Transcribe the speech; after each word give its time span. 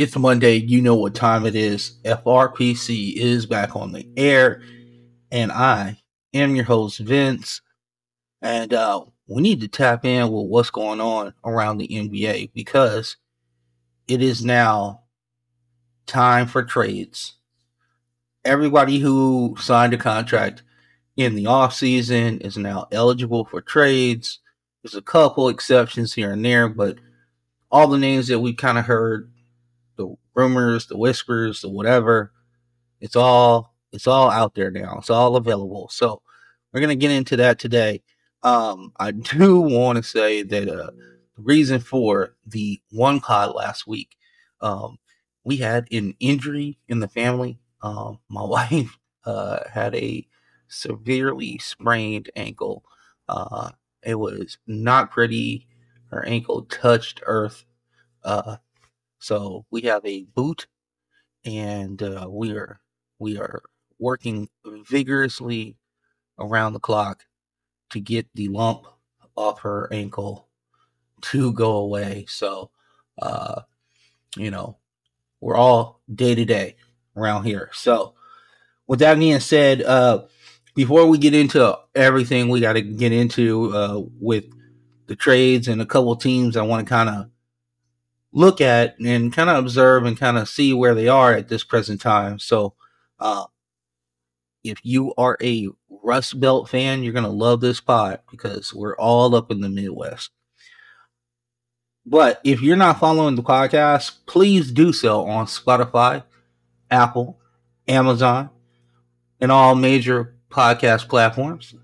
It's 0.00 0.16
Monday. 0.16 0.54
You 0.54 0.80
know 0.80 0.94
what 0.94 1.16
time 1.16 1.44
it 1.44 1.56
is. 1.56 1.98
FRPC 2.04 3.16
is 3.16 3.46
back 3.46 3.74
on 3.74 3.90
the 3.90 4.08
air, 4.16 4.62
and 5.32 5.50
I 5.50 6.00
am 6.32 6.54
your 6.54 6.66
host, 6.66 7.00
Vince. 7.00 7.62
And 8.40 8.72
uh, 8.72 9.06
we 9.26 9.42
need 9.42 9.60
to 9.62 9.66
tap 9.66 10.04
in 10.04 10.30
with 10.30 10.46
what's 10.46 10.70
going 10.70 11.00
on 11.00 11.34
around 11.44 11.78
the 11.78 11.88
NBA 11.88 12.52
because 12.54 13.16
it 14.06 14.22
is 14.22 14.44
now 14.44 15.02
time 16.06 16.46
for 16.46 16.62
trades. 16.62 17.34
Everybody 18.44 19.00
who 19.00 19.56
signed 19.58 19.94
a 19.94 19.98
contract 19.98 20.62
in 21.16 21.34
the 21.34 21.46
off 21.46 21.74
season 21.74 22.38
is 22.38 22.56
now 22.56 22.86
eligible 22.92 23.46
for 23.46 23.60
trades. 23.60 24.38
There's 24.84 24.94
a 24.94 25.02
couple 25.02 25.48
exceptions 25.48 26.14
here 26.14 26.30
and 26.30 26.44
there, 26.44 26.68
but 26.68 26.98
all 27.68 27.88
the 27.88 27.98
names 27.98 28.28
that 28.28 28.38
we 28.38 28.54
kind 28.54 28.78
of 28.78 28.84
heard 28.84 29.32
rumors, 30.38 30.86
the 30.86 30.96
whispers, 30.96 31.60
the 31.60 31.68
whatever. 31.68 32.32
It's 33.00 33.16
all 33.16 33.74
it's 33.92 34.06
all 34.06 34.30
out 34.30 34.54
there 34.54 34.70
now. 34.70 34.96
It's 34.98 35.10
all 35.10 35.36
available. 35.36 35.88
So 35.90 36.22
we're 36.72 36.80
gonna 36.80 36.94
get 36.94 37.10
into 37.10 37.36
that 37.36 37.58
today. 37.58 38.02
Um, 38.42 38.92
I 38.98 39.10
do 39.38 39.60
want 39.60 39.96
to 39.96 40.02
say 40.02 40.42
that 40.42 40.68
uh, 40.68 40.90
the 41.36 41.42
reason 41.42 41.80
for 41.80 42.36
the 42.46 42.80
one 42.92 43.20
pod 43.20 43.54
last 43.54 43.86
week, 43.86 44.16
um, 44.60 44.98
we 45.44 45.56
had 45.56 45.88
an 45.92 46.14
injury 46.20 46.78
in 46.88 47.00
the 47.00 47.08
family. 47.08 47.58
Um, 47.82 48.20
my 48.28 48.44
wife 48.44 48.96
uh, 49.26 49.60
had 49.70 49.94
a 49.96 50.26
severely 50.68 51.58
sprained 51.58 52.30
ankle. 52.36 52.84
Uh, 53.28 53.70
it 54.04 54.14
was 54.14 54.58
not 54.66 55.10
pretty. 55.10 55.66
Her 56.10 56.24
ankle 56.24 56.62
touched 56.62 57.22
earth. 57.26 57.64
Uh, 58.24 58.56
so 59.18 59.64
we 59.70 59.82
have 59.82 60.04
a 60.04 60.24
boot, 60.24 60.66
and 61.44 62.02
uh, 62.02 62.26
we 62.28 62.52
are 62.52 62.80
we 63.18 63.38
are 63.38 63.62
working 63.98 64.48
vigorously 64.64 65.76
around 66.38 66.72
the 66.72 66.80
clock 66.80 67.24
to 67.90 68.00
get 68.00 68.26
the 68.34 68.48
lump 68.48 68.86
off 69.36 69.60
her 69.60 69.88
ankle 69.92 70.48
to 71.20 71.52
go 71.52 71.76
away. 71.76 72.26
So, 72.28 72.70
uh, 73.20 73.62
you 74.36 74.50
know, 74.50 74.78
we're 75.40 75.56
all 75.56 76.00
day 76.12 76.34
to 76.34 76.44
day 76.44 76.76
around 77.16 77.44
here. 77.44 77.70
So, 77.72 78.14
with 78.86 79.00
that 79.00 79.18
being 79.18 79.40
said, 79.40 79.82
uh, 79.82 80.24
before 80.74 81.06
we 81.06 81.18
get 81.18 81.34
into 81.34 81.76
everything 81.94 82.48
we 82.48 82.60
got 82.60 82.74
to 82.74 82.82
get 82.82 83.12
into 83.12 83.74
uh, 83.76 84.02
with 84.20 84.44
the 85.06 85.16
trades 85.16 85.66
and 85.68 85.82
a 85.82 85.86
couple 85.86 86.14
teams, 86.16 86.56
I 86.56 86.62
want 86.62 86.86
to 86.86 86.88
kind 86.88 87.08
of 87.08 87.30
look 88.32 88.60
at 88.60 88.98
and 89.00 89.32
kind 89.32 89.50
of 89.50 89.56
observe 89.56 90.04
and 90.04 90.18
kind 90.18 90.38
of 90.38 90.48
see 90.48 90.72
where 90.72 90.94
they 90.94 91.08
are 91.08 91.32
at 91.32 91.48
this 91.48 91.64
present 91.64 92.00
time. 92.00 92.38
So, 92.38 92.74
uh, 93.18 93.44
if 94.64 94.78
you 94.82 95.14
are 95.16 95.36
a 95.42 95.68
Rust 96.02 96.38
Belt 96.38 96.68
fan, 96.68 97.02
you're 97.02 97.12
gonna 97.12 97.28
love 97.28 97.60
this 97.60 97.80
pod 97.80 98.20
because 98.30 98.74
we're 98.74 98.96
all 98.96 99.34
up 99.34 99.50
in 99.50 99.60
the 99.60 99.68
Midwest. 99.68 100.30
But 102.04 102.40
if 102.42 102.62
you're 102.62 102.76
not 102.76 102.98
following 102.98 103.34
the 103.34 103.42
podcast, 103.42 104.16
please 104.26 104.72
do 104.72 104.92
so 104.94 105.26
on 105.26 105.46
Spotify, 105.46 106.24
Apple, 106.90 107.38
Amazon, 107.86 108.48
and 109.40 109.52
all 109.52 109.74
major 109.74 110.34
podcast 110.50 111.08
platforms. 111.08 111.74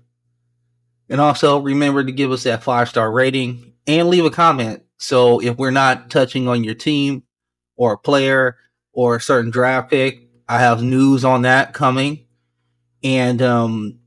And 1.09 1.21
also 1.21 1.59
remember 1.59 2.03
to 2.03 2.11
give 2.11 2.31
us 2.31 2.43
that 2.43 2.63
five 2.63 2.89
star 2.89 3.11
rating 3.11 3.73
and 3.85 4.09
leave 4.09 4.25
a 4.25 4.31
comment 4.31 4.81
so 5.05 5.39
if 5.39 5.57
we're 5.57 5.69
not 5.69 6.09
touching 6.09 6.47
on 6.47 6.63
your 6.63 6.73
team 6.73 7.21
or 7.75 7.93
a 7.93 7.97
player 7.97 8.57
or 8.91 9.15
a 9.17 9.21
certain 9.21 9.51
draft 9.51 9.91
pick, 9.91 10.27
I 10.49 10.57
have 10.57 10.81
news 10.81 11.23
on 11.23 11.43
that 11.43 11.75
coming. 11.75 12.25
And 13.03 13.39
um, 13.39 13.99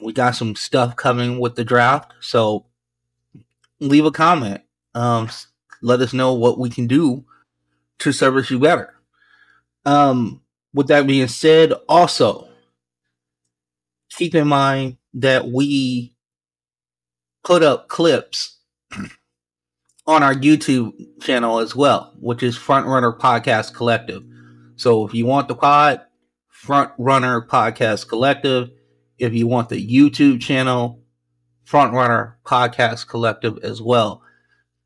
we 0.00 0.14
got 0.14 0.34
some 0.34 0.56
stuff 0.56 0.96
coming 0.96 1.38
with 1.38 1.56
the 1.56 1.64
draft. 1.64 2.14
So 2.20 2.64
leave 3.80 4.06
a 4.06 4.10
comment. 4.10 4.62
Um, 4.94 5.28
let 5.82 6.00
us 6.00 6.14
know 6.14 6.32
what 6.32 6.58
we 6.58 6.70
can 6.70 6.86
do 6.86 7.26
to 7.98 8.10
service 8.10 8.50
you 8.50 8.58
better. 8.58 8.94
Um, 9.84 10.40
with 10.72 10.88
that 10.88 11.06
being 11.06 11.28
said, 11.28 11.74
also 11.86 12.48
keep 14.08 14.34
in 14.34 14.48
mind 14.48 14.96
that 15.12 15.48
we 15.48 16.14
put 17.44 17.62
up 17.62 17.88
clips 17.88 18.54
on 20.08 20.22
our 20.22 20.34
YouTube 20.34 20.92
channel 21.20 21.58
as 21.58 21.76
well, 21.76 22.14
which 22.18 22.42
is 22.42 22.56
Front 22.56 22.86
Runner 22.86 23.12
Podcast 23.12 23.74
Collective. 23.74 24.24
So 24.76 25.06
if 25.06 25.12
you 25.12 25.26
want 25.26 25.48
the 25.48 25.54
pod, 25.54 26.00
Front 26.48 26.92
Runner 26.98 27.42
Podcast 27.42 28.08
Collective. 28.08 28.70
If 29.18 29.34
you 29.34 29.46
want 29.46 29.68
the 29.68 29.86
YouTube 29.86 30.40
channel, 30.40 31.02
Front 31.64 31.92
Runner 31.92 32.38
Podcast 32.44 33.06
Collective 33.06 33.58
as 33.62 33.82
well. 33.82 34.22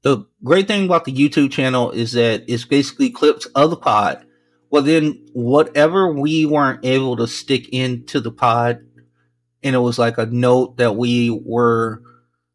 The 0.02 0.26
great 0.42 0.66
thing 0.66 0.84
about 0.84 1.04
the 1.04 1.14
YouTube 1.14 1.52
channel 1.52 1.92
is 1.92 2.12
that 2.12 2.44
it's 2.48 2.64
basically 2.64 3.10
clips 3.10 3.46
of 3.54 3.70
the 3.70 3.76
pod. 3.76 4.26
Well, 4.70 4.82
then 4.82 5.24
whatever 5.34 6.12
we 6.12 6.46
weren't 6.46 6.84
able 6.84 7.16
to 7.18 7.28
stick 7.28 7.68
into 7.68 8.18
the 8.18 8.32
pod, 8.32 8.80
and 9.62 9.76
it 9.76 9.78
was 9.78 10.00
like 10.00 10.18
a 10.18 10.26
note 10.26 10.78
that 10.78 10.96
we 10.96 11.30
were 11.30 12.02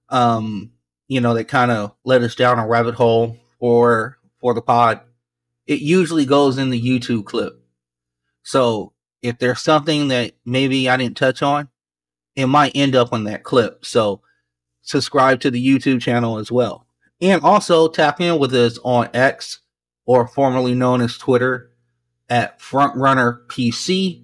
um 0.10 0.72
you 1.08 1.22
know, 1.22 1.34
that 1.34 1.46
kind 1.46 1.72
of 1.72 1.96
led 2.04 2.24
us 2.24 2.36
down 2.36 2.60
a 2.60 2.68
rabbit 2.68 2.96
hole 2.96 3.38
for 3.60 4.18
for 4.40 4.54
the 4.54 4.62
pod, 4.62 5.02
it 5.66 5.80
usually 5.82 6.26
goes 6.26 6.58
in 6.58 6.70
the 6.70 6.82
YouTube 6.82 7.26
clip. 7.26 7.54
So 8.44 8.94
if 9.22 9.40
there's 9.40 9.62
something 9.62 10.10
that 10.10 10.34
maybe 10.46 10.90
I 10.90 10.98
didn't 10.98 11.18
touch 11.18 11.42
on, 11.42 11.70
it 12.36 12.46
might 12.46 12.72
end 12.76 12.96
up 12.96 13.12
on 13.12 13.24
that 13.26 13.44
clip. 13.44 13.86
So 13.86 14.22
subscribe 14.82 15.40
to 15.42 15.52
the 15.52 15.66
YouTube 15.66 16.02
channel 16.02 16.38
as 16.38 16.52
well. 16.52 16.86
And 17.20 17.42
also 17.42 17.88
tap 17.88 18.22
in 18.22 18.38
with 18.40 18.54
us 18.54 18.78
on 18.84 19.10
X 19.14 19.60
or 20.06 20.28
formerly 20.28 20.76
known 20.76 21.02
as 21.02 21.18
Twitter 21.18 21.72
at 22.30 22.60
Frontrunner 22.60 23.46
PC 23.48 24.24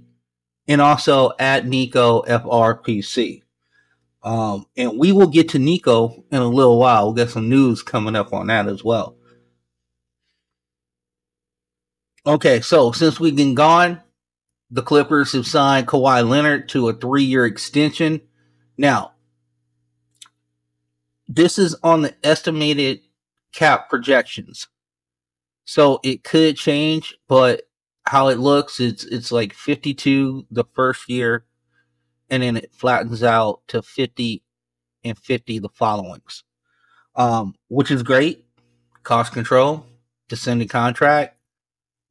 and 0.67 0.79
also 0.79 1.31
at 1.39 1.65
Nico 1.67 2.21
FRPC. 2.23 3.42
Um, 4.23 4.65
and 4.77 4.97
we 4.97 5.11
will 5.11 5.27
get 5.27 5.49
to 5.49 5.59
Nico 5.59 6.23
in 6.31 6.41
a 6.41 6.47
little 6.47 6.79
while. 6.79 7.05
We'll 7.05 7.13
get 7.13 7.29
some 7.29 7.49
news 7.49 7.83
coming 7.83 8.15
up 8.15 8.33
on 8.33 8.47
that 8.47 8.67
as 8.67 8.83
well. 8.83 9.17
Okay, 12.25 12.61
so 12.61 12.93
since 12.93 13.19
we've 13.19 13.35
been 13.35 13.53
gone, 13.53 14.01
the 14.71 14.81
Clippers 14.81 15.33
have 15.33 15.45
signed 15.45 15.87
Kawhi 15.87 16.27
Leonard 16.27 16.69
to 16.69 16.87
a 16.87 16.93
three 16.93 17.23
year 17.23 17.45
extension. 17.45 18.21
Now, 18.77 19.11
this 21.27 21.59
is 21.59 21.75
on 21.83 22.01
the 22.01 22.15
estimated 22.23 23.01
cap 23.51 23.89
projections. 23.89 24.67
So 25.65 25.99
it 26.03 26.23
could 26.23 26.57
change, 26.57 27.15
but 27.27 27.63
how 28.05 28.29
it 28.29 28.39
looks, 28.39 28.79
it's 28.79 29.03
it's 29.05 29.31
like 29.31 29.53
52 29.53 30.47
the 30.49 30.65
first 30.73 31.09
year, 31.09 31.45
and 32.29 32.43
then 32.43 32.57
it 32.57 32.73
flattens 32.73 33.23
out 33.23 33.61
to 33.67 33.81
50 33.81 34.43
and 35.03 35.17
50 35.17 35.59
the 35.59 35.69
followings, 35.69 36.43
um, 37.15 37.55
which 37.67 37.91
is 37.91 38.03
great. 38.03 38.45
Cost 39.03 39.33
control, 39.33 39.85
descending 40.29 40.67
contract, 40.67 41.37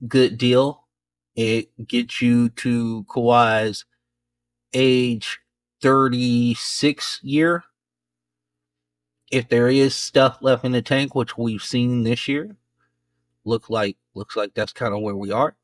good 0.06 0.37
deal. 0.37 0.84
It 1.34 1.71
gets 1.89 2.21
you 2.21 2.51
to 2.51 3.05
Kawhi's 3.05 3.87
age 4.75 5.39
36 5.81 7.21
year. 7.22 7.65
If 9.31 9.48
there 9.48 9.69
is 9.69 9.95
stuff 9.95 10.39
left 10.42 10.65
in 10.65 10.72
the 10.72 10.83
tank, 10.83 11.15
which 11.15 11.39
we've 11.39 11.63
seen 11.63 12.03
this 12.03 12.28
year, 12.28 12.54
look 13.45 13.71
like 13.71 13.97
looks 14.15 14.36
like 14.36 14.53
that's 14.54 14.72
kind 14.72 14.95
of 14.95 15.01
where 15.01 15.16
we 15.16 15.33
are. 15.33 15.57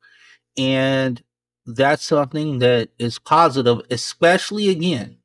And 0.57 1.21
that's 1.65 2.03
something 2.03 2.59
that 2.59 2.89
is 2.97 3.19
positive, 3.19 3.81
especially 3.89 4.69
again, 4.69 5.17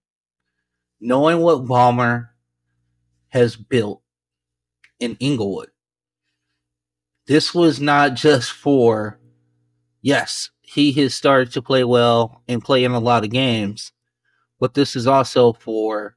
knowing 1.01 1.41
what 1.41 1.65
Ballmer 1.65 2.31
has 3.29 3.57
built 3.57 4.03
in 5.01 5.17
Inglewood. 5.21 5.71
This 7.27 7.55
was 7.55 7.81
not 7.81 8.15
just 8.15 8.53
for, 8.53 9.19
yes, 10.03 10.51
he 10.61 10.93
has 10.93 11.15
started 11.15 11.53
to 11.53 11.63
play 11.63 11.85
well 11.85 12.43
and 12.47 12.63
play 12.63 12.85
in 12.85 12.93
a 12.93 12.99
lot 12.99 13.25
of 13.25 13.31
games, 13.31 13.93
but 14.61 14.75
this 14.75 14.95
is 14.95 15.07
also 15.07 15.53
for, 15.55 16.17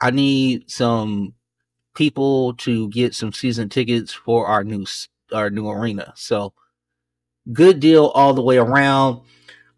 I 0.00 0.10
need 0.10 0.70
some 0.70 1.34
people 1.94 2.54
to 2.54 2.88
get 2.90 3.14
some 3.14 3.32
season 3.32 3.68
tickets 3.68 4.12
for 4.12 4.46
our 4.46 4.62
new 4.62 4.86
our 5.32 5.50
new 5.50 5.68
arena. 5.68 6.12
So 6.16 6.54
good 7.52 7.80
deal 7.80 8.06
all 8.06 8.34
the 8.34 8.42
way 8.42 8.58
around. 8.58 9.22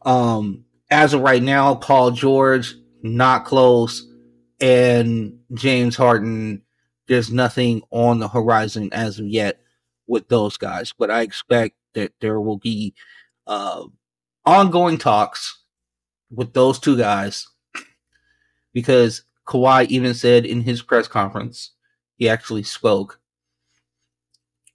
Um, 0.03 0.65
as 0.91 1.15
of 1.15 1.21
right 1.21 1.43
now, 1.43 1.75
Paul 1.75 2.11
George 2.11 2.75
not 3.03 3.45
close, 3.45 4.07
and 4.61 5.39
James 5.55 5.97
Harden. 5.97 6.63
There's 7.09 7.33
nothing 7.33 7.83
on 7.91 8.21
the 8.21 8.29
horizon 8.29 8.91
as 8.93 9.19
of 9.19 9.27
yet 9.27 9.61
with 10.07 10.29
those 10.29 10.57
guys, 10.57 10.93
but 10.97 11.11
I 11.11 11.23
expect 11.23 11.77
that 11.95 12.13
there 12.21 12.41
will 12.41 12.59
be 12.59 12.95
uh, 13.47 13.85
ongoing 14.45 14.97
talks 14.97 15.59
with 16.31 16.53
those 16.53 16.79
two 16.79 16.97
guys 16.97 17.49
because 18.73 19.25
Kawhi 19.47 19.89
even 19.89 20.15
said 20.15 20.47
in 20.47 20.63
his 20.63 20.83
press 20.83 21.09
conference, 21.09 21.73
he 22.17 22.29
actually 22.29 22.63
spoke 22.63 23.19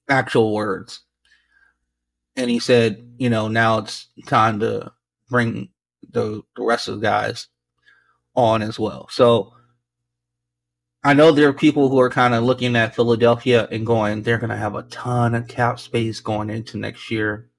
actual 0.09 0.53
words. 0.53 1.04
And 2.35 2.49
he 2.49 2.59
said, 2.59 3.15
you 3.17 3.29
know, 3.29 3.47
now 3.47 3.79
it's 3.79 4.07
time 4.25 4.59
to 4.59 4.91
bring 5.29 5.69
the, 6.11 6.41
the 6.55 6.63
rest 6.63 6.87
of 6.87 6.95
the 6.95 7.01
guys 7.01 7.47
on 8.35 8.61
as 8.61 8.77
well. 8.77 9.07
So 9.09 9.53
I 11.03 11.13
know 11.13 11.31
there 11.31 11.49
are 11.49 11.53
people 11.53 11.89
who 11.89 11.99
are 11.99 12.09
kind 12.09 12.33
of 12.33 12.43
looking 12.43 12.75
at 12.75 12.95
Philadelphia 12.95 13.67
and 13.71 13.85
going, 13.85 14.23
they're 14.23 14.39
going 14.39 14.49
to 14.49 14.57
have 14.57 14.75
a 14.75 14.83
ton 14.83 15.35
of 15.35 15.47
cap 15.47 15.79
space 15.79 16.19
going 16.19 16.49
into 16.49 16.77
next 16.77 17.11
year. 17.11 17.49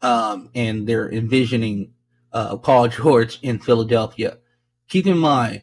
Um, 0.00 0.50
and 0.54 0.86
they're 0.86 1.12
envisioning 1.12 1.92
uh, 2.32 2.56
Paul 2.56 2.88
George 2.88 3.38
in 3.42 3.58
Philadelphia. 3.58 4.38
Keep 4.88 5.06
in 5.06 5.18
mind, 5.18 5.62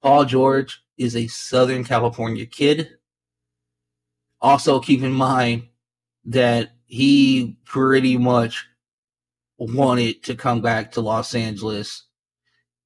Paul 0.00 0.24
George 0.24 0.82
is 0.96 1.16
a 1.16 1.26
Southern 1.26 1.84
California 1.84 2.46
kid. 2.46 2.90
Also, 4.40 4.78
keep 4.78 5.02
in 5.02 5.12
mind 5.12 5.64
that 6.26 6.70
he 6.88 7.58
pretty 7.66 8.16
much 8.16 8.66
wanted 9.58 10.22
to 10.24 10.34
come 10.34 10.62
back 10.62 10.92
to 10.92 11.02
Los 11.02 11.34
Angeles 11.34 12.06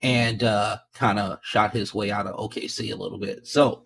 and 0.03 0.43
uh, 0.43 0.79
kind 0.93 1.21
of 1.21 1.39
shot 1.43 1.73
his 1.73 1.95
way 1.95 2.11
out 2.11 2.27
of 2.27 2.37
OKC 2.37 2.93
a 2.93 2.97
little 2.97 3.19
bit. 3.19 3.47
So 3.47 3.85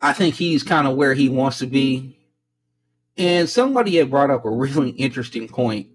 I 0.00 0.12
think 0.12 0.34
he's 0.34 0.64
kind 0.64 0.88
of 0.88 0.96
where 0.96 1.14
he 1.14 1.28
wants 1.28 1.58
to 1.58 1.66
be. 1.66 2.18
And 3.16 3.48
somebody 3.48 3.96
had 3.96 4.10
brought 4.10 4.30
up 4.30 4.44
a 4.44 4.50
really 4.50 4.90
interesting 4.98 5.46
point. 5.46 5.86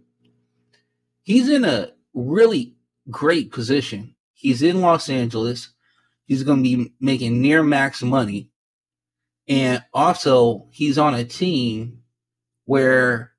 He's 1.23 1.49
in 1.49 1.65
a 1.65 1.91
really 2.13 2.75
great 3.11 3.51
position. 3.51 4.15
He's 4.33 4.63
in 4.63 4.79
Los 4.79 5.09
Angeles. 5.09 5.73
He's 6.25 6.43
going 6.43 6.63
to 6.63 6.63
be 6.63 6.93
making 7.01 7.41
near 7.41 7.63
max 7.63 8.01
money. 8.01 8.49
And 9.47 9.83
also, 9.93 10.67
he's 10.71 10.97
on 10.97 11.15
a 11.15 11.25
team 11.25 12.03
where, 12.65 13.31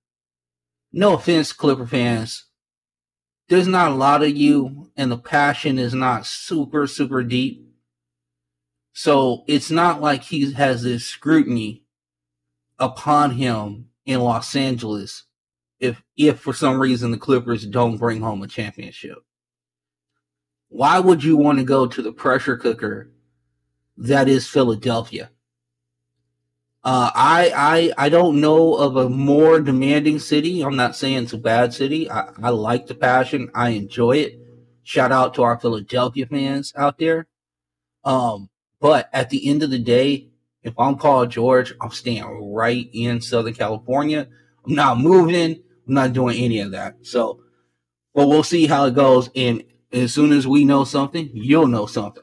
no 0.92 1.14
offense, 1.14 1.52
Clipper 1.52 1.86
fans, 1.86 2.46
there's 3.48 3.68
not 3.68 3.92
a 3.92 3.94
lot 3.94 4.22
of 4.22 4.36
you 4.36 4.90
and 4.96 5.10
the 5.10 5.18
passion 5.18 5.78
is 5.78 5.94
not 5.94 6.26
super 6.26 6.86
super 6.86 7.22
deep. 7.22 7.62
So 8.92 9.44
it's 9.46 9.70
not 9.70 10.00
like 10.00 10.22
he 10.22 10.52
has 10.52 10.82
this 10.82 11.04
scrutiny 11.04 11.84
upon 12.78 13.32
him 13.32 13.90
in 14.04 14.20
Los 14.20 14.56
Angeles 14.56 15.24
if 15.78 16.02
if 16.16 16.40
for 16.40 16.52
some 16.52 16.80
reason 16.80 17.10
the 17.10 17.18
Clippers 17.18 17.66
don't 17.66 17.98
bring 17.98 18.20
home 18.20 18.42
a 18.42 18.48
championship. 18.48 19.18
Why 20.68 20.98
would 20.98 21.22
you 21.22 21.36
want 21.36 21.58
to 21.58 21.64
go 21.64 21.86
to 21.86 22.02
the 22.02 22.12
pressure 22.12 22.56
cooker 22.56 23.12
that 23.96 24.28
is 24.28 24.48
Philadelphia 24.48 25.30
uh, 26.86 27.10
I 27.16 27.52
I 27.98 28.06
I 28.06 28.08
don't 28.08 28.40
know 28.40 28.76
of 28.76 28.96
a 28.96 29.10
more 29.10 29.60
demanding 29.60 30.20
city. 30.20 30.62
I'm 30.62 30.76
not 30.76 30.94
saying 30.94 31.24
it's 31.24 31.32
a 31.32 31.38
bad 31.38 31.74
city. 31.74 32.08
I, 32.08 32.30
I 32.40 32.50
like 32.50 32.86
the 32.86 32.94
passion. 32.94 33.50
I 33.56 33.70
enjoy 33.70 34.18
it. 34.18 34.38
Shout 34.84 35.10
out 35.10 35.34
to 35.34 35.42
our 35.42 35.58
Philadelphia 35.58 36.26
fans 36.26 36.72
out 36.76 36.98
there. 36.98 37.26
Um, 38.04 38.50
but 38.80 39.10
at 39.12 39.30
the 39.30 39.48
end 39.48 39.64
of 39.64 39.70
the 39.70 39.80
day, 39.80 40.28
if 40.62 40.78
I'm 40.78 40.96
Paul 40.96 41.26
George, 41.26 41.74
I'm 41.80 41.90
staying 41.90 42.24
right 42.54 42.88
in 42.92 43.20
Southern 43.20 43.54
California. 43.54 44.28
I'm 44.64 44.74
not 44.76 45.00
moving. 45.00 45.60
I'm 45.88 45.94
not 45.94 46.12
doing 46.12 46.36
any 46.38 46.60
of 46.60 46.70
that. 46.70 47.04
So, 47.04 47.40
but 48.14 48.28
we'll 48.28 48.44
see 48.44 48.68
how 48.68 48.84
it 48.84 48.94
goes. 48.94 49.28
And 49.34 49.64
as 49.90 50.14
soon 50.14 50.30
as 50.30 50.46
we 50.46 50.64
know 50.64 50.84
something, 50.84 51.30
you'll 51.34 51.66
know 51.66 51.86
something. 51.86 52.22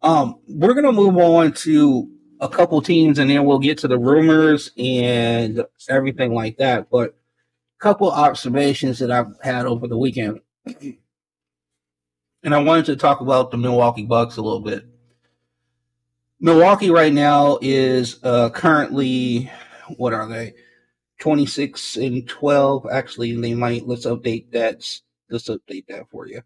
Um, 0.00 0.36
we're 0.46 0.74
gonna 0.74 0.92
move 0.92 1.16
on 1.16 1.54
to 1.54 2.08
a 2.40 2.48
couple 2.48 2.80
teams 2.80 3.18
and 3.18 3.28
then 3.30 3.44
we'll 3.44 3.58
get 3.58 3.78
to 3.78 3.88
the 3.88 3.98
rumors 3.98 4.70
and 4.78 5.64
everything 5.88 6.34
like 6.34 6.56
that. 6.56 6.88
But 6.90 7.10
a 7.10 7.80
couple 7.80 8.10
observations 8.10 8.98
that 8.98 9.10
I've 9.10 9.38
had 9.42 9.66
over 9.66 9.86
the 9.86 9.98
weekend. 9.98 10.40
And 12.42 12.54
I 12.54 12.62
wanted 12.62 12.86
to 12.86 12.96
talk 12.96 13.20
about 13.20 13.50
the 13.50 13.58
Milwaukee 13.58 14.06
Bucks 14.06 14.38
a 14.38 14.42
little 14.42 14.60
bit. 14.60 14.86
Milwaukee 16.40 16.90
right 16.90 17.12
now 17.12 17.58
is 17.60 18.18
uh, 18.22 18.48
currently, 18.48 19.50
what 19.98 20.14
are 20.14 20.26
they? 20.26 20.54
26 21.18 21.96
and 21.96 22.26
12. 22.26 22.86
Actually, 22.90 23.38
they 23.38 23.52
might, 23.52 23.86
let's 23.86 24.06
update 24.06 24.50
that. 24.52 24.82
Let's 25.28 25.50
update 25.50 25.86
that 25.88 26.08
for 26.10 26.26
you. 26.26 26.40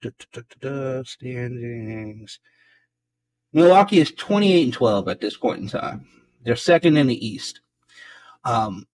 Da, 0.00 0.10
da, 0.32 0.40
da, 0.60 1.02
standings. 1.02 2.40
Milwaukee 3.56 4.00
is 4.00 4.10
28 4.10 4.64
and 4.64 4.72
12 4.74 5.08
at 5.08 5.22
this 5.22 5.34
point 5.34 5.62
in 5.62 5.68
time. 5.68 6.06
They're 6.44 6.56
second 6.56 6.98
in 6.98 7.06
the 7.06 7.26
East. 7.26 7.62
Um, 8.44 8.86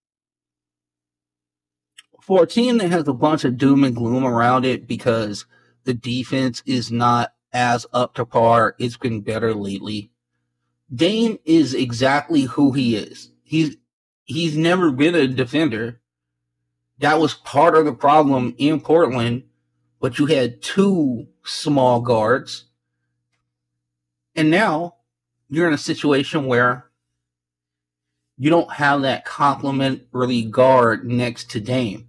for 2.20 2.44
a 2.44 2.47
team 2.47 2.79
that 2.79 2.93
has 2.93 3.09
a 3.09 3.12
bunch 3.12 3.43
of 3.43 3.59
doom 3.59 3.82
and 3.82 3.97
gloom 3.97 4.25
around 4.25 4.64
it 4.64 4.87
because 4.87 5.47
the 5.82 5.94
defense 5.94 6.62
is 6.64 6.93
not 6.93 7.32
as 7.53 7.87
up 7.93 8.14
to 8.14 8.25
par, 8.25 8.76
it's 8.79 8.97
been 8.97 9.23
better 9.23 9.53
lately. 9.53 10.12
Dame 10.94 11.41
is 11.44 11.75
exactly 11.75 12.43
who 12.43 12.70
he 12.70 12.94
is. 12.94 13.32
He's 13.43 13.76
he's 14.23 14.56
never 14.56 14.93
been 14.93 15.17
a 15.17 15.26
defender. 15.26 16.00
That 17.00 17.19
was 17.19 17.35
part 17.35 17.75
of 17.75 17.85
the 17.85 17.94
problem 17.94 18.55
in 18.59 18.79
Portland, 18.79 19.43
but 20.00 20.20
you 20.20 20.26
had 20.26 20.62
two 20.62 21.26
small 21.43 22.00
guards 22.00 22.67
and 24.34 24.50
now 24.50 24.96
you're 25.49 25.69
in 25.69 25.75
a 25.75 25.79
situation 25.79 26.46
where 26.46 26.87
you 28.38 28.50
don't 28.50 28.73
have 28.73 29.02
that 29.02 29.25
complementary 29.25 30.43
guard 30.43 31.05
next 31.05 31.50
to 31.50 31.61
Dame. 31.61 32.08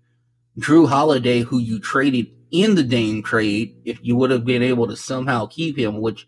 Jrue 0.57 0.87
Holiday, 0.87 1.41
who 1.41 1.59
you 1.59 1.79
traded 1.79 2.27
in 2.51 2.75
the 2.75 2.83
Dame 2.83 3.23
trade, 3.23 3.75
if 3.83 3.99
you 4.01 4.15
would 4.15 4.31
have 4.31 4.45
been 4.45 4.63
able 4.63 4.87
to 4.87 4.95
somehow 4.95 5.47
keep 5.47 5.77
him, 5.77 5.99
which 5.99 6.27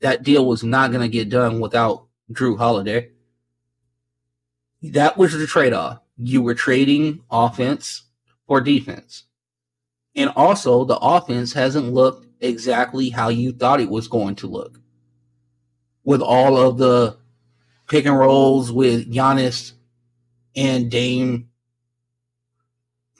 that 0.00 0.22
deal 0.22 0.46
was 0.46 0.62
not 0.62 0.90
going 0.90 1.02
to 1.02 1.08
get 1.08 1.30
done 1.30 1.60
without 1.60 2.06
Jrue 2.30 2.58
Holiday. 2.58 3.10
That 4.82 5.16
was 5.16 5.32
the 5.32 5.46
trade 5.46 5.72
off. 5.72 6.00
You 6.18 6.42
were 6.42 6.54
trading 6.54 7.22
offense 7.30 8.04
for 8.46 8.60
defense. 8.60 9.24
And 10.14 10.30
also, 10.36 10.84
the 10.84 10.98
offense 10.98 11.52
hasn't 11.52 11.92
looked 11.92 12.26
exactly 12.40 13.10
how 13.10 13.28
you 13.30 13.52
thought 13.52 13.80
it 13.80 13.90
was 13.90 14.08
going 14.08 14.36
to 14.36 14.46
look 14.46 14.80
with 16.06 16.22
all 16.22 16.56
of 16.56 16.78
the 16.78 17.18
pick 17.88 18.06
and 18.06 18.16
rolls 18.16 18.72
with 18.72 19.12
Giannis 19.12 19.72
and 20.54 20.90
Dame. 20.90 21.50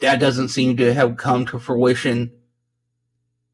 That 0.01 0.21
doesn't 0.21 0.49
seem 0.49 0.77
to 0.79 0.95
have 0.95 1.17
come 1.17 1.45
to 1.47 1.59
fruition. 1.59 2.31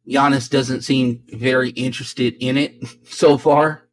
Giannis 0.07 0.51
doesn't 0.51 0.83
seem 0.83 1.23
very 1.29 1.71
interested 1.71 2.35
in 2.41 2.59
it 2.59 2.85
so 3.09 3.39
far. 3.39 3.89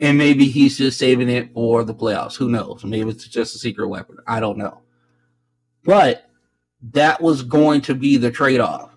And 0.00 0.16
maybe 0.16 0.46
he's 0.46 0.78
just 0.78 0.98
saving 0.98 1.28
it 1.28 1.52
for 1.52 1.84
the 1.84 1.94
playoffs. 1.94 2.36
Who 2.36 2.48
knows? 2.48 2.84
Maybe 2.84 3.10
it's 3.10 3.26
just 3.26 3.54
a 3.54 3.58
secret 3.58 3.88
weapon. 3.88 4.16
I 4.26 4.40
don't 4.40 4.56
know. 4.56 4.80
But 5.84 6.30
that 6.92 7.20
was 7.20 7.42
going 7.42 7.82
to 7.82 7.94
be 7.94 8.16
the 8.16 8.30
trade 8.30 8.60
off. 8.60 8.96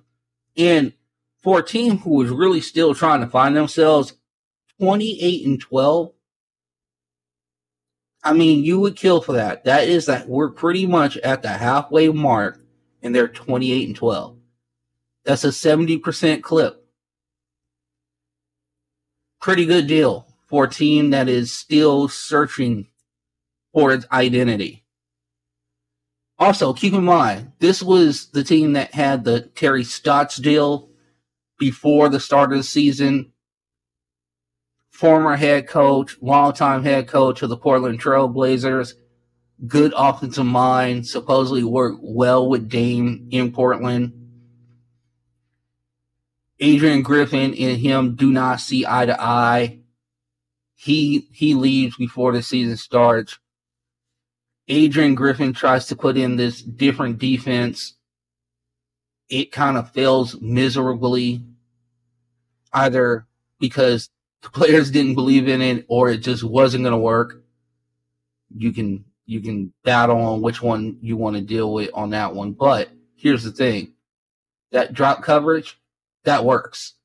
And 0.55 0.93
for 1.41 1.59
a 1.59 1.65
team 1.65 1.97
who 1.97 2.11
was 2.11 2.29
really 2.29 2.61
still 2.61 2.93
trying 2.93 3.21
to 3.21 3.27
find 3.27 3.55
themselves, 3.55 4.13
28 4.81 5.45
and 5.45 5.61
12. 5.61 6.11
I 8.23 8.33
mean, 8.33 8.63
you 8.63 8.79
would 8.79 8.95
kill 8.95 9.21
for 9.21 9.33
that. 9.33 9.63
That 9.65 9.87
is 9.87 10.07
that 10.07 10.27
we're 10.27 10.49
pretty 10.49 10.87
much 10.87 11.17
at 11.17 11.43
the 11.43 11.49
halfway 11.49 12.09
mark 12.09 12.59
and 13.03 13.13
they're 13.13 13.27
28 13.27 13.87
and 13.87 13.95
12. 13.95 14.37
That's 15.23 15.43
a 15.43 15.49
70% 15.49 16.41
clip. 16.41 16.83
Pretty 19.39 19.67
good 19.67 19.85
deal 19.85 20.27
for 20.47 20.63
a 20.63 20.69
team 20.69 21.11
that 21.11 21.29
is 21.29 21.53
still 21.53 22.07
searching 22.07 22.87
for 23.73 23.93
its 23.93 24.07
identity. 24.11 24.83
Also, 26.39 26.73
keep 26.73 26.93
in 26.93 27.05
mind, 27.05 27.51
this 27.59 27.83
was 27.83 28.31
the 28.31 28.43
team 28.43 28.73
that 28.73 28.95
had 28.95 29.25
the 29.25 29.41
Terry 29.41 29.83
Stotts 29.83 30.37
deal 30.37 30.89
before 31.59 32.09
the 32.09 32.19
start 32.19 32.51
of 32.51 32.57
the 32.57 32.63
season 32.63 33.31
former 35.01 35.35
head 35.35 35.67
coach, 35.67 36.15
longtime 36.21 36.83
head 36.83 37.07
coach 37.07 37.41
of 37.41 37.49
the 37.49 37.57
Portland 37.57 37.99
Trail 37.99 38.27
Blazers, 38.27 38.93
good 39.65 39.91
offensive 39.97 40.45
mind, 40.45 41.07
supposedly 41.07 41.63
worked 41.63 42.01
well 42.03 42.47
with 42.47 42.69
Dame 42.69 43.27
in 43.31 43.51
Portland. 43.51 44.13
Adrian 46.59 47.01
Griffin 47.01 47.55
and 47.55 47.79
him 47.79 48.13
do 48.15 48.31
not 48.31 48.59
see 48.59 48.85
eye 48.87 49.07
to 49.07 49.19
eye. 49.19 49.79
He 50.75 51.27
he 51.33 51.55
leaves 51.55 51.97
before 51.97 52.31
the 52.31 52.43
season 52.43 52.77
starts. 52.77 53.39
Adrian 54.67 55.15
Griffin 55.15 55.51
tries 55.51 55.87
to 55.87 55.95
put 55.95 56.15
in 56.15 56.35
this 56.35 56.61
different 56.61 57.17
defense. 57.17 57.95
It 59.29 59.51
kind 59.51 59.77
of 59.77 59.89
fails 59.93 60.39
miserably, 60.39 61.43
either 62.71 63.25
because 63.59 64.07
the 64.41 64.49
players 64.49 64.91
didn't 64.91 65.15
believe 65.15 65.47
in 65.47 65.61
it 65.61 65.85
or 65.87 66.09
it 66.09 66.19
just 66.19 66.43
wasn't 66.43 66.83
going 66.83 66.93
to 66.93 66.97
work. 66.97 67.43
You 68.55 68.71
can 68.73 69.05
you 69.25 69.41
can 69.41 69.73
battle 69.83 70.17
on 70.17 70.41
which 70.41 70.61
one 70.61 70.97
you 71.01 71.15
want 71.15 71.35
to 71.37 71.41
deal 71.41 71.73
with 71.73 71.89
on 71.93 72.09
that 72.09 72.35
one. 72.35 72.53
But 72.53 72.89
here's 73.15 73.43
the 73.43 73.51
thing: 73.51 73.93
that 74.71 74.93
drop 74.93 75.23
coverage 75.23 75.79
that 76.23 76.43
works, 76.45 76.95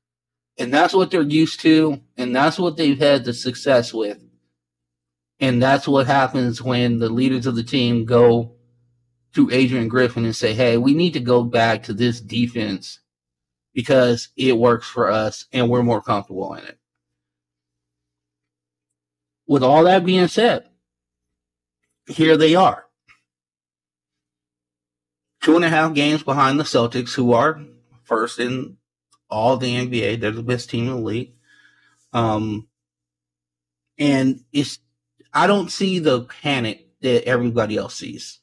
and 0.57 0.73
that's 0.73 0.93
what 0.93 1.11
they're 1.11 1.21
used 1.21 1.61
to, 1.61 2.01
and 2.17 2.35
that's 2.35 2.59
what 2.59 2.77
they've 2.77 2.99
had 2.99 3.23
the 3.23 3.33
success 3.33 3.93
with. 3.93 4.21
And 5.39 5.61
that's 5.61 5.87
what 5.87 6.07
happens 6.07 6.61
when 6.61 6.97
the 6.97 7.09
leaders 7.09 7.45
of 7.45 7.55
the 7.55 7.63
team 7.63 8.05
go 8.05 8.55
to 9.33 9.51
Adrian 9.51 9.87
Griffin 9.87 10.25
and 10.25 10.35
say, 10.35 10.53
hey, 10.53 10.77
we 10.77 10.95
need 10.95 11.13
to 11.13 11.19
go 11.19 11.43
back 11.43 11.83
to 11.83 11.93
this 11.93 12.19
defense 12.19 12.99
because 13.73 14.29
it 14.35 14.57
works 14.57 14.87
for 14.87 15.11
us 15.11 15.45
and 15.53 15.69
we're 15.69 15.83
more 15.83 16.01
comfortable 16.01 16.55
in 16.55 16.63
it. 16.63 16.79
With 19.47 19.63
all 19.63 19.83
that 19.85 20.05
being 20.05 20.27
said, 20.27 20.67
here 22.07 22.37
they 22.37 22.55
are. 22.55 22.85
Two 25.41 25.55
and 25.55 25.63
a 25.63 25.69
half 25.69 25.93
games 25.93 26.23
behind 26.23 26.59
the 26.59 26.63
Celtics, 26.63 27.13
who 27.13 27.33
are 27.33 27.61
first 28.03 28.39
in 28.39 28.77
all 29.29 29.57
the 29.57 29.73
NBA. 29.73 30.19
They're 30.19 30.31
the 30.31 30.43
best 30.43 30.69
team 30.69 30.87
in 30.87 30.95
the 30.95 31.01
league. 31.01 31.33
Um, 32.13 32.67
and 33.97 34.43
it's 34.51 34.79
I 35.33 35.47
don't 35.47 35.71
see 35.71 35.99
the 35.99 36.21
panic 36.21 36.87
that 37.01 37.25
everybody 37.25 37.77
else 37.77 37.95
sees. 37.95 38.39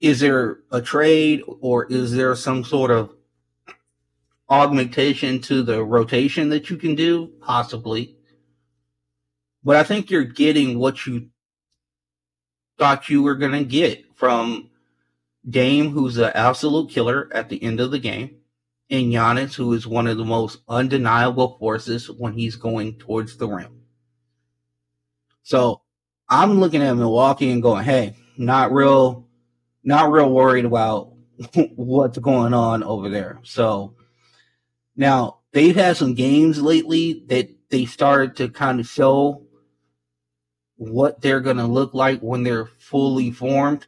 Is 0.00 0.20
there 0.20 0.60
a 0.70 0.80
trade 0.80 1.42
or 1.60 1.86
is 1.86 2.12
there 2.14 2.34
some 2.36 2.64
sort 2.64 2.90
of 2.90 3.14
augmentation 4.48 5.40
to 5.42 5.62
the 5.62 5.84
rotation 5.84 6.48
that 6.50 6.70
you 6.70 6.76
can 6.76 6.94
do? 6.94 7.32
Possibly. 7.40 8.17
But 9.64 9.76
I 9.76 9.82
think 9.82 10.10
you're 10.10 10.24
getting 10.24 10.78
what 10.78 11.06
you 11.06 11.30
thought 12.78 13.08
you 13.08 13.22
were 13.22 13.34
going 13.34 13.52
to 13.52 13.64
get 13.64 14.04
from 14.14 14.70
Dame, 15.48 15.90
who's 15.90 16.16
an 16.16 16.32
absolute 16.34 16.90
killer 16.90 17.28
at 17.32 17.48
the 17.48 17.62
end 17.62 17.80
of 17.80 17.90
the 17.90 17.98
game, 17.98 18.36
and 18.90 19.12
Giannis, 19.12 19.54
who 19.54 19.72
is 19.72 19.86
one 19.86 20.06
of 20.06 20.16
the 20.16 20.24
most 20.24 20.60
undeniable 20.68 21.58
forces 21.58 22.10
when 22.10 22.32
he's 22.32 22.56
going 22.56 22.98
towards 22.98 23.36
the 23.36 23.48
rim. 23.48 23.82
So 25.42 25.82
I'm 26.28 26.60
looking 26.60 26.82
at 26.82 26.94
Milwaukee 26.94 27.50
and 27.50 27.62
going, 27.62 27.84
hey, 27.84 28.14
not 28.36 28.72
real, 28.72 29.26
not 29.82 30.10
real 30.12 30.30
worried 30.30 30.64
about 30.64 31.12
what's 31.76 32.18
going 32.18 32.54
on 32.54 32.82
over 32.82 33.08
there. 33.08 33.40
So 33.42 33.94
now 34.96 35.38
they've 35.52 35.74
had 35.74 35.96
some 35.96 36.14
games 36.14 36.60
lately 36.60 37.24
that 37.28 37.48
they 37.70 37.84
started 37.84 38.36
to 38.36 38.48
kind 38.48 38.80
of 38.80 38.86
show 38.86 39.46
what 40.78 41.20
they're 41.20 41.40
going 41.40 41.56
to 41.58 41.66
look 41.66 41.92
like 41.92 42.20
when 42.20 42.44
they're 42.44 42.66
fully 42.66 43.30
formed. 43.30 43.86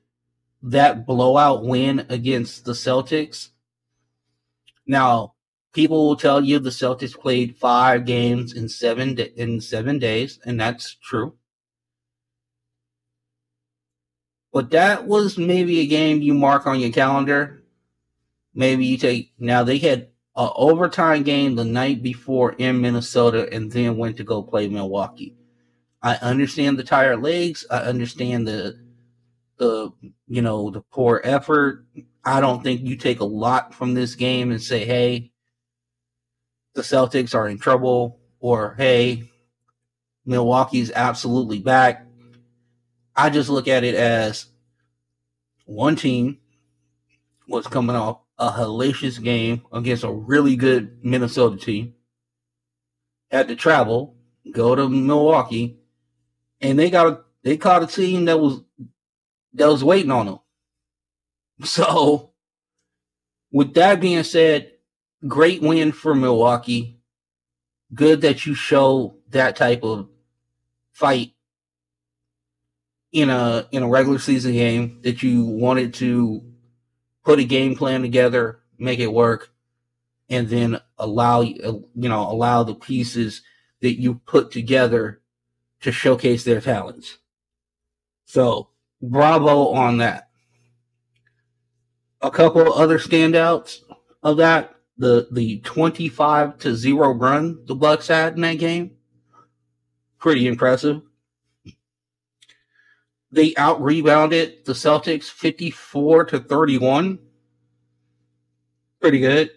That 0.63 1.07
blowout 1.07 1.65
win 1.65 2.05
against 2.11 2.67
the 2.67 2.73
Celtics. 2.73 3.51
Now, 4.87 5.35
people 5.73 6.07
will 6.07 6.17
tell 6.17 6.45
you 6.45 6.59
the 6.59 6.71
Celtics 6.71 7.19
played 7.19 7.57
five 7.57 8.05
games 8.05 8.53
in 8.53 8.69
seven 8.69 9.19
in 9.19 9.61
seven 9.61 9.99
days, 9.99 10.39
and 10.45 10.61
that's 10.61 10.97
true. 10.97 11.35
But 14.53 14.71
that 14.71 15.07
was 15.07 15.39
maybe 15.39 15.81
a 15.81 15.87
game 15.87 16.21
you 16.21 16.35
mark 16.35 16.67
on 16.67 16.81
your 16.81 16.91
calendar. 16.91 17.63
Maybe 18.53 18.85
you 18.85 18.99
take 18.99 19.33
now 19.39 19.63
they 19.63 19.79
had 19.79 20.09
an 20.37 20.51
overtime 20.57 21.23
game 21.23 21.55
the 21.55 21.65
night 21.65 22.03
before 22.03 22.53
in 22.55 22.81
Minnesota 22.81 23.49
and 23.53 23.71
then 23.71 23.97
went 23.97 24.17
to 24.17 24.25
go 24.25 24.43
play 24.43 24.69
Milwaukee. 24.69 25.37
I 26.03 26.17
understand 26.17 26.79
the 26.79 26.85
tired 26.85 27.23
legs. 27.23 27.67
I 27.71 27.79
understand 27.79 28.49
the 28.49 28.79
the 29.59 29.93
you 30.27 30.43
know 30.43 30.71
the 30.71 30.81
poor 30.81 31.21
effort. 31.23 31.85
I 32.25 32.41
don't 32.41 32.63
think 32.63 32.83
you 32.83 32.97
take 32.97 33.21
a 33.21 33.25
lot 33.25 33.75
from 33.75 33.95
this 33.95 34.15
game 34.15 34.51
and 34.51 34.63
say, 34.63 34.85
"Hey, 34.87 35.33
the 36.75 36.83
Celtics 36.83 37.35
are 37.35 37.49
in 37.49 37.59
trouble," 37.59 38.19
or 38.41 38.75
"Hey, 38.77 39.25
Milwaukee's 40.25 40.91
absolutely 40.93 41.59
back." 41.59 42.07
I 43.15 43.29
just 43.29 43.51
look 43.51 43.69
at 43.69 43.85
it 43.85 43.95
as 43.95 44.47
one 45.67 45.97
team 45.97 46.39
was 47.47 47.67
coming 47.67 47.97
off 47.97 48.21
a 48.39 48.51
hellacious 48.51 49.23
game 49.23 49.63
against 49.73 50.05
a 50.05 50.11
really 50.11 50.57
good 50.57 51.05
Minnesota 51.05 51.59
team. 51.59 51.95
Had 53.31 53.49
to 53.49 53.57
travel, 53.57 54.17
go 54.53 54.75
to 54.75 54.89
Milwaukee, 54.89 55.80
and 56.61 56.79
they 56.79 56.91
got 56.91 57.07
a 57.07 57.21
they 57.43 57.57
caught 57.57 57.83
a 57.83 57.87
team 57.87 58.27
that 58.27 58.39
was 58.39 58.61
that 59.55 59.69
was 59.69 59.85
waiting 59.85 60.11
on 60.11 60.27
them. 60.27 60.39
So, 61.63 62.31
with 63.53 63.75
that 63.75 64.01
being 64.01 64.23
said, 64.23 64.73
great 65.27 65.61
win 65.61 65.93
for 65.93 66.15
Milwaukee. 66.15 66.99
Good 67.93 68.23
that 68.23 68.47
you 68.47 68.55
show 68.55 69.17
that 69.29 69.57
type 69.57 69.83
of 69.83 70.09
fight 70.93 71.33
in 73.13 73.29
a 73.29 73.67
in 73.73 73.83
a 73.83 73.89
regular 73.89 74.19
season 74.19 74.53
game 74.53 75.01
that 75.03 75.23
you 75.23 75.45
wanted 75.45 75.95
to 75.95 76.43
put 77.25 77.41
a 77.41 77.45
game 77.45 77.75
plan 77.75 78.03
together, 78.03 78.61
make 78.79 79.01
it 79.01 79.13
work, 79.13 79.53
and 80.29 80.49
then 80.49 80.81
allow 80.99 81.41
you 81.41 81.85
know 81.95 82.31
allow 82.31 82.63
the 82.63 82.75
pieces 82.75 83.43
that 83.81 84.01
you 84.01 84.15
put 84.15 84.51
together 84.51 85.20
to 85.81 85.93
showcase 85.93 86.45
their 86.45 86.61
talents. 86.61 87.19
So, 88.27 88.69
bravo 89.01 89.69
on 89.69 89.99
that. 89.99 90.31
A 92.21 92.31
couple 92.31 92.73
other 92.73 92.99
standouts 92.99 93.79
of 94.23 94.37
that 94.37 94.75
the 95.01 95.27
the 95.33 95.61
25 95.61 96.59
to 96.59 96.77
0 96.77 97.15
run 97.15 97.65
the 97.65 97.75
Bucks 97.75 98.09
had 98.09 98.35
in 98.35 98.43
that 98.43 98.59
game. 98.59 98.93
Pretty 100.19 100.47
impressive. 100.47 101.01
They 103.33 103.55
out 103.57 103.83
rebounded 103.83 104.67
the 104.67 104.75
Celtics 104.75 105.25
54 105.31 106.27
to 106.27 106.41
31. 106.41 107.19
Pretty 109.01 109.21
good. 109.21 109.51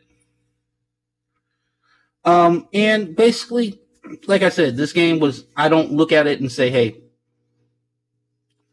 Um, 2.23 2.69
and 2.71 3.13
basically, 3.15 3.81
like 4.27 4.43
I 4.43 4.49
said, 4.49 4.77
this 4.77 4.93
game 4.93 5.19
was, 5.19 5.45
I 5.55 5.69
don't 5.69 5.91
look 5.91 6.11
at 6.11 6.27
it 6.27 6.39
and 6.39 6.51
say, 6.51 6.69
hey, 6.69 7.01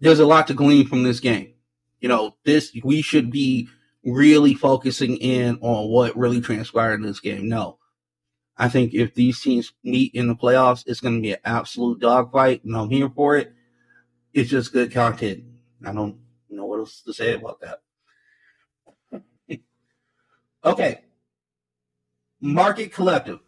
there's 0.01 0.19
a 0.19 0.27
lot 0.27 0.47
to 0.49 0.55
glean 0.55 0.87
from 0.87 1.03
this 1.03 1.21
game. 1.21 1.55
You 2.01 2.09
know, 2.09 2.37
this, 2.45 2.73
we 2.83 3.03
should 3.03 3.31
be 3.31 3.69
really 4.05 4.55
focusing 4.55 5.17
in 5.19 5.59
on 5.61 5.91
what 5.91 6.17
really 6.17 6.41
transpired 6.41 6.95
in 6.95 7.03
this 7.03 7.21
game. 7.21 7.49
No. 7.49 7.79
I 8.57 8.69
think 8.69 8.93
if 8.95 9.15
these 9.15 9.41
teams 9.41 9.73
meet 9.85 10.15
in 10.15 10.29
the 10.29 10.35
playoffs, 10.35 10.85
it's 10.87 11.01
going 11.01 11.17
to 11.17 11.23
be 11.23 11.33
an 11.33 11.39
absolute 11.45 12.01
dogfight, 12.01 12.65
and 12.65 12.77
I'm 12.77 12.91
here 12.91 13.09
for 13.09 13.37
it 13.37 13.53
it's 14.33 14.51
just 14.51 14.73
good 14.73 14.93
content. 14.93 15.45
I 15.85 15.93
don't 15.93 16.19
know 16.49 16.67
what 16.67 16.81
else 16.81 17.03
to 17.03 17.13
say 17.13 17.35
about 17.35 17.61
that. 17.61 17.81
okay. 20.65 21.01
Market 22.41 22.93
Collective. 22.93 23.41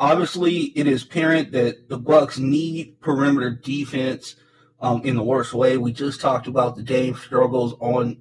Obviously, 0.00 0.72
it 0.74 0.86
is 0.86 1.02
apparent 1.02 1.52
that 1.52 1.90
the 1.90 1.98
Bucks 1.98 2.38
need 2.38 2.98
perimeter 3.02 3.50
defense 3.50 4.34
um, 4.80 5.02
in 5.04 5.14
the 5.14 5.22
worst 5.22 5.52
way. 5.52 5.76
We 5.76 5.92
just 5.92 6.22
talked 6.22 6.46
about 6.46 6.74
the 6.74 6.82
Dame 6.82 7.14
struggles 7.14 7.74
on 7.80 8.16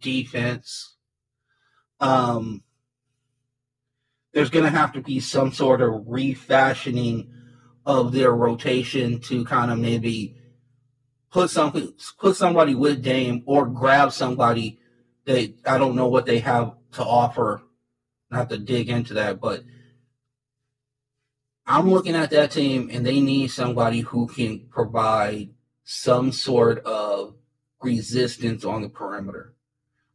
defense. 0.00 0.96
Um, 2.00 2.64
there's 4.32 4.50
going 4.50 4.64
to 4.64 4.76
have 4.76 4.92
to 4.94 5.00
be 5.00 5.20
some 5.20 5.52
sort 5.52 5.80
of 5.82 6.02
refashioning 6.08 7.32
of 7.86 8.10
their 8.10 8.32
rotation 8.32 9.20
to 9.20 9.44
kind 9.44 9.70
of 9.70 9.78
maybe 9.78 10.36
put 11.30 11.50
something 11.50 11.92
put 12.18 12.34
somebody 12.34 12.74
with 12.74 13.02
Dame 13.02 13.44
or 13.46 13.66
grab 13.66 14.10
somebody 14.10 14.80
that 15.26 15.54
I 15.64 15.78
don't 15.78 15.94
know 15.94 16.08
what 16.08 16.26
they 16.26 16.40
have 16.40 16.74
to 16.92 17.04
offer. 17.04 17.62
Not 18.32 18.50
to 18.50 18.58
dig 18.58 18.88
into 18.88 19.14
that, 19.14 19.40
but 19.40 19.62
I'm 21.70 21.88
looking 21.88 22.16
at 22.16 22.30
that 22.30 22.50
team 22.50 22.90
and 22.92 23.06
they 23.06 23.20
need 23.20 23.52
somebody 23.52 24.00
who 24.00 24.26
can 24.26 24.66
provide 24.70 25.50
some 25.84 26.32
sort 26.32 26.80
of 26.80 27.36
resistance 27.80 28.64
on 28.64 28.82
the 28.82 28.88
perimeter. 28.88 29.54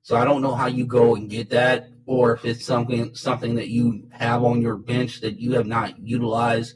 So 0.02 0.18
I 0.18 0.26
don't 0.26 0.42
know 0.42 0.54
how 0.54 0.68
you 0.68 0.86
go 0.86 1.16
and 1.16 1.30
get 1.30 1.50
that, 1.52 1.88
or 2.06 2.34
if 2.34 2.44
it's 2.44 2.66
something 2.66 3.16
something 3.16 3.56
that 3.56 3.70
you 3.70 4.06
have 4.12 4.44
on 4.44 4.62
your 4.62 4.76
bench 4.76 5.22
that 5.22 5.40
you 5.40 5.54
have 5.54 5.66
not 5.66 5.98
utilized 5.98 6.76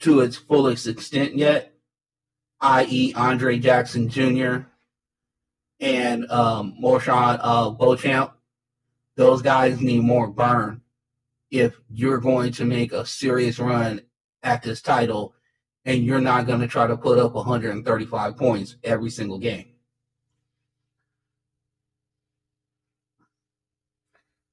to 0.00 0.18
its 0.18 0.36
fullest 0.36 0.88
extent 0.88 1.36
yet. 1.36 1.72
i.e., 2.60 3.14
Andre 3.14 3.56
Jackson 3.60 4.08
Jr. 4.08 4.62
and 5.78 6.28
um, 6.28 6.74
MarJon 6.82 7.38
uh, 7.40 7.70
Beauchamp, 7.70 8.32
those 9.14 9.42
guys 9.42 9.80
need 9.80 10.02
more 10.02 10.26
burn 10.26 10.80
if 11.52 11.80
you're 11.88 12.18
going 12.18 12.50
to 12.52 12.64
make 12.64 12.92
a 12.92 13.06
serious 13.06 13.60
run 13.60 14.02
at 14.42 14.62
this 14.62 14.80
title 14.80 15.34
and 15.84 16.04
you're 16.04 16.20
not 16.20 16.46
going 16.46 16.60
to 16.60 16.66
try 16.66 16.86
to 16.86 16.96
put 16.96 17.18
up 17.18 17.32
135 17.34 18.36
points 18.36 18.76
every 18.84 19.10
single 19.10 19.38
game. 19.38 19.72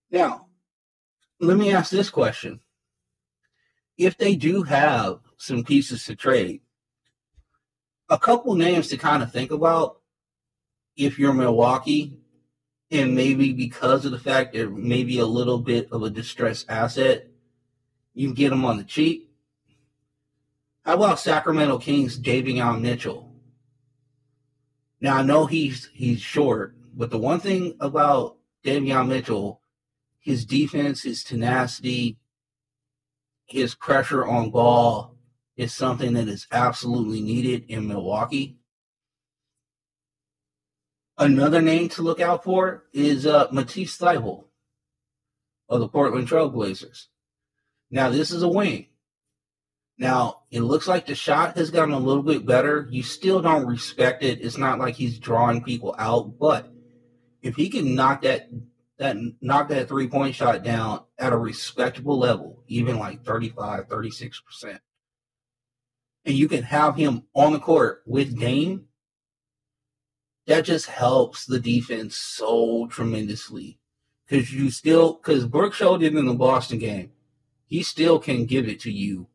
Now, 0.10 0.48
let 1.40 1.58
me 1.58 1.74
ask 1.74 1.92
this 1.92 2.10
question. 2.10 2.62
If 3.98 4.18
they 4.18 4.36
do 4.36 4.64
have 4.64 5.20
some 5.38 5.64
pieces 5.64 6.06
to 6.06 6.16
trade, 6.16 6.62
a 8.10 8.18
couple 8.18 8.56
names 8.56 8.88
to 8.90 8.98
kind 8.98 9.22
of 9.22 9.32
think 9.32 9.52
about 9.52 10.02
if 10.96 11.20
you're 11.20 11.34
Milwaukee, 11.34 12.18
and 12.92 13.16
maybe 13.16 13.52
because 13.52 14.06
of 14.06 14.12
the 14.12 14.20
fact 14.20 14.54
they're 14.54 14.70
maybe 14.70 15.20
a 15.20 15.26
little 15.26 15.58
bit 15.58 15.92
of 15.92 16.04
a 16.04 16.10
distressed 16.10 16.68
asset, 16.70 17.28
you 18.14 18.28
can 18.28 18.36
get 18.36 18.52
them 18.52 18.64
on 18.64 18.78
the 18.78 18.84
cheap. 18.84 19.35
How 20.86 20.94
about 20.94 21.20
Sacramento 21.20 21.80
Kings 21.80 22.20
Davion 22.20 22.80
Mitchell? 22.82 23.34
Now 25.02 25.18
I 25.18 25.24
know 25.24 25.48
he's 25.48 25.90
he's 25.94 26.22
short, 26.22 26.76
but 26.94 27.10
the 27.10 27.18
one 27.18 27.40
thing 27.40 27.76
about 27.80 28.38
Davion 28.64 29.08
Mitchell, 29.08 29.62
his 30.20 30.46
defense, 30.46 31.02
his 31.02 31.24
tenacity, 31.24 32.20
his 33.46 33.74
pressure 33.74 34.28
on 34.28 34.52
ball 34.52 35.18
is 35.58 35.74
something 35.74 36.14
that 36.14 36.28
is 36.28 36.46
absolutely 36.52 37.22
needed 37.22 37.66
in 37.68 37.88
Milwaukee. 37.88 38.60
Another 41.18 41.64
name 41.64 41.90
to 41.90 42.04
look 42.04 42.22
out 42.22 42.44
for 42.44 42.84
is 42.94 43.26
uh, 43.26 43.48
Matisse 43.52 43.98
Thybulle 43.98 44.46
of 45.68 45.80
the 45.80 45.88
Portland 45.88 46.28
Trailblazers. 46.28 47.08
Now, 47.90 48.12
this 48.12 48.30
is 48.30 48.44
a 48.44 48.48
wing. 48.48 48.88
Now, 49.98 50.42
it 50.52 50.62
looks 50.62 50.88
like 50.88 51.06
the 51.06 51.16
shot 51.16 51.56
has 51.56 51.72
gotten 51.72 51.94
a 51.94 52.00
little 52.00 52.24
bit 52.24 52.46
better. 52.46 52.88
You 52.90 53.02
still 53.02 53.42
don't 53.42 53.66
respect 53.66 54.24
it. 54.24 54.42
It's 54.42 54.58
not 54.58 54.80
like 54.80 54.96
he's 54.96 55.20
drawing 55.20 55.64
people 55.64 55.96
out, 55.98 56.38
but 56.38 56.72
if 57.42 57.56
he 57.56 57.70
can 57.70 57.96
knock 57.96 58.24
that 58.24 58.50
that 58.98 59.18
knock 59.42 59.70
that 59.70 59.88
three 59.88 60.08
point 60.08 60.36
shot 60.36 60.64
down 60.64 61.04
at 61.18 61.34
a 61.34 61.38
respectable 61.38 62.18
level, 62.18 62.64
even 62.68 62.98
like 62.98 63.24
35, 63.24 63.88
36%, 63.88 64.80
and 66.26 66.36
you 66.36 66.48
can 66.48 66.64
have 66.64 66.96
him 66.96 67.24
on 67.34 67.54
the 67.54 67.60
court 67.60 68.02
with 68.06 68.40
Dame, 68.40 68.86
that 70.48 70.66
just 70.66 70.88
helps 70.88 71.46
the 71.46 71.60
defense 71.60 72.16
so 72.16 72.88
tremendously. 72.88 73.80
Because 74.28 74.52
you 74.52 74.72
still, 74.72 75.14
because 75.14 75.46
Brook 75.46 75.74
showed 75.74 76.02
it 76.02 76.16
in 76.16 76.26
the 76.26 76.34
Boston 76.34 76.80
game, 76.80 77.12
he 77.68 77.84
still 77.84 78.18
can 78.18 78.46
give 78.46 78.68
it 78.68 78.80
to 78.82 78.92
you 78.92 79.28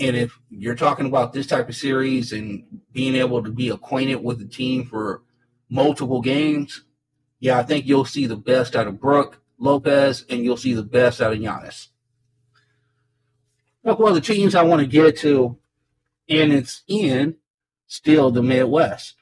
and 0.00 0.16
if 0.16 0.38
you're 0.48 0.74
talking 0.74 1.06
about 1.06 1.32
this 1.32 1.46
type 1.46 1.68
of 1.68 1.76
series 1.76 2.32
and 2.32 2.64
being 2.90 3.14
able 3.14 3.42
to 3.44 3.52
be 3.52 3.68
acquainted 3.68 4.16
with 4.16 4.38
the 4.38 4.46
team 4.46 4.86
for 4.86 5.22
multiple 5.68 6.22
games, 6.22 6.84
yeah, 7.38 7.58
I 7.58 7.62
think 7.62 7.86
you'll 7.86 8.06
see 8.06 8.26
the 8.26 8.36
best 8.36 8.74
out 8.74 8.86
of 8.86 8.98
Brook 8.98 9.42
Lopez 9.58 10.24
and 10.30 10.42
you'll 10.42 10.56
see 10.56 10.72
the 10.72 10.82
best 10.82 11.20
out 11.20 11.34
of 11.34 11.38
Giannis. 11.38 11.88
Couple 13.84 14.12
the 14.12 14.20
teams 14.20 14.54
I 14.54 14.62
want 14.62 14.80
to 14.80 14.86
get 14.86 15.18
to, 15.18 15.58
and 16.28 16.52
it's 16.52 16.82
in 16.86 17.36
still 17.86 18.30
the 18.30 18.42
Midwest. 18.42 19.16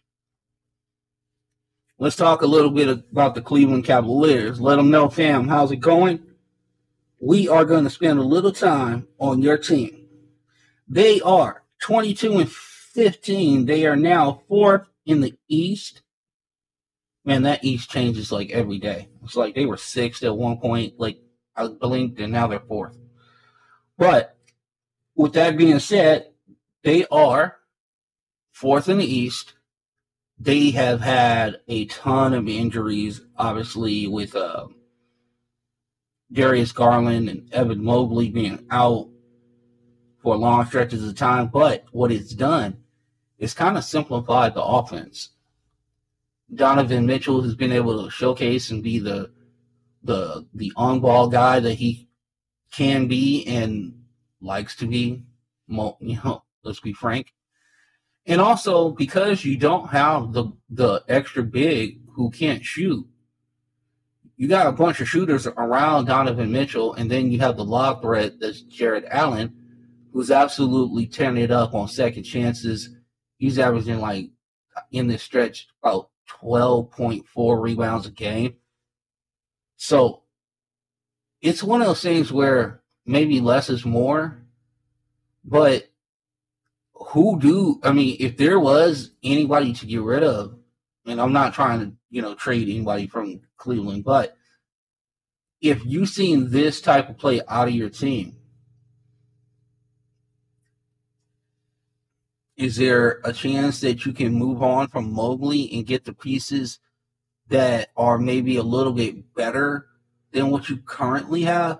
Let's 1.98 2.16
talk 2.16 2.42
a 2.42 2.46
little 2.46 2.70
bit 2.70 2.88
about 2.88 3.34
the 3.34 3.42
Cleveland 3.42 3.84
Cavaliers. 3.84 4.60
Let 4.60 4.76
them 4.76 4.90
know, 4.90 5.08
fam, 5.08 5.48
how's 5.48 5.72
it 5.72 5.76
going? 5.76 6.22
We 7.20 7.48
are 7.48 7.64
going 7.64 7.84
to 7.84 7.90
spend 7.90 8.20
a 8.20 8.22
little 8.22 8.52
time 8.52 9.08
on 9.18 9.42
your 9.42 9.58
team. 9.58 9.97
They 10.88 11.20
are 11.20 11.64
22 11.82 12.38
and 12.38 12.50
15. 12.50 13.66
They 13.66 13.86
are 13.86 13.96
now 13.96 14.42
fourth 14.48 14.88
in 15.04 15.20
the 15.20 15.34
East. 15.48 16.02
Man, 17.24 17.42
that 17.42 17.62
East 17.62 17.90
changes 17.90 18.32
like 18.32 18.50
every 18.50 18.78
day. 18.78 19.08
It's 19.22 19.36
like 19.36 19.54
they 19.54 19.66
were 19.66 19.76
sixth 19.76 20.22
at 20.22 20.36
one 20.36 20.58
point, 20.58 20.94
like 20.98 21.18
I 21.54 21.68
blinked, 21.68 22.20
and 22.20 22.32
now 22.32 22.46
they're 22.46 22.60
fourth. 22.60 22.96
But 23.98 24.36
with 25.14 25.34
that 25.34 25.58
being 25.58 25.78
said, 25.78 26.30
they 26.82 27.04
are 27.10 27.56
fourth 28.52 28.88
in 28.88 28.98
the 28.98 29.04
East. 29.04 29.54
They 30.38 30.70
have 30.70 31.00
had 31.00 31.60
a 31.68 31.86
ton 31.86 32.32
of 32.32 32.48
injuries, 32.48 33.20
obviously, 33.36 34.06
with 34.06 34.34
uh, 34.34 34.68
Darius 36.32 36.72
Garland 36.72 37.28
and 37.28 37.52
Evan 37.52 37.84
Mobley 37.84 38.30
being 38.30 38.64
out 38.70 39.08
for 40.28 40.36
long 40.36 40.66
stretches 40.66 41.08
of 41.08 41.14
time. 41.16 41.46
But 41.46 41.86
what 41.90 42.12
it's 42.12 42.34
done 42.34 42.76
is 43.38 43.54
kind 43.54 43.78
of 43.78 43.84
simplified 43.84 44.52
the 44.52 44.62
offense. 44.62 45.30
Donovan 46.54 47.06
Mitchell 47.06 47.40
has 47.40 47.54
been 47.54 47.72
able 47.72 48.04
to 48.04 48.10
showcase 48.10 48.70
and 48.70 48.82
be 48.82 48.98
the 48.98 49.30
the 50.02 50.46
the 50.52 50.70
on 50.76 51.00
ball 51.00 51.28
guy 51.28 51.60
that 51.60 51.74
he 51.74 52.10
can 52.70 53.08
be 53.08 53.46
and 53.46 54.02
likes 54.42 54.76
to 54.76 54.86
be. 54.86 55.24
You 56.00 56.18
know, 56.24 56.42
let's 56.62 56.80
be 56.80 56.92
frank. 56.92 57.32
And 58.26 58.40
also 58.40 58.90
because 58.90 59.44
you 59.44 59.56
don't 59.56 59.88
have 59.88 60.32
the 60.34 60.52
the 60.68 61.04
extra 61.08 61.42
big 61.42 62.00
who 62.14 62.30
can't 62.30 62.64
shoot, 62.64 63.06
you 64.36 64.46
got 64.46 64.66
a 64.66 64.72
bunch 64.72 65.00
of 65.00 65.08
shooters 65.08 65.46
around 65.46 66.06
Donovan 66.06 66.52
Mitchell, 66.52 66.94
and 66.94 67.10
then 67.10 67.30
you 67.30 67.38
have 67.40 67.56
the 67.56 67.64
lob 67.64 68.02
threat 68.02 68.40
that's 68.40 68.62
Jarrett 68.62 69.04
Allen, 69.10 69.54
who's 70.12 70.30
absolutely 70.30 71.06
tearing 71.06 71.36
it 71.36 71.50
up 71.50 71.74
on 71.74 71.88
second 71.88 72.24
chances. 72.24 72.90
He's 73.36 73.58
averaging 73.58 74.00
like 74.00 74.30
in 74.90 75.06
this 75.06 75.22
stretch 75.22 75.68
about 75.82 76.10
12.4 76.42 77.62
rebounds 77.62 78.06
a 78.06 78.10
game. 78.10 78.54
So 79.76 80.22
it's 81.40 81.62
one 81.62 81.80
of 81.80 81.86
those 81.86 82.02
things 82.02 82.32
where 82.32 82.82
maybe 83.06 83.40
less 83.40 83.70
is 83.70 83.84
more, 83.84 84.42
but 85.44 85.90
who 86.94 87.38
do 87.38 87.80
I 87.84 87.92
mean 87.92 88.16
if 88.18 88.36
there 88.36 88.58
was 88.58 89.12
anybody 89.22 89.72
to 89.74 89.86
get 89.86 90.02
rid 90.02 90.24
of, 90.24 90.58
and 91.06 91.20
I'm 91.20 91.32
not 91.32 91.54
trying 91.54 91.80
to, 91.80 91.92
you 92.10 92.22
know, 92.22 92.34
trade 92.34 92.68
anybody 92.68 93.06
from 93.06 93.40
Cleveland, 93.56 94.04
but 94.04 94.36
if 95.60 95.84
you've 95.84 96.08
seen 96.08 96.50
this 96.50 96.80
type 96.80 97.08
of 97.08 97.18
play 97.18 97.40
out 97.48 97.68
of 97.68 97.74
your 97.74 97.88
team, 97.88 98.37
Is 102.58 102.76
there 102.76 103.20
a 103.22 103.32
chance 103.32 103.80
that 103.82 104.04
you 104.04 104.12
can 104.12 104.34
move 104.34 104.64
on 104.64 104.88
from 104.88 105.12
Mobley 105.12 105.72
and 105.72 105.86
get 105.86 106.04
the 106.04 106.12
pieces 106.12 106.80
that 107.46 107.90
are 107.96 108.18
maybe 108.18 108.56
a 108.56 108.64
little 108.64 108.92
bit 108.92 109.32
better 109.34 109.86
than 110.32 110.50
what 110.50 110.68
you 110.68 110.78
currently 110.78 111.42
have? 111.42 111.78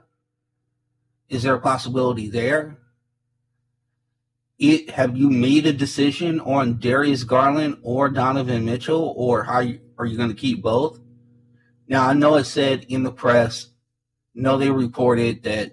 Is 1.29 1.43
there 1.43 1.57
a 1.57 1.61
possibility 1.61 2.31
there? 2.31 2.79
It, 4.57 4.91
have 4.91 5.17
you 5.17 5.31
made 5.31 5.67
a 5.67 5.73
decision 5.73 6.39
on 6.41 6.79
Darius 6.79 7.25
Garland 7.25 7.79
or 7.83 8.09
Donovan 8.09 8.65
Mitchell, 8.65 9.15
or 9.17 9.43
how 9.43 9.61
you, 9.61 9.81
are 9.99 10.07
you 10.07 10.17
going 10.17 10.31
to 10.31 10.35
keep 10.35 10.63
both? 10.63 11.01
Now 11.89 12.07
I 12.07 12.13
know 12.13 12.37
it 12.37 12.45
said 12.45 12.87
in 12.89 13.03
the 13.03 13.13
press, 13.13 13.71
no, 14.33 14.57
they 14.57 14.71
reported 14.71 15.43
that 15.43 15.73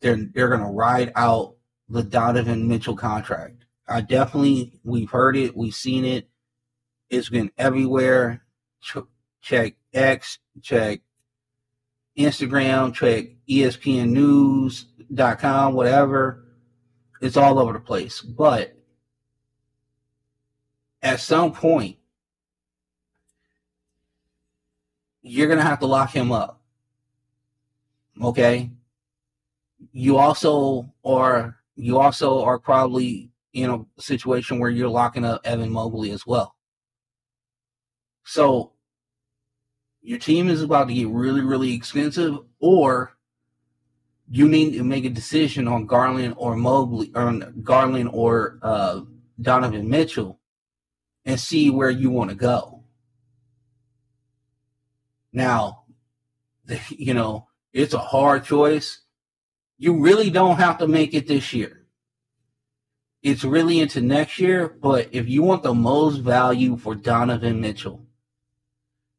they're 0.00 0.28
they're 0.32 0.48
going 0.48 0.60
to 0.60 0.66
ride 0.66 1.12
out 1.16 1.56
the 1.88 2.04
Donovan 2.04 2.68
Mitchell 2.68 2.96
contract. 2.96 3.55
I 3.88 4.00
definitely 4.00 4.80
we've 4.84 5.10
heard 5.10 5.36
it, 5.36 5.56
we've 5.56 5.74
seen 5.74 6.04
it. 6.04 6.28
It's 7.08 7.28
been 7.28 7.50
everywhere. 7.56 8.42
Ch- 8.80 8.96
check 9.40 9.76
X, 9.92 10.38
check 10.62 11.00
Instagram, 12.18 12.92
check 12.94 13.26
ESPNnews.com, 13.48 15.74
whatever. 15.74 16.44
It's 17.20 17.36
all 17.36 17.58
over 17.58 17.72
the 17.72 17.80
place. 17.80 18.20
But 18.20 18.76
at 21.02 21.18
some 21.20 21.52
point, 21.52 21.96
you're 25.22 25.48
going 25.48 25.58
to 25.58 25.64
have 25.64 25.80
to 25.80 25.86
lock 25.86 26.10
him 26.10 26.32
up. 26.32 26.62
Okay? 28.22 28.70
You 29.92 30.16
also 30.16 30.90
are 31.04 31.58
you 31.74 31.98
also 31.98 32.42
are 32.42 32.58
probably 32.58 33.30
in 33.56 33.70
a 33.70 34.00
situation 34.00 34.58
where 34.58 34.70
you're 34.70 34.88
locking 34.88 35.24
up 35.24 35.40
Evan 35.44 35.70
Mobley 35.70 36.10
as 36.10 36.26
well. 36.26 36.54
So 38.24 38.72
your 40.02 40.18
team 40.18 40.48
is 40.48 40.62
about 40.62 40.88
to 40.88 40.94
get 40.94 41.08
really, 41.08 41.40
really 41.40 41.74
expensive, 41.74 42.38
or 42.60 43.16
you 44.28 44.48
need 44.48 44.72
to 44.74 44.84
make 44.84 45.04
a 45.04 45.10
decision 45.10 45.68
on 45.68 45.86
Garland 45.86 46.34
or 46.36 46.56
Mobley, 46.56 47.10
or 47.14 47.32
Garland 47.62 48.10
or 48.12 48.58
uh, 48.62 49.00
Donovan 49.40 49.88
Mitchell 49.88 50.40
and 51.24 51.38
see 51.38 51.70
where 51.70 51.90
you 51.90 52.10
want 52.10 52.30
to 52.30 52.36
go. 52.36 52.84
Now, 55.32 55.84
you 56.88 57.14
know, 57.14 57.48
it's 57.72 57.94
a 57.94 57.98
hard 57.98 58.44
choice. 58.44 59.02
You 59.78 60.00
really 60.00 60.30
don't 60.30 60.56
have 60.56 60.78
to 60.78 60.88
make 60.88 61.14
it 61.14 61.26
this 61.28 61.52
year. 61.52 61.75
It's 63.26 63.42
really 63.42 63.80
into 63.80 64.00
next 64.00 64.38
year, 64.38 64.68
but 64.68 65.08
if 65.10 65.28
you 65.28 65.42
want 65.42 65.64
the 65.64 65.74
most 65.74 66.18
value 66.18 66.76
for 66.76 66.94
Donovan 66.94 67.60
Mitchell, 67.60 68.06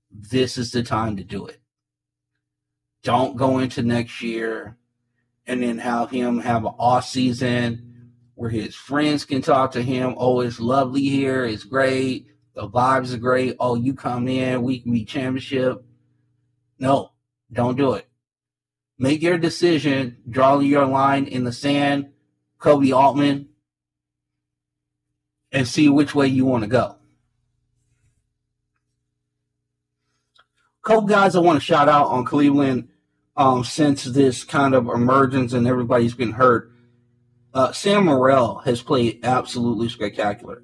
this 0.10 0.58
is 0.58 0.72
the 0.72 0.82
time 0.82 1.18
to 1.18 1.26
do 1.26 1.46
it. 1.46 1.60
Don't 3.04 3.36
go 3.36 3.60
into 3.60 3.84
next 3.84 4.22
year 4.22 4.78
and 5.46 5.62
then 5.62 5.80
have 5.80 6.10
him 6.10 6.40
have 6.40 6.64
an 6.64 6.74
off 6.80 7.06
season 7.06 8.14
where 8.36 8.50
his 8.50 8.74
friends 8.76 9.26
can 9.26 9.42
talk 9.42 9.74
to 9.74 9.84
him. 9.84 10.16
Oh, 10.16 10.40
it's 10.40 10.62
lovely 10.62 11.02
here. 11.02 11.44
It's 11.44 11.66
great. 11.66 12.28
The 12.56 12.70
vibes 12.70 13.14
are 13.14 13.18
great. 13.18 13.58
Oh, 13.60 13.76
you 13.76 13.94
come 13.94 14.30
in, 14.30 14.64
we 14.64 14.80
can 14.80 14.94
be 14.94 15.04
championship. 15.04 15.84
No, 16.80 17.12
don't 17.52 17.76
do 17.76 17.96
it. 17.96 18.08
Make 18.98 19.22
your 19.22 19.38
decision, 19.38 20.20
draw 20.30 20.60
your 20.60 20.86
line 20.86 21.26
in 21.26 21.44
the 21.44 21.52
sand. 21.52 22.12
Koby 22.58 22.96
Altman, 22.96 23.50
and 25.52 25.68
see 25.68 25.90
which 25.90 26.14
way 26.14 26.28
you 26.28 26.46
want 26.46 26.64
to 26.64 26.70
go. 26.70 26.98
couple 30.88 31.06
guys 31.06 31.36
I 31.36 31.40
want 31.40 31.58
to 31.58 31.66
shout 31.66 31.90
out 31.90 32.08
on 32.08 32.24
Cleveland 32.24 32.88
um, 33.36 33.66
since 33.66 34.06
this 34.06 34.46
kind 34.46 34.74
of 34.74 34.88
emergence 34.88 35.52
and 35.52 35.68
everybody's 35.68 36.14
been 36.14 36.32
hurt. 36.32 36.72
Uh, 37.54 37.74
Sam 37.74 38.06
Merrill 38.06 38.60
has 38.60 38.82
played 38.82 39.20
absolutely 39.24 39.90
spectacular. 39.90 40.64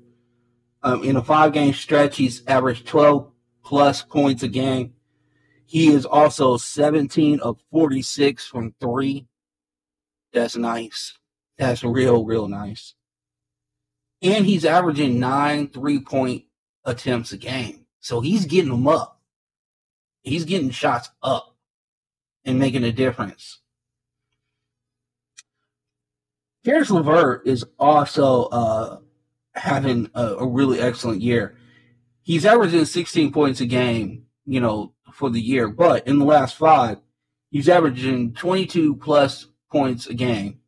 Um, 0.81 1.03
in 1.03 1.17
a 1.17 1.23
five 1.23 1.51
game 1.51 1.73
stretch, 1.73 2.15
he's 2.15 2.41
averaged 2.47 2.87
12 2.87 3.29
plus 3.65 4.01
points 4.01 4.43
a 4.43 4.47
game. 4.47 4.93
He 5.65 5.89
is 5.89 6.05
also 6.05 6.55
17 6.55 7.41
of 7.41 7.59
46 7.71 8.47
from 8.47 8.73
three. 8.79 9.27
That's 10.31 10.55
nice. 10.55 11.17
That's 11.57 11.83
real, 11.83 12.23
real 12.23 12.47
nice 12.47 12.93
and 14.23 14.45
he's 14.45 14.65
averaging 14.65 15.19
nine 15.19 15.67
three 15.67 15.99
point 15.99 16.45
attempts 16.85 17.33
a 17.33 17.37
game. 17.37 17.85
So 17.99 18.21
he's 18.21 18.45
getting 18.45 18.71
them 18.71 18.87
up. 18.87 19.21
He's 20.23 20.45
getting 20.45 20.69
shots 20.69 21.09
up 21.21 21.55
and 22.45 22.57
making 22.57 22.83
a 22.83 22.91
difference. 22.91 23.59
Caris 26.63 26.89
LeVert 26.89 27.45
is 27.45 27.65
also 27.77 28.45
uh, 28.45 28.99
having 29.53 30.09
a, 30.15 30.35
a 30.35 30.47
really 30.47 30.79
excellent 30.79 31.21
year. 31.21 31.57
He's 32.21 32.45
averaging 32.45 32.85
16 32.85 33.33
points 33.33 33.59
a 33.59 33.65
game, 33.65 34.25
you 34.45 34.61
know, 34.61 34.93
for 35.11 35.29
the 35.29 35.41
year, 35.41 35.67
but 35.67 36.07
in 36.07 36.19
the 36.19 36.25
last 36.25 36.55
five, 36.55 36.99
he's 37.49 37.67
averaging 37.67 38.33
22 38.33 38.95
plus 38.95 39.47
points 39.69 40.07
a 40.07 40.13
game, 40.13 40.59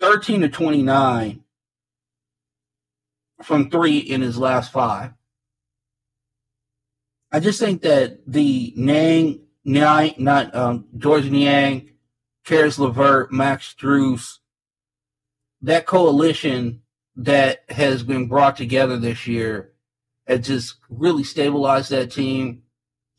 13 0.00 0.40
to 0.40 0.48
29 0.48 1.44
from 3.42 3.70
three 3.70 3.98
in 3.98 4.20
his 4.22 4.38
last 4.38 4.72
five. 4.72 5.12
I 7.32 7.40
just 7.40 7.60
think 7.60 7.82
that 7.82 8.20
the 8.26 8.72
Niang, 8.76 9.40
Niang 9.64 10.14
not 10.18 10.54
um, 10.54 10.86
Georges 10.96 11.30
Niang, 11.30 11.90
Caris 12.44 12.78
LeVert, 12.78 13.32
Max 13.32 13.74
Strus, 13.74 14.38
that 15.62 15.86
coalition 15.86 16.82
that 17.16 17.64
has 17.68 18.02
been 18.02 18.28
brought 18.28 18.56
together 18.56 18.98
this 18.98 19.26
year 19.26 19.72
has 20.26 20.46
just 20.46 20.76
really 20.88 21.24
stabilized 21.24 21.90
that 21.90 22.12
team. 22.12 22.62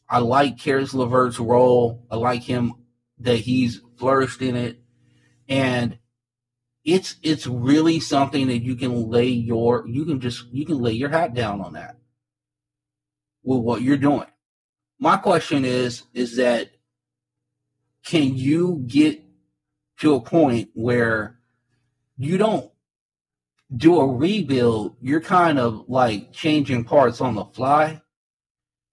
I 0.10 0.20
like 0.20 0.58
Caris 0.58 0.94
LeVert's 0.94 1.40
role. 1.40 2.06
I 2.10 2.16
like 2.16 2.44
him 2.44 2.74
that 3.20 3.38
he's 3.38 3.82
flourished 3.98 4.42
in 4.42 4.56
it. 4.56 4.82
And 5.50 5.98
it's 6.88 7.18
it's 7.22 7.46
really 7.46 8.00
something 8.00 8.48
that 8.48 8.60
you 8.60 8.74
can 8.74 9.10
lay 9.10 9.28
your 9.28 9.86
you 9.88 10.06
can 10.06 10.22
just 10.22 10.46
you 10.54 10.66
can 10.66 10.80
lay 10.80 10.94
your 10.94 11.10
hat 11.10 11.34
down 11.34 11.60
on 11.60 11.74
that 11.74 11.98
with 13.44 13.60
what 13.60 13.82
you're 13.82 13.98
doing. 13.98 14.26
My 14.98 15.18
question 15.18 15.66
is 15.66 16.04
is 16.14 16.38
that 16.38 16.72
can 18.06 18.38
you 18.38 18.84
get 18.88 19.22
to 20.00 20.16
a 20.16 20.22
point 20.22 20.70
where 20.74 21.40
you 22.18 22.38
don't 22.38 22.72
do 23.76 24.00
a 24.00 24.08
rebuild, 24.08 24.96
you're 25.02 25.20
kind 25.20 25.60
of 25.60 25.90
like 25.90 26.32
changing 26.32 26.86
parts 26.86 27.20
on 27.20 27.36
the 27.36 27.44
fly. 27.44 28.02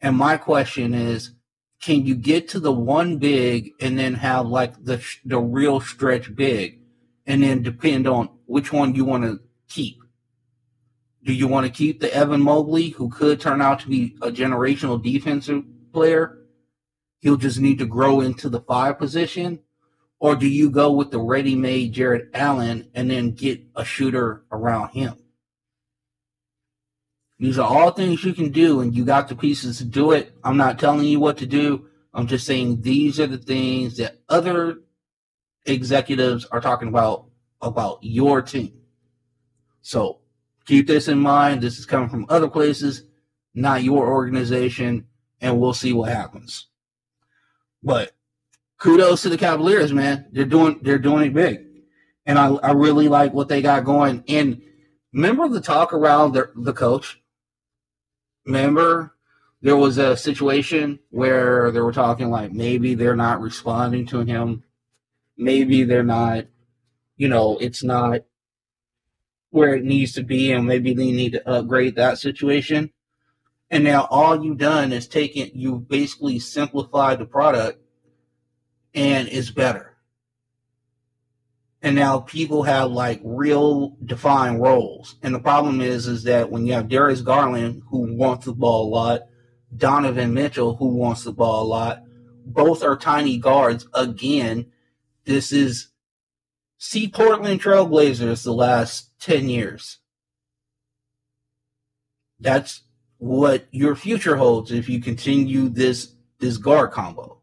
And 0.01 0.17
my 0.17 0.37
question 0.37 0.95
is, 0.95 1.31
can 1.81 2.05
you 2.05 2.17
get 2.17 2.49
to 2.49 2.59
the 2.59 2.73
one 2.73 3.19
big 3.19 3.71
and 3.81 3.97
then 3.97 4.15
have 4.15 4.47
like 4.47 4.85
the 4.85 5.05
the 5.25 5.39
real 5.39 5.79
stretch 5.79 6.35
big? 6.35 6.81
And 7.27 7.43
then 7.43 7.63
depend 7.63 8.07
on 8.07 8.29
which 8.47 8.73
one 8.73 8.95
you 8.95 9.05
want 9.05 9.25
to 9.25 9.41
keep. 9.69 10.03
Do 11.25 11.33
you 11.33 11.49
want 11.49 11.67
to 11.67 11.73
keep 11.73 12.01
the 12.01 12.15
Evan 12.15 12.43
Mobley, 12.43 12.91
who 12.91 13.09
could 13.09 13.41
turn 13.41 13.63
out 13.63 13.81
to 13.81 13.89
be 13.89 14.15
a 14.21 14.31
generational 14.31 15.03
defensive 15.03 15.65
player? 15.93 16.41
He'll 17.21 17.39
just 17.39 17.59
need 17.59 17.79
to 17.79 17.87
grow 17.87 18.21
into 18.21 18.51
the 18.51 18.61
five 18.61 18.99
position. 18.99 19.61
Or 20.19 20.37
do 20.37 20.47
you 20.47 20.71
go 20.71 20.93
with 20.93 21.11
the 21.11 21.21
ready 21.21 21.55
made 21.57 21.93
Jarrett 21.93 22.29
Allen 22.35 22.91
and 22.95 23.11
then 23.11 23.33
get 23.33 23.63
a 23.75 23.85
shooter 23.85 24.45
around 24.53 24.91
him? 24.91 25.17
These 27.39 27.59
are 27.59 27.69
all 27.69 27.91
things 27.91 28.23
you 28.23 28.33
can 28.33 28.51
do, 28.51 28.81
and 28.81 28.95
you 28.95 29.05
got 29.05 29.29
the 29.29 29.35
pieces 29.35 29.79
to 29.79 29.85
do 29.85 30.13
it. 30.13 30.35
I'm 30.45 30.57
not 30.57 30.79
telling 30.79 31.07
you 31.07 31.21
what 31.21 31.39
to 31.39 31.47
do. 31.47 31.89
I'm 32.13 32.27
just 32.27 32.47
saying 32.47 32.83
these 32.83 33.19
are 33.19 33.27
the 33.27 33.39
things 33.39 33.97
that 33.97 34.21
other 34.29 34.79
executives 35.66 36.44
are 36.46 36.61
talking 36.61 36.88
about 36.88 37.27
about 37.62 37.98
your 38.03 38.42
team. 38.42 38.72
So 39.81 40.20
keep 40.66 40.87
this 40.87 41.09
in 41.09 41.18
mind. 41.18 41.62
This 41.62 41.79
is 41.79 41.87
coming 41.87 42.09
from 42.09 42.27
other 42.29 42.48
places, 42.48 43.05
not 43.55 43.83
your 43.83 44.07
organization, 44.07 45.07
and 45.40 45.61
we'll 45.61 45.74
see 45.74 45.92
what 45.92 46.11
happens. 46.11 46.66
But 47.83 48.12
kudos 48.79 49.22
to 49.22 49.29
the 49.29 49.38
Cavaliers, 49.38 49.92
man. 49.92 50.27
They're 50.33 50.44
doing 50.44 50.81
they're 50.83 50.98
doing 50.98 51.27
it 51.27 51.35
big. 51.35 51.66
And 52.27 52.38
I, 52.38 52.55
I 52.55 52.72
really 52.72 53.09
like 53.09 53.35
what 53.35 53.48
they 53.48 53.61
got 53.61 53.85
going. 53.85 54.24
And 54.29 54.62
remember 55.12 55.48
the 55.48 55.61
talk 55.61 55.92
around 55.92 56.33
the, 56.33 56.50
the 56.57 56.72
coach? 56.72 57.20
Remember 58.46 59.14
there 59.61 59.77
was 59.77 59.98
a 59.98 60.16
situation 60.16 60.98
where 61.11 61.70
they 61.70 61.81
were 61.81 61.92
talking 61.92 62.31
like 62.31 62.53
maybe 62.53 62.94
they're 62.94 63.16
not 63.16 63.40
responding 63.40 64.07
to 64.07 64.20
him 64.20 64.62
maybe 65.37 65.85
they're 65.85 66.03
not, 66.03 66.47
you 67.16 67.29
know, 67.29 67.59
it's 67.59 67.83
not 67.83 68.20
where 69.51 69.75
it 69.75 69.85
needs 69.85 70.12
to 70.14 70.23
be, 70.23 70.51
and 70.53 70.66
maybe 70.66 70.94
they 70.94 71.12
need 71.12 71.33
to 71.33 71.49
upgrade 71.49 71.97
that 71.97 72.18
situation. 72.18 72.90
And 73.70 73.85
now 73.85 74.07
all 74.11 74.44
you've 74.44 74.59
done 74.59 74.92
is 74.92 75.07
taken, 75.07 75.51
you 75.55 75.79
basically 75.79 76.38
simplified 76.38 77.18
the 77.18 77.25
product 77.25 77.81
and 78.94 79.29
it's 79.29 79.51
better. 79.51 79.97
And 81.83 81.97
now 81.97 82.20
people 82.20 82.62
have 82.62 82.92
like 82.92 83.20
real 83.25 83.97
defined 84.05 84.62
roles. 84.62 85.16
And 85.23 85.35
the 85.35 85.40
problem 85.40 85.81
is, 85.81 86.07
is 86.07 86.23
that 86.25 86.51
when 86.51 86.66
you 86.66 86.73
have 86.73 86.88
Darius 86.88 87.20
Garland, 87.20 87.83
who 87.90 88.16
wants 88.16 88.47
the 88.47 88.53
ball 88.53 88.88
a 88.88 88.92
lot, 88.94 89.23
Donovan 89.77 90.33
Mitchell, 90.33 90.77
who 90.77 90.88
wants 90.88 91.25
the 91.25 91.33
ball 91.33 91.64
a 91.64 91.66
lot, 91.66 92.03
both 92.47 92.83
are 92.83 92.97
tiny 92.97 93.38
guards 93.38 93.87
again 93.92 94.66
this 95.25 95.53
is 95.53 95.89
see 96.79 97.09
Portland 97.09 97.61
Trailblazers 97.61 98.45
the 98.45 98.53
last 98.53 99.19
10 99.21 99.49
years. 99.49 99.99
That's 102.41 102.83
what 103.19 103.67
your 103.71 103.97
future 103.97 104.37
holds 104.37 104.71
if 104.71 104.89
you 104.89 105.01
continue 105.01 105.69
this 105.69 106.15
this 106.41 106.59
guard 106.59 106.91
combo. 106.91 107.41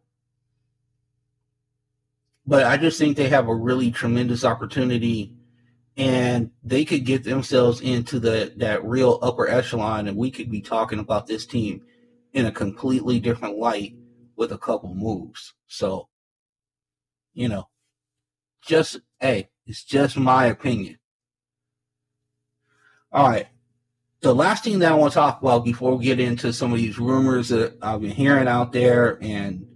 But 2.46 2.66
I 2.66 2.78
just 2.78 3.00
think 3.00 3.18
they 3.18 3.30
have 3.30 3.48
a 3.48 3.56
really 3.56 3.90
tremendous 3.90 4.44
opportunity 4.44 5.34
and 5.98 6.52
they 6.64 6.86
could 6.86 7.06
get 7.06 7.24
themselves 7.24 7.82
into 7.82 8.20
the 8.20 8.54
that 8.58 8.84
real 8.86 9.18
upper 9.22 9.48
echelon 9.48 10.08
and 10.08 10.18
we 10.18 10.30
could 10.30 10.52
be 10.52 10.62
talking 10.62 11.00
about 11.00 11.28
this 11.28 11.46
team 11.46 11.82
in 12.34 12.46
a 12.46 12.52
completely 12.52 13.20
different 13.20 13.58
light 13.58 13.96
with 14.36 14.52
a 14.52 14.58
couple 14.58 14.94
moves. 14.94 15.54
So, 15.68 16.10
you 17.34 17.48
know, 17.50 17.68
just 18.62 19.00
hey, 19.20 19.50
it's 19.66 19.84
just 19.84 20.18
my 20.18 20.46
opinion. 20.46 20.98
All 23.12 23.28
right. 23.28 23.48
The 24.22 24.34
last 24.34 24.64
thing 24.64 24.80
that 24.80 24.92
I 24.92 24.96
want 24.96 25.14
to 25.14 25.20
talk 25.20 25.42
about 25.42 25.66
before 25.66 25.96
we 25.96 26.06
get 26.06 26.20
into 26.20 26.54
some 26.54 26.72
of 26.72 26.78
these 26.78 27.00
rumors 27.00 27.50
that 27.50 27.78
I've 27.82 28.02
been 28.02 28.12
hearing 28.12 28.48
out 28.48 28.72
there 28.72 29.18
and 29.22 29.68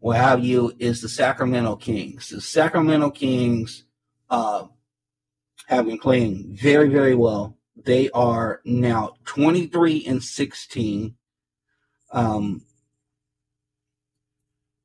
what 0.00 0.16
have 0.16 0.44
you 0.44 0.72
is 0.78 1.00
the 1.00 1.08
Sacramento 1.08 1.76
Kings. 1.76 2.28
The 2.28 2.40
Sacramento 2.40 3.10
Kings 3.10 3.84
uh, 4.30 4.66
have 5.66 5.86
been 5.86 5.98
playing 5.98 6.56
very, 6.60 6.88
very 6.88 7.14
well. 7.14 7.58
They 7.76 8.10
are 8.10 8.60
now 8.64 9.16
23 9.24 10.04
and 10.06 10.22
16. 10.22 11.14
Um, 12.12 12.64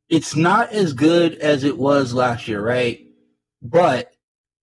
it's 0.09 0.35
not 0.35 0.71
as 0.71 0.93
good 0.93 1.35
as 1.35 1.63
it 1.63 1.77
was 1.77 2.13
last 2.13 2.47
year, 2.47 2.61
right? 2.61 3.08
But 3.61 4.13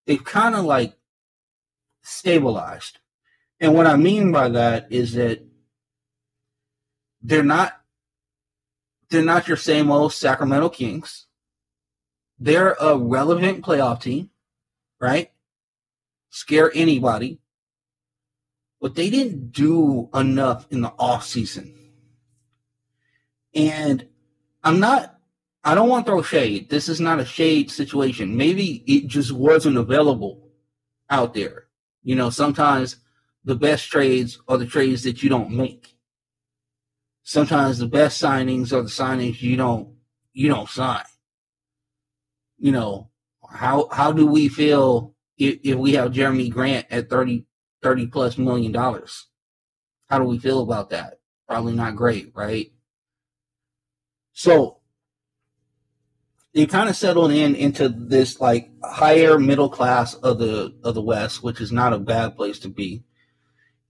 they've 0.07 0.23
kind 0.23 0.55
of 0.55 0.65
like 0.65 0.97
stabilized. 2.03 2.99
And 3.61 3.75
what 3.75 3.87
I 3.87 3.97
mean 3.97 4.33
by 4.33 4.49
that 4.51 4.87
is 4.91 5.15
that 5.15 5.43
they're 7.23 7.43
not 7.43 7.81
they're 9.09 9.23
not 9.23 9.49
your 9.49 9.57
same 9.57 9.91
old 9.91 10.13
Sacramento 10.13 10.69
Kings. 10.71 11.27
They're 12.39 12.77
a 12.81 12.97
relevant 12.97 13.65
playoff 13.65 14.03
team, 14.03 14.31
right? 15.01 15.31
Scare 16.31 16.71
anybody. 16.75 17.39
But 18.81 18.95
they 18.95 19.09
didn't 19.09 19.53
do 19.53 20.11
enough 20.13 20.67
in 20.71 20.83
the 20.83 20.93
off 20.99 21.25
season. 21.25 21.75
And 23.55 24.07
I'm 24.63 24.81
not 24.81 25.16
I 25.67 25.75
don't 25.75 25.89
want 25.89 26.07
to 26.07 26.13
throw 26.13 26.23
shade. 26.23 26.71
This 26.71 26.89
is 26.89 27.01
not 27.01 27.19
a 27.19 27.25
shade 27.25 27.73
situation. 27.73 28.37
Maybe 28.37 28.85
it 28.87 29.09
just 29.09 29.33
wasn't 29.33 29.77
available 29.77 30.49
out 31.11 31.35
there. 31.35 31.67
You 32.05 32.15
know, 32.15 32.31
sometimes 32.31 32.99
the 33.43 33.57
best 33.57 33.91
trades 33.91 34.39
are 34.47 34.59
the 34.59 34.67
trades 34.67 35.03
that 35.03 35.25
you 35.25 35.29
don't 35.29 35.51
make. 35.51 35.97
Sometimes 37.25 37.81
the 37.81 37.89
best 37.89 38.23
signings 38.23 38.73
are 38.73 38.83
the 38.83 38.89
signings 38.89 39.43
you 39.43 39.57
don't 39.57 39.93
you 40.33 40.49
don't 40.49 40.69
sign. 40.69 41.03
You 42.59 42.71
know, 42.71 43.11
how 43.51 43.89
how 43.91 44.13
do 44.13 44.25
we 44.25 44.47
feel 44.49 45.17
if, 45.37 45.59
if 45.65 45.75
we 45.75 45.95
have 45.95 46.13
Jerami 46.13 46.49
Grant 46.49 46.87
at 46.91 47.11
30, 47.11 47.45
30 47.83 48.07
plus 48.07 48.39
million 48.39 48.71
dollars? 48.71 49.27
How 50.09 50.21
do 50.21 50.27
we 50.27 50.39
feel 50.39 50.63
about 50.63 50.91
that? 50.91 51.19
Probably 51.49 51.75
not 51.75 51.97
great, 51.97 52.31
right? 52.37 52.71
So 54.33 54.77
they 56.57 56.65
kind 56.65 56.89
of 56.89 56.97
settled 56.97 57.33
in 57.33 57.55
into 57.55 57.87
this 57.91 58.41
like 58.41 58.71
higher 58.83 59.39
middle 59.39 59.69
class 59.69 60.15
of 60.15 60.39
the 60.39 60.75
of 60.83 60.95
the 60.95 61.03
West, 61.03 61.43
which 61.43 61.61
is 61.61 61.71
not 61.71 61.93
a 61.93 61.99
bad 61.99 62.35
place 62.35 62.59
to 62.61 62.69
be. 62.69 63.05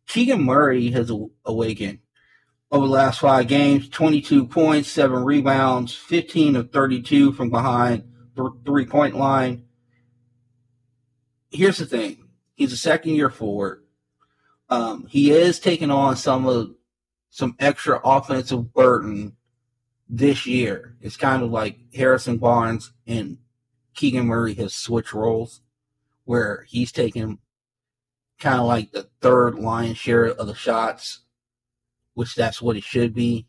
Keegan 0.08 0.42
Murray 0.42 0.90
has 0.90 1.12
awakened 1.44 2.00
over 2.72 2.86
the 2.86 2.92
last 2.92 3.20
five 3.20 3.46
games: 3.46 3.88
twenty-two 3.88 4.48
points, 4.48 4.90
seven 4.90 5.24
rebounds, 5.24 5.94
fifteen 5.94 6.56
of 6.56 6.72
thirty-two 6.72 7.32
from 7.34 7.50
behind 7.50 8.02
the 8.34 8.50
three-point 8.64 9.14
line. 9.14 9.64
Here's 11.52 11.78
the 11.78 11.86
thing: 11.86 12.26
he's 12.56 12.72
a 12.72 12.76
second-year 12.76 13.30
forward. 13.30 13.84
Um, 14.68 15.06
he 15.08 15.30
is 15.30 15.60
taking 15.60 15.92
on 15.92 16.16
some 16.16 16.48
of 16.48 16.74
some 17.30 17.54
extra 17.60 18.00
offensive 18.04 18.74
burden 18.74 19.35
this 20.08 20.46
year. 20.46 20.96
It's 21.00 21.16
kind 21.16 21.42
of 21.42 21.50
like 21.50 21.78
Harrison 21.94 22.38
Barnes 22.38 22.92
and 23.06 23.38
Keegan 23.94 24.26
Murray 24.26 24.54
has 24.54 24.74
switched 24.74 25.12
roles 25.12 25.60
where 26.24 26.66
he's 26.68 26.92
taking 26.92 27.38
kind 28.38 28.60
of 28.60 28.66
like 28.66 28.92
the 28.92 29.08
third 29.20 29.56
lion's 29.56 29.98
share 29.98 30.26
of 30.26 30.46
the 30.46 30.54
shots, 30.54 31.20
which 32.14 32.34
that's 32.34 32.60
what 32.60 32.76
it 32.76 32.84
should 32.84 33.14
be. 33.14 33.46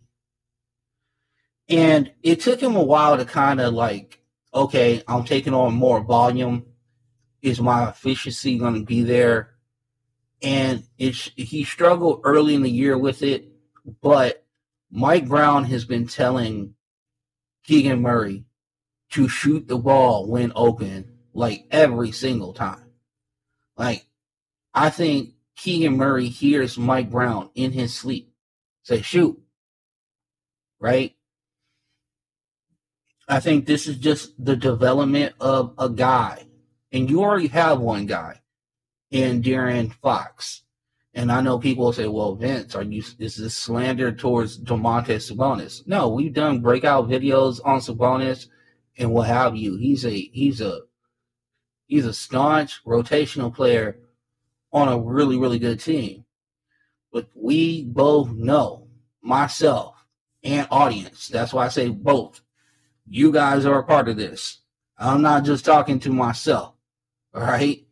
And 1.69 2.11
it 2.23 2.39
took 2.39 2.61
him 2.61 2.75
a 2.75 2.83
while 2.83 3.17
to 3.17 3.25
kind 3.25 3.59
of 3.59 3.73
like, 3.73 4.21
okay, 4.53 5.03
I'm 5.07 5.25
taking 5.25 5.53
on 5.53 5.73
more 5.73 6.01
volume. 6.01 6.65
Is 7.41 7.61
my 7.61 7.89
efficiency 7.89 8.57
going 8.57 8.75
to 8.75 8.85
be 8.85 9.03
there? 9.03 9.55
And 10.41 10.83
it's 10.97 11.29
he 11.35 11.63
struggled 11.63 12.21
early 12.23 12.55
in 12.55 12.61
the 12.61 12.69
year 12.69 12.97
with 12.97 13.21
it, 13.21 13.51
but 14.01 14.45
Mike 14.91 15.27
Brown 15.27 15.65
has 15.65 15.85
been 15.85 16.07
telling 16.07 16.75
Keegan 17.63 18.01
Murray 18.01 18.45
to 19.11 19.27
shoot 19.27 19.67
the 19.67 19.77
ball 19.77 20.27
when 20.27 20.51
open, 20.55 21.17
like 21.33 21.65
every 21.71 22.11
single 22.11 22.53
time. 22.53 22.91
Like, 23.75 24.05
I 24.73 24.89
think 24.89 25.33
Keegan 25.55 25.97
Murray 25.97 26.27
hears 26.27 26.77
Mike 26.77 27.09
Brown 27.09 27.49
in 27.55 27.71
his 27.71 27.93
sleep 27.93 28.33
say, 28.87 29.01
shoot. 29.01 29.37
Right? 30.79 31.15
I 33.27 33.41
think 33.41 33.65
this 33.65 33.87
is 33.87 33.97
just 33.97 34.33
the 34.43 34.55
development 34.55 35.35
of 35.41 35.73
a 35.77 35.89
guy. 35.89 36.47
And 36.93 37.09
you 37.09 37.21
already 37.21 37.47
have 37.47 37.81
one 37.81 38.05
guy 38.05 38.39
in 39.11 39.41
De'Aaron 39.41 39.93
Fox. 39.93 40.63
And 41.17 41.31
I 41.31 41.41
know 41.41 41.57
people 41.57 41.85
will 41.85 41.93
say, 41.93 42.05
well, 42.05 42.35
Vince, 42.35 42.75
are 42.75 42.83
you 42.83 43.01
is 43.17 43.37
this 43.37 43.55
slander 43.55 44.11
towards 44.11 44.59
Domantas 44.59 45.31
Sabonis? 45.31 45.81
No, 45.87 46.09
we've 46.09 46.31
done 46.31 46.61
breakout 46.61 47.09
videos 47.09 47.59
on 47.65 47.79
Sabonis 47.79 48.49
and 48.99 49.11
what 49.11 49.27
have 49.27 49.55
you. 49.55 49.77
He's 49.77 50.05
a 50.05 50.11
he's 50.11 50.61
a 50.61 50.81
he's 51.87 52.05
a 52.05 52.13
staunch 52.13 52.85
rotational 52.85 53.51
player 53.51 53.97
on 54.71 54.89
a 54.89 54.99
really, 54.99 55.39
really 55.39 55.57
good 55.57 55.79
team. 55.79 56.23
But 57.11 57.29
we 57.33 57.85
both 57.85 58.29
know, 58.29 58.87
myself 59.23 59.95
and 60.43 60.67
audience, 60.69 61.29
that's 61.29 61.51
why 61.51 61.65
I 61.65 61.69
say 61.69 61.89
both. 61.89 62.41
You 63.07 63.31
guys 63.31 63.65
are 63.65 63.79
a 63.79 63.83
part 63.83 64.07
of 64.07 64.17
this. 64.17 64.59
I'm 64.99 65.23
not 65.23 65.45
just 65.45 65.65
talking 65.65 65.97
to 66.01 66.13
myself. 66.13 66.75
All 67.33 67.41
right. 67.41 67.87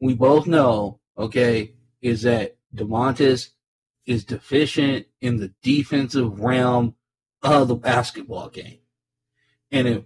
We 0.00 0.14
both 0.14 0.46
know, 0.46 1.00
okay, 1.18 1.74
is 2.00 2.22
that 2.22 2.56
Domantas 2.74 3.50
is 4.06 4.24
deficient 4.24 5.06
in 5.20 5.36
the 5.36 5.52
defensive 5.62 6.40
realm 6.40 6.94
of 7.42 7.68
the 7.68 7.74
basketball 7.74 8.48
game. 8.48 8.78
And 9.70 9.88
if 9.88 10.04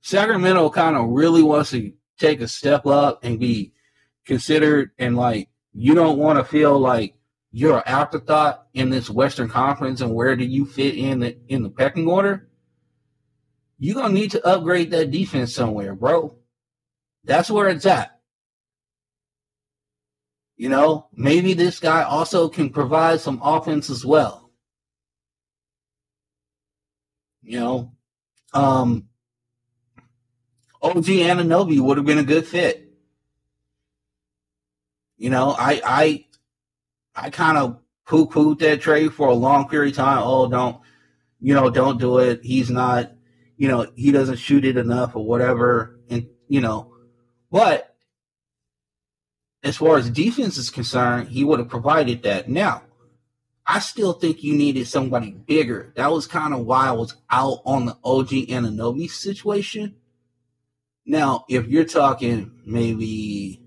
Sacramento 0.00 0.70
kind 0.70 0.96
of 0.96 1.08
really 1.08 1.42
wants 1.42 1.70
to 1.70 1.92
take 2.18 2.40
a 2.40 2.48
step 2.48 2.86
up 2.86 3.20
and 3.24 3.38
be 3.38 3.72
considered 4.24 4.90
and 4.98 5.16
like 5.16 5.48
you 5.72 5.94
don't 5.94 6.18
want 6.18 6.38
to 6.38 6.44
feel 6.44 6.78
like 6.78 7.14
you're 7.50 7.78
an 7.78 7.82
afterthought 7.86 8.66
in 8.72 8.90
this 8.90 9.10
Western 9.10 9.48
Conference 9.48 10.00
and 10.00 10.14
where 10.14 10.36
do 10.36 10.44
you 10.44 10.64
fit 10.64 10.94
in 10.94 11.20
the 11.20 11.36
in 11.48 11.62
the 11.62 11.70
pecking 11.70 12.08
order? 12.08 12.48
You're 13.78 13.96
gonna 13.96 14.14
need 14.14 14.30
to 14.32 14.46
upgrade 14.46 14.90
that 14.92 15.10
defense 15.10 15.54
somewhere, 15.54 15.94
bro. 15.94 16.36
That's 17.24 17.50
where 17.50 17.68
it's 17.68 17.86
at. 17.86 18.20
You 20.62 20.68
know, 20.68 21.08
maybe 21.12 21.54
this 21.54 21.80
guy 21.80 22.04
also 22.04 22.48
can 22.48 22.70
provide 22.70 23.18
some 23.18 23.40
offense 23.42 23.90
as 23.90 24.06
well. 24.06 24.52
You 27.42 27.58
know, 27.58 27.92
um, 28.54 29.08
OG 30.80 31.06
Anunoby 31.06 31.80
would 31.80 31.96
have 31.96 32.06
been 32.06 32.18
a 32.18 32.22
good 32.22 32.46
fit. 32.46 32.92
You 35.16 35.30
know, 35.30 35.56
I 35.58 35.82
I 35.84 36.26
I 37.16 37.30
kind 37.30 37.58
of 37.58 37.80
poo 38.06 38.28
pooed 38.28 38.60
that 38.60 38.82
trade 38.82 39.14
for 39.14 39.26
a 39.26 39.34
long 39.34 39.68
period 39.68 39.94
of 39.94 39.96
time. 39.96 40.22
Oh, 40.22 40.48
don't 40.48 40.80
you 41.40 41.54
know, 41.54 41.70
don't 41.70 41.98
do 41.98 42.18
it. 42.18 42.38
He's 42.44 42.70
not, 42.70 43.10
you 43.56 43.66
know, 43.66 43.90
he 43.96 44.12
doesn't 44.12 44.36
shoot 44.36 44.64
it 44.64 44.76
enough 44.76 45.16
or 45.16 45.26
whatever. 45.26 45.98
And 46.08 46.28
you 46.46 46.60
know, 46.60 46.94
but 47.50 47.91
as 49.62 49.76
far 49.76 49.96
as 49.96 50.10
defense 50.10 50.56
is 50.56 50.70
concerned, 50.70 51.28
he 51.28 51.44
would 51.44 51.60
have 51.60 51.68
provided 51.68 52.22
that. 52.24 52.48
Now, 52.48 52.82
I 53.64 53.78
still 53.78 54.12
think 54.12 54.42
you 54.42 54.54
needed 54.54 54.88
somebody 54.88 55.30
bigger. 55.30 55.92
That 55.94 56.10
was 56.10 56.26
kind 56.26 56.52
of 56.52 56.66
why 56.66 56.88
I 56.88 56.92
was 56.92 57.14
out 57.30 57.62
on 57.64 57.86
the 57.86 57.96
OG 58.02 58.28
Anunoby 58.28 59.08
situation. 59.08 59.96
Now, 61.06 61.44
if 61.48 61.68
you're 61.68 61.84
talking 61.84 62.60
maybe, 62.66 63.62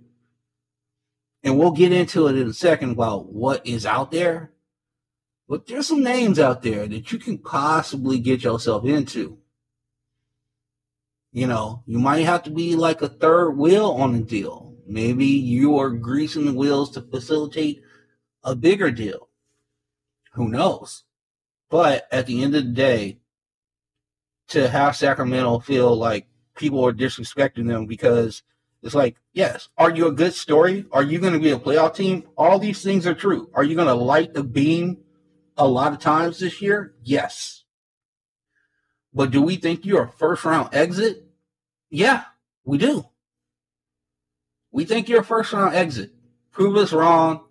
and 1.44 1.58
we'll 1.58 1.72
get 1.72 1.94
into 1.94 2.28
it 2.28 2.38
in 2.38 2.50
a 2.50 2.54
second 2.54 2.92
about 2.92 3.32
what 3.32 3.66
is 3.66 3.86
out 3.86 4.12
there, 4.12 4.52
but 5.48 5.68
there's 5.68 5.88
some 5.88 6.04
names 6.04 6.40
out 6.40 6.62
there 6.62 6.88
that 6.88 7.12
you 7.12 7.20
can 7.20 7.38
possibly 7.38 8.20
get 8.20 8.44
yourself 8.44 8.84
into. 8.84 9.38
You 11.32 11.48
know, 11.48 11.84
you 11.86 12.00
might 12.00 12.26
have 12.26 12.44
to 12.44 12.50
be 12.50 12.76
like 12.76 13.02
a 13.02 13.10
third 13.10 13.52
wheel 13.52 13.92
on 13.92 14.14
the 14.14 14.24
deal 14.24 14.65
Maybe 14.86 15.26
you 15.26 15.78
are 15.80 15.90
greasing 15.90 16.46
the 16.46 16.54
wheels 16.54 16.92
to 16.92 17.02
facilitate 17.02 17.82
a 18.44 18.56
bigger 18.56 18.92
deal. 18.92 19.30
Who 20.34 20.48
knows? 20.48 21.04
But 21.70 22.08
at 22.12 22.28
the 22.28 22.44
end 22.44 22.56
of 22.56 22.66
the 22.66 22.72
day, 22.72 23.20
to 24.50 24.70
have 24.70 24.96
Sacramento 24.96 25.60
feel 25.60 25.96
like 25.96 26.28
people 26.56 26.86
are 26.86 26.94
disrespecting 26.94 27.68
them 27.68 27.86
because 27.86 28.44
it's 28.84 28.94
like, 28.94 29.18
yes, 29.34 29.70
are 29.78 29.90
you 29.90 30.08
a 30.08 30.12
good 30.12 30.34
story? 30.34 30.86
Are 30.92 31.04
you 31.04 31.20
going 31.20 31.34
to 31.34 31.40
be 31.40 31.50
a 31.50 31.58
playoff 31.58 31.96
team? 31.96 32.24
All 32.38 32.60
these 32.60 32.84
things 32.84 33.08
are 33.08 33.16
true. 33.16 33.50
Are 33.56 33.64
you 33.64 33.76
going 33.76 33.88
to 33.88 33.96
light 33.96 34.34
the 34.34 34.44
beam 34.44 35.00
a 35.58 35.68
lot 35.68 35.94
of 35.94 36.00
times 36.00 36.40
this 36.40 36.62
year? 36.62 36.94
Yes. 37.02 37.64
But 39.14 39.32
do 39.32 39.42
we 39.42 39.56
think 39.56 39.86
you're 39.86 40.04
a 40.04 40.12
first 40.12 40.46
round 40.46 40.70
exit? 40.74 41.26
Yeah, 41.90 42.26
we 42.64 42.78
do. 42.78 43.06
We 44.76 44.84
think 44.84 45.08
you're 45.08 45.22
a 45.22 45.24
first 45.24 45.54
round 45.54 45.74
exit. 45.74 46.12
Prove 46.52 46.76
us 46.76 46.92
wrong. 46.92 47.46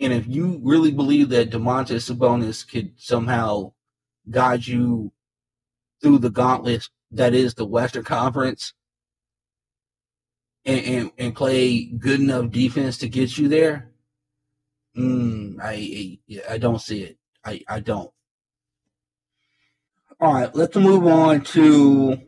And 0.00 0.12
if 0.12 0.26
you 0.26 0.60
really 0.62 0.90
believe 0.90 1.30
that 1.30 1.48
Domantas 1.48 2.12
Sabonis 2.14 2.70
could 2.70 2.92
somehow 2.98 3.72
guide 4.28 4.66
you 4.66 5.12
through 6.02 6.18
the 6.18 6.28
gauntlet 6.28 6.90
that 7.10 7.32
is 7.32 7.54
the 7.54 7.64
Western 7.64 8.04
Conference 8.04 8.74
and, 10.66 10.84
and, 10.84 11.10
and 11.16 11.34
play 11.34 11.86
good 11.86 12.20
enough 12.20 12.50
defense 12.50 12.98
to 12.98 13.08
get 13.08 13.38
you 13.38 13.48
there, 13.48 13.90
mm, 14.94 15.58
I, 15.58 16.18
I 16.30 16.52
I 16.52 16.58
don't 16.58 16.82
see 16.82 17.02
it. 17.02 17.16
I, 17.46 17.62
I 17.66 17.80
don't. 17.80 18.10
All 20.20 20.34
right, 20.34 20.54
let's 20.54 20.76
move 20.76 21.06
on 21.06 21.40
to 21.44 22.20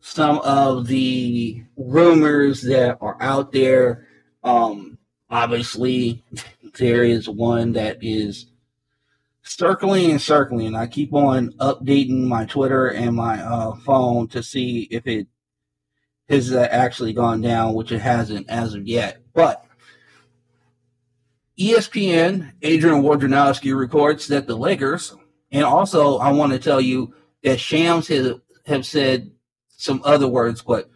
some 0.00 0.38
of 0.40 0.86
the 0.86 1.62
rumors 1.76 2.62
that 2.62 2.98
are 3.00 3.16
out 3.20 3.52
there. 3.52 4.06
Um, 4.42 4.98
obviously, 5.28 6.24
there 6.78 7.04
is 7.04 7.28
one 7.28 7.72
that 7.72 7.98
is 8.00 8.46
circling 9.42 10.10
and 10.10 10.20
circling. 10.20 10.74
I 10.74 10.86
keep 10.86 11.12
on 11.12 11.52
updating 11.54 12.26
my 12.26 12.44
Twitter 12.46 12.88
and 12.88 13.16
my 13.16 13.42
uh, 13.42 13.74
phone 13.76 14.28
to 14.28 14.42
see 14.42 14.88
if 14.90 15.06
it 15.06 15.26
has 16.28 16.52
actually 16.52 17.12
gone 17.12 17.40
down, 17.40 17.74
which 17.74 17.90
it 17.90 17.98
hasn't 17.98 18.48
as 18.48 18.74
of 18.74 18.86
yet. 18.86 19.20
But 19.34 19.64
ESPN, 21.58 22.52
Adrian 22.62 23.02
Wojnarowski 23.02 23.76
reports 23.76 24.28
that 24.28 24.46
the 24.46 24.56
Lakers, 24.56 25.14
and 25.50 25.64
also 25.64 26.18
I 26.18 26.30
want 26.30 26.52
to 26.52 26.58
tell 26.58 26.80
you 26.80 27.14
that 27.42 27.58
Shams 27.58 28.06
has, 28.08 28.34
have 28.66 28.86
said 28.86 29.32
some 29.80 30.02
other 30.04 30.28
words, 30.28 30.62
but 30.62 30.90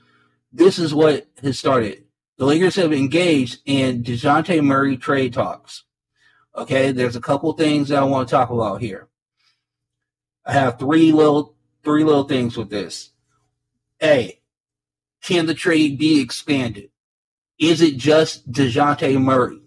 this 0.52 0.78
is 0.78 0.94
what 0.94 1.26
has 1.42 1.58
started. 1.58 2.04
The 2.36 2.44
Lakers 2.44 2.76
have 2.76 2.92
engaged 2.92 3.60
in 3.64 4.02
DeJounte 4.02 4.62
Murray 4.62 4.96
trade 4.96 5.32
talks. 5.32 5.84
Okay, 6.56 6.92
there's 6.92 7.16
a 7.16 7.20
couple 7.20 7.52
things 7.52 7.88
that 7.88 7.98
I 7.98 8.04
want 8.04 8.28
to 8.28 8.32
talk 8.32 8.50
about 8.50 8.80
here. 8.80 9.08
I 10.44 10.52
have 10.52 10.78
three 10.78 11.10
little 11.12 11.56
three 11.82 12.04
little 12.04 12.24
things 12.24 12.56
with 12.56 12.70
this. 12.70 13.10
A, 14.02 14.40
can 15.22 15.46
the 15.46 15.54
trade 15.54 15.98
be 15.98 16.20
expanded? 16.20 16.90
Is 17.58 17.80
it 17.80 17.96
just 17.96 18.50
DeJounte 18.50 19.20
Murray? 19.20 19.60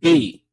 B, 0.00 0.44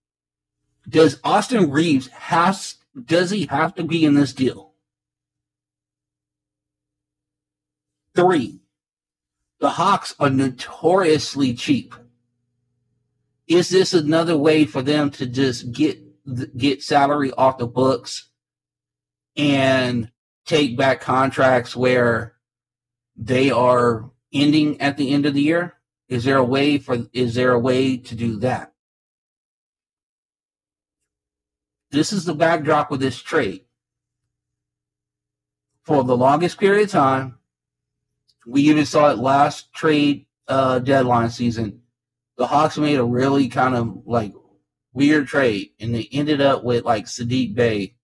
does 0.87 1.19
Austin 1.23 1.71
Reaves 1.71 2.07
has 2.07 2.77
does 3.05 3.29
he 3.29 3.45
have 3.47 3.75
to 3.75 3.83
be 3.83 4.05
in 4.05 4.15
this 4.15 4.33
deal? 4.33 4.74
Three, 8.15 8.61
the 9.59 9.71
Hawks 9.71 10.15
are 10.19 10.29
notoriously 10.29 11.53
cheap 11.53 11.93
is 13.47 13.69
this 13.69 13.93
another 13.93 14.37
way 14.37 14.65
for 14.65 14.81
them 14.81 15.11
to 15.11 15.25
just 15.25 15.71
get 15.71 16.01
get 16.57 16.81
salary 16.81 17.31
off 17.33 17.59
the 17.59 17.67
books 17.67 18.29
and 19.37 20.11
take 20.45 20.75
back 20.77 21.01
contracts 21.01 21.75
where 21.75 22.35
they 23.15 23.51
are 23.51 24.09
ending 24.33 24.81
at 24.81 24.97
the 24.97 25.13
end 25.13 25.25
of 25.25 25.33
the 25.33 25.41
year? 25.41 25.75
Is 26.09 26.23
there 26.23 26.37
a 26.37 26.43
way 26.43 26.77
for 26.77 27.05
is 27.13 27.35
there 27.35 27.51
a 27.51 27.59
way 27.59 27.97
to 27.97 28.15
do 28.15 28.37
that? 28.37 28.73
This 31.91 32.11
is 32.11 32.25
the 32.25 32.35
backdrop 32.35 32.91
of 32.91 32.99
this 32.99 33.21
trade. 33.21 33.61
For 35.83 36.03
the 36.03 36.17
longest 36.17 36.59
period 36.59 36.85
of 36.85 36.91
time, 36.91 37.37
we 38.45 38.61
even 38.61 38.85
saw 38.85 39.11
it 39.11 39.17
last 39.17 39.73
trade 39.73 40.25
uh, 40.47 40.79
deadline 40.79 41.29
season 41.29 41.81
the 42.37 42.47
Hawks 42.47 42.77
made 42.77 42.97
a 42.97 43.03
really 43.03 43.47
kind 43.47 43.75
of 43.75 44.05
like 44.05 44.33
weird 44.93 45.27
trade, 45.27 45.71
and 45.79 45.93
they 45.93 46.09
ended 46.11 46.41
up 46.41 46.63
with 46.63 46.83
like 46.83 47.05
Saddiq 47.05 47.55
Bey 47.55 47.95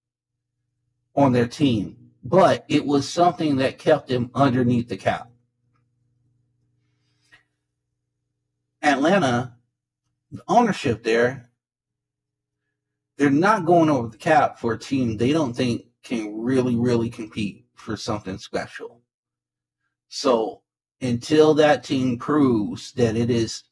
on 1.16 1.34
their 1.34 1.48
team. 1.48 1.98
But 2.24 2.66
it 2.70 2.86
was 2.86 3.10
something 3.10 3.58
that 3.58 3.80
kept 3.80 4.08
them 4.08 4.30
underneath 4.36 4.88
the 4.88 4.98
cap. 4.98 5.30
Atlanta, 8.84 9.56
the 10.32 10.42
ownership 10.48 11.04
there, 11.04 11.50
they're 13.18 13.30
not 13.30 13.66
going 13.66 13.90
over 13.90 14.08
the 14.08 14.18
cap 14.18 14.60
for 14.60 14.74
a 14.74 14.80
team 14.80 15.18
they 15.18 15.32
don't 15.32 15.54
think 15.56 15.86
can 16.04 16.36
really, 16.36 16.76
really 16.76 17.10
compete 17.10 17.66
for 17.76 17.96
something 17.96 18.38
special. 18.38 19.01
So 20.14 20.62
until 21.00 21.54
that 21.54 21.86
team 21.86 22.20
proves 22.20 22.92
that 22.94 23.16
it 23.16 23.30
is 23.30 23.64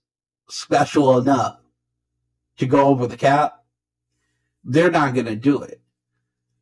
special 0.50 1.20
enough 1.20 1.60
to 2.60 2.66
go 2.66 2.88
over 2.88 3.08
the 3.08 3.18
cap, 3.18 3.66
they're 4.64 4.90
not 4.90 5.14
going 5.14 5.26
to 5.26 5.36
do 5.36 5.62
it. 5.64 5.82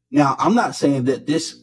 Now, 0.10 0.36
I'm 0.40 0.56
not 0.56 0.74
saying 0.74 1.04
that 1.04 1.28
this 1.28 1.62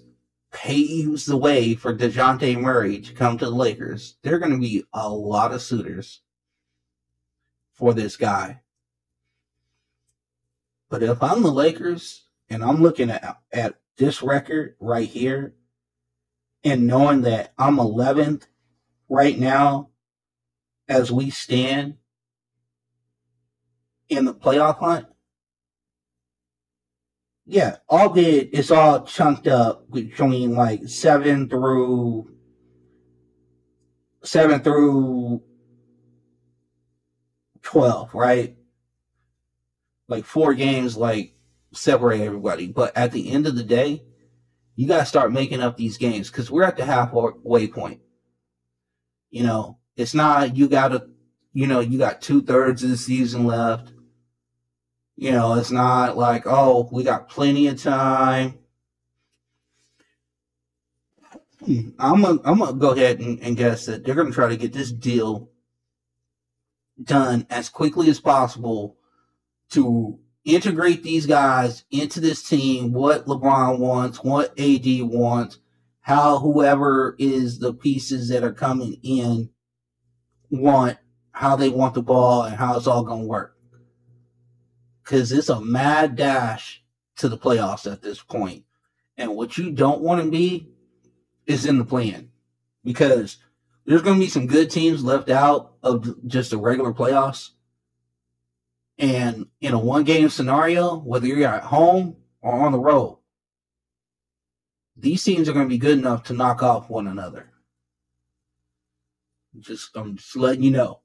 paves 0.52 1.26
the 1.26 1.36
way 1.36 1.74
for 1.74 1.92
DeJounte 1.92 2.60
Murray 2.60 3.00
to 3.00 3.12
come 3.12 3.36
to 3.38 3.46
the 3.46 3.50
Lakers. 3.50 4.14
There 4.22 4.36
are 4.36 4.38
going 4.38 4.52
to 4.52 4.58
be 4.58 4.84
a 4.92 5.08
lot 5.08 5.52
of 5.52 5.60
suitors 5.60 6.20
for 7.72 7.94
this 7.94 8.16
guy. 8.16 8.60
But 10.88 11.02
if 11.02 11.20
I'm 11.20 11.42
the 11.42 11.50
Lakers 11.50 12.26
and 12.48 12.62
I'm 12.62 12.80
looking 12.80 13.10
at, 13.10 13.38
at 13.52 13.74
this 13.96 14.22
record 14.22 14.76
right 14.78 15.08
here 15.08 15.56
and 16.64 16.86
knowing 16.86 17.22
that 17.22 17.52
I'm 17.58 17.76
11th 17.76 18.46
right 19.08 19.38
now 19.38 19.90
as 20.88 21.12
we 21.12 21.30
stand 21.30 21.96
in 24.08 24.24
the 24.24 24.34
playoff 24.34 24.78
hunt, 24.78 25.06
yeah, 27.46 27.76
all 27.88 28.08
good. 28.08 28.48
it's 28.52 28.70
all 28.70 29.04
chunked 29.04 29.46
up 29.46 29.90
between 29.90 30.54
like 30.54 30.88
seven 30.88 31.48
through 31.48 32.30
seven 34.22 34.60
through 34.60 35.42
twelve, 37.60 38.14
right? 38.14 38.56
Like 40.08 40.24
four 40.24 40.54
games, 40.54 40.96
like 40.96 41.34
separate 41.72 42.22
everybody. 42.22 42.66
But 42.68 42.96
at 42.96 43.12
the 43.12 43.30
end 43.30 43.46
of 43.46 43.56
the 43.56 43.62
day, 43.62 44.02
you 44.76 44.88
got 44.88 44.98
to 44.98 45.06
start 45.06 45.32
making 45.32 45.60
up 45.60 45.76
these 45.76 45.96
games 45.96 46.30
because 46.30 46.50
we're 46.50 46.64
at 46.64 46.76
the 46.76 46.84
halfway 46.84 47.68
point. 47.68 48.00
You 49.30 49.44
know, 49.44 49.78
it's 49.96 50.14
not 50.14 50.56
you 50.56 50.68
got 50.68 50.88
to, 50.88 51.08
you 51.52 51.66
know, 51.66 51.80
you 51.80 51.98
got 51.98 52.20
two 52.20 52.42
thirds 52.42 52.82
of 52.82 52.90
the 52.90 52.96
season 52.96 53.46
left. 53.46 53.92
You 55.16 55.30
know, 55.30 55.54
it's 55.54 55.70
not 55.70 56.16
like, 56.16 56.42
oh, 56.46 56.88
we 56.90 57.04
got 57.04 57.28
plenty 57.28 57.68
of 57.68 57.80
time. 57.80 58.58
I'm 61.66 62.22
gonna, 62.22 62.40
I'm 62.44 62.58
gonna 62.58 62.72
go 62.74 62.90
ahead 62.90 63.20
and, 63.20 63.40
and 63.40 63.56
guess 63.56 63.86
that 63.86 64.04
they're 64.04 64.14
gonna 64.14 64.32
try 64.32 64.48
to 64.48 64.56
get 64.56 64.72
this 64.72 64.92
deal 64.92 65.50
done 67.02 67.46
as 67.48 67.68
quickly 67.68 68.10
as 68.10 68.20
possible 68.20 68.96
to 69.70 70.18
integrate 70.44 71.02
these 71.02 71.26
guys 71.26 71.84
into 71.90 72.20
this 72.20 72.42
team, 72.42 72.92
what 72.92 73.26
LeBron 73.26 73.78
wants, 73.78 74.22
what 74.22 74.58
AD 74.58 75.02
wants, 75.02 75.58
how 76.00 76.38
whoever 76.38 77.16
is 77.18 77.58
the 77.58 77.72
pieces 77.72 78.28
that 78.28 78.44
are 78.44 78.52
coming 78.52 78.98
in 79.02 79.50
want, 80.50 80.98
how 81.32 81.56
they 81.56 81.68
want 81.68 81.94
the 81.94 82.02
ball, 82.02 82.42
and 82.42 82.56
how 82.56 82.76
it's 82.76 82.86
all 82.86 83.04
going 83.04 83.22
to 83.22 83.26
work 83.28 83.54
because 85.04 85.30
it's 85.30 85.50
a 85.50 85.60
mad 85.60 86.16
dash 86.16 86.82
to 87.16 87.28
the 87.28 87.38
playoffs 87.38 87.90
at 87.90 88.02
this 88.02 88.22
point. 88.22 88.64
And 89.16 89.36
what 89.36 89.58
you 89.58 89.70
don't 89.70 90.00
want 90.00 90.24
to 90.24 90.30
be 90.30 90.70
is 91.46 91.66
in 91.66 91.78
the 91.78 91.84
play-in 91.84 92.30
because 92.82 93.36
there's 93.84 94.02
going 94.02 94.18
to 94.18 94.24
be 94.24 94.30
some 94.30 94.46
good 94.46 94.70
teams 94.70 95.04
left 95.04 95.28
out 95.28 95.74
of 95.82 96.26
just 96.26 96.50
the 96.50 96.58
regular 96.58 96.92
playoffs. 96.92 97.50
And 98.98 99.46
in 99.60 99.74
a 99.74 99.78
one 99.78 100.04
game 100.04 100.28
scenario, 100.28 100.96
whether 100.98 101.26
you're 101.26 101.48
at 101.48 101.64
home 101.64 102.16
or 102.40 102.52
on 102.52 102.72
the 102.72 102.78
road, 102.78 103.18
these 104.96 105.24
teams 105.24 105.48
are 105.48 105.52
going 105.52 105.66
to 105.66 105.74
be 105.74 105.78
good 105.78 105.98
enough 105.98 106.22
to 106.24 106.32
knock 106.32 106.62
off 106.62 106.88
one 106.88 107.08
another. 107.08 107.50
Just 109.58 109.96
I'm 109.96 110.16
just 110.16 110.36
letting 110.36 110.62
you 110.62 110.70
know. 110.70 111.00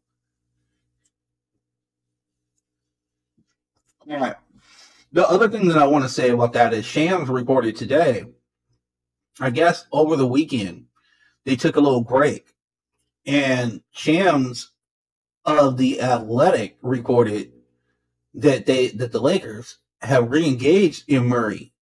All 4.10 4.20
right. 4.20 4.36
The 5.12 5.28
other 5.28 5.50
thing 5.50 5.68
that 5.68 5.78
I 5.78 5.88
want 5.88 6.04
to 6.04 6.10
say 6.10 6.30
about 6.30 6.54
that 6.54 6.74
is 6.74 6.86
Shams 6.86 7.30
reported 7.30 7.76
today, 7.76 8.26
I 9.40 9.50
guess 9.50 9.86
over 9.92 10.16
the 10.16 10.28
weekend, 10.28 10.86
they 11.46 11.56
took 11.56 11.76
a 11.76 11.82
little 11.82 12.04
break. 12.04 12.54
And 13.26 13.82
Shams 13.92 14.72
of 15.46 15.78
the 15.78 16.02
Athletic 16.02 16.78
recorded 16.82 17.54
that 18.34 18.65
they 18.65 18.89
that 18.89 19.11
the 19.11 19.21
Lakers 19.21 19.77
have 20.01 20.25
reengaged 20.25 21.03
in 21.07 21.27
Murray 21.27 21.73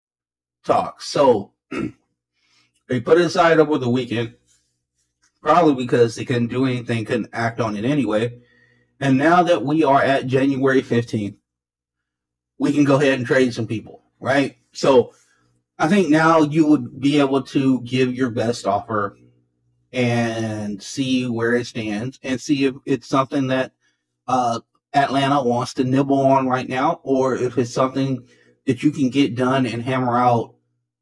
talks. 0.63 1.07
So 1.07 1.53
they 1.71 2.99
put 3.01 3.19
it 3.19 3.25
aside 3.25 3.59
over 3.59 3.77
the 3.77 3.89
weekend. 3.89 4.35
probably 5.41 5.75
because 5.75 6.15
they 6.15 6.25
couldn't 6.25 6.47
do 6.47 6.65
anything, 6.65 7.05
couldn't 7.05 7.29
act 7.33 7.59
on 7.59 7.75
it 7.77 7.85
anyway. 7.85 8.39
And 8.99 9.17
now 9.17 9.43
that 9.43 9.63
we 9.63 9.83
are 9.83 10.01
at 10.01 10.27
January 10.27 10.81
15th, 10.81 11.35
we 12.57 12.73
can 12.73 12.83
go 12.83 12.95
ahead 12.95 13.17
and 13.19 13.27
trade 13.27 13.53
some 13.53 13.67
people, 13.67 14.03
right? 14.19 14.57
So 14.71 15.13
I 15.77 15.87
think 15.87 16.09
now 16.09 16.41
you 16.41 16.65
would 16.65 16.99
be 16.99 17.19
able 17.19 17.43
to 17.43 17.81
give 17.81 18.15
your 18.15 18.31
best 18.31 18.65
offer 18.65 19.17
and 19.93 20.81
see 20.81 21.27
where 21.27 21.53
it 21.55 21.67
stands 21.67 22.19
and 22.23 22.41
see 22.41 22.65
if 22.65 22.75
it's 22.85 23.07
something 23.07 23.47
that 23.47 23.73
uh, 24.27 24.59
Atlanta 24.97 25.41
wants 25.43 25.73
to 25.75 25.83
nibble 25.83 26.19
on 26.19 26.47
right 26.47 26.67
now 26.67 26.99
or 27.03 27.35
if 27.35 27.57
it's 27.57 27.73
something 27.73 28.27
that 28.65 28.83
you 28.83 28.91
can 28.91 29.09
get 29.09 29.35
done 29.35 29.65
and 29.65 29.81
hammer 29.83 30.17
out 30.17 30.55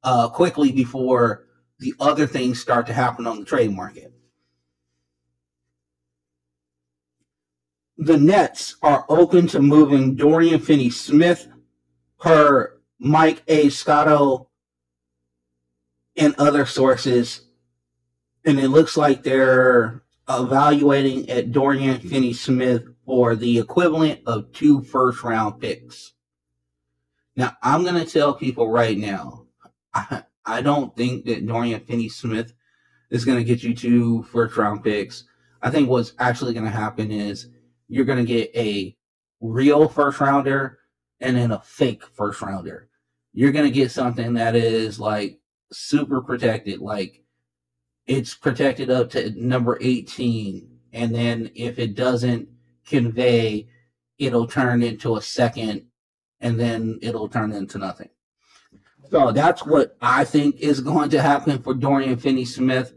uh, 0.03 0.29
quickly 0.29 0.71
before 0.71 1.47
the 1.79 1.93
other 1.99 2.27
things 2.27 2.59
start 2.59 2.87
to 2.87 2.93
happen 2.93 3.25
on 3.25 3.39
the 3.39 3.45
trade 3.45 3.71
market. 3.71 4.13
The 7.97 8.17
Nets 8.17 8.75
are 8.81 9.05
open 9.07 9.47
to 9.47 9.59
moving 9.61 10.15
Dorian 10.15 10.59
Finney 10.59 10.89
Smith 10.89 11.47
per 12.19 12.77
Mike 12.99 13.41
A. 13.47 13.69
Scotto 13.69 14.49
and 16.17 16.35
other 16.37 16.65
sources. 16.65 17.47
And 18.43 18.59
it 18.59 18.69
looks 18.69 18.95
like 18.97 19.23
they're 19.23 20.03
evaluating 20.29 21.29
at 21.29 21.51
Dorian 21.51 21.99
Finney 21.99 22.33
Smith 22.33 22.83
for 23.06 23.36
the 23.36 23.60
equivalent 23.60 24.22
of 24.26 24.51
two 24.51 24.82
first 24.82 25.24
round 25.24 25.62
picks. 25.62 26.14
Now, 27.36 27.56
I'm 27.62 27.84
going 27.84 28.03
to 28.03 28.12
tell 28.12 28.34
people 28.34 28.70
right 28.70 28.97
now, 28.97 29.45
I, 29.93 30.24
I 30.45 30.62
don't 30.62 30.95
think 30.95 31.26
that 31.26 31.45
Dorian 31.45 31.82
Finney 31.82 32.10
Smith 32.10 32.53
is 33.10 33.26
going 33.26 33.38
to 33.38 33.43
get 33.43 33.64
you 33.64 33.76
two 33.76 34.24
first 34.24 34.58
round 34.58 34.84
picks. 34.84 35.26
I 35.62 35.70
think 35.70 35.89
what's 35.89 36.14
actually 36.20 36.53
going 36.53 36.66
to 36.66 36.72
happen 36.72 37.12
is 37.12 37.49
you're 37.88 38.06
going 38.06 38.26
to 38.26 38.26
get 38.26 38.51
a 38.56 38.95
real 39.41 39.88
first 39.88 40.20
rounder 40.20 40.80
and 41.20 41.36
then 41.38 41.51
a 41.51 41.60
fake 41.60 42.03
first 42.14 42.41
rounder. 42.41 42.89
You're 43.34 43.51
going 43.51 43.66
to 43.66 43.72
get 43.72 43.91
something 43.91 44.34
that 44.34 44.56
is 44.56 44.99
like 44.99 45.39
super 45.72 46.22
protected, 46.22 46.80
like 46.80 47.24
it's 48.08 48.34
protected 48.34 48.89
up 48.89 49.10
to 49.12 49.32
number 49.32 49.78
18. 49.82 50.70
And 50.93 51.14
then 51.14 51.51
if 51.56 51.80
it 51.80 51.95
doesn't 51.95 52.47
convey, 52.86 53.67
it'll 54.17 54.47
turn 54.47 54.83
into 54.83 55.15
a 55.15 55.21
second 55.21 55.88
and 56.39 56.59
then 56.59 56.99
it'll 57.01 57.27
turn 57.27 57.51
into 57.51 57.77
nothing. 57.77 58.09
So 59.09 59.31
that's 59.31 59.65
what 59.65 59.95
I 60.01 60.23
think 60.23 60.57
is 60.59 60.81
going 60.81 61.09
to 61.11 61.21
happen 61.21 61.61
for 61.61 61.73
Dorian 61.73 62.17
Finney 62.17 62.45
Smith. 62.45 62.93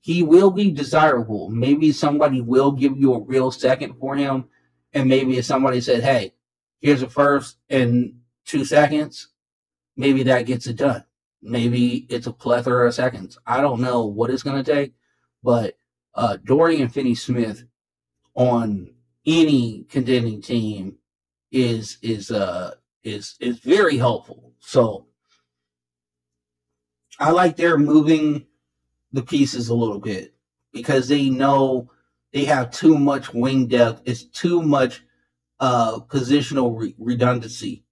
He 0.00 0.22
will 0.22 0.50
be 0.50 0.70
desirable. 0.70 1.50
Maybe 1.50 1.92
somebody 1.92 2.40
will 2.40 2.72
give 2.72 2.96
you 2.96 3.14
a 3.14 3.20
real 3.20 3.50
second 3.50 3.94
for 3.98 4.16
him. 4.16 4.46
And 4.92 5.08
maybe 5.08 5.38
if 5.38 5.44
somebody 5.44 5.80
said, 5.80 6.02
hey, 6.02 6.34
here's 6.80 7.02
a 7.02 7.08
first 7.08 7.58
in 7.68 8.20
two 8.46 8.64
seconds, 8.64 9.28
maybe 9.96 10.22
that 10.24 10.46
gets 10.46 10.66
it 10.66 10.76
done. 10.76 11.04
Maybe 11.42 12.06
it's 12.08 12.26
a 12.26 12.32
plethora 12.32 12.86
of 12.86 12.94
seconds. 12.94 13.38
I 13.46 13.60
don't 13.60 13.80
know 13.80 14.06
what 14.06 14.30
it's 14.30 14.42
going 14.42 14.62
to 14.62 14.72
take, 14.72 14.94
but 15.42 15.76
uh, 16.14 16.38
Dorian 16.44 16.88
Finney 16.88 17.14
Smith 17.14 17.64
on 18.34 18.92
any 19.26 19.84
contending 19.88 20.40
team 20.42 20.96
is 21.52 21.98
is 22.02 22.30
uh 22.30 22.74
is 23.04 23.36
is 23.40 23.58
very 23.60 23.96
helpful. 23.96 24.52
So 24.60 25.06
I 27.18 27.30
like 27.30 27.56
they're 27.56 27.78
moving 27.78 28.46
the 29.12 29.22
pieces 29.22 29.68
a 29.68 29.74
little 29.74 29.98
bit 29.98 30.34
because 30.72 31.08
they 31.08 31.28
know 31.30 31.90
they 32.32 32.44
have 32.44 32.70
too 32.70 32.96
much 32.96 33.34
wing 33.34 33.66
depth. 33.66 34.02
It's 34.04 34.24
too 34.24 34.62
much 34.62 35.02
uh, 35.58 36.00
positional 36.00 36.78
re- 36.78 36.94
redundancy. 36.98 37.84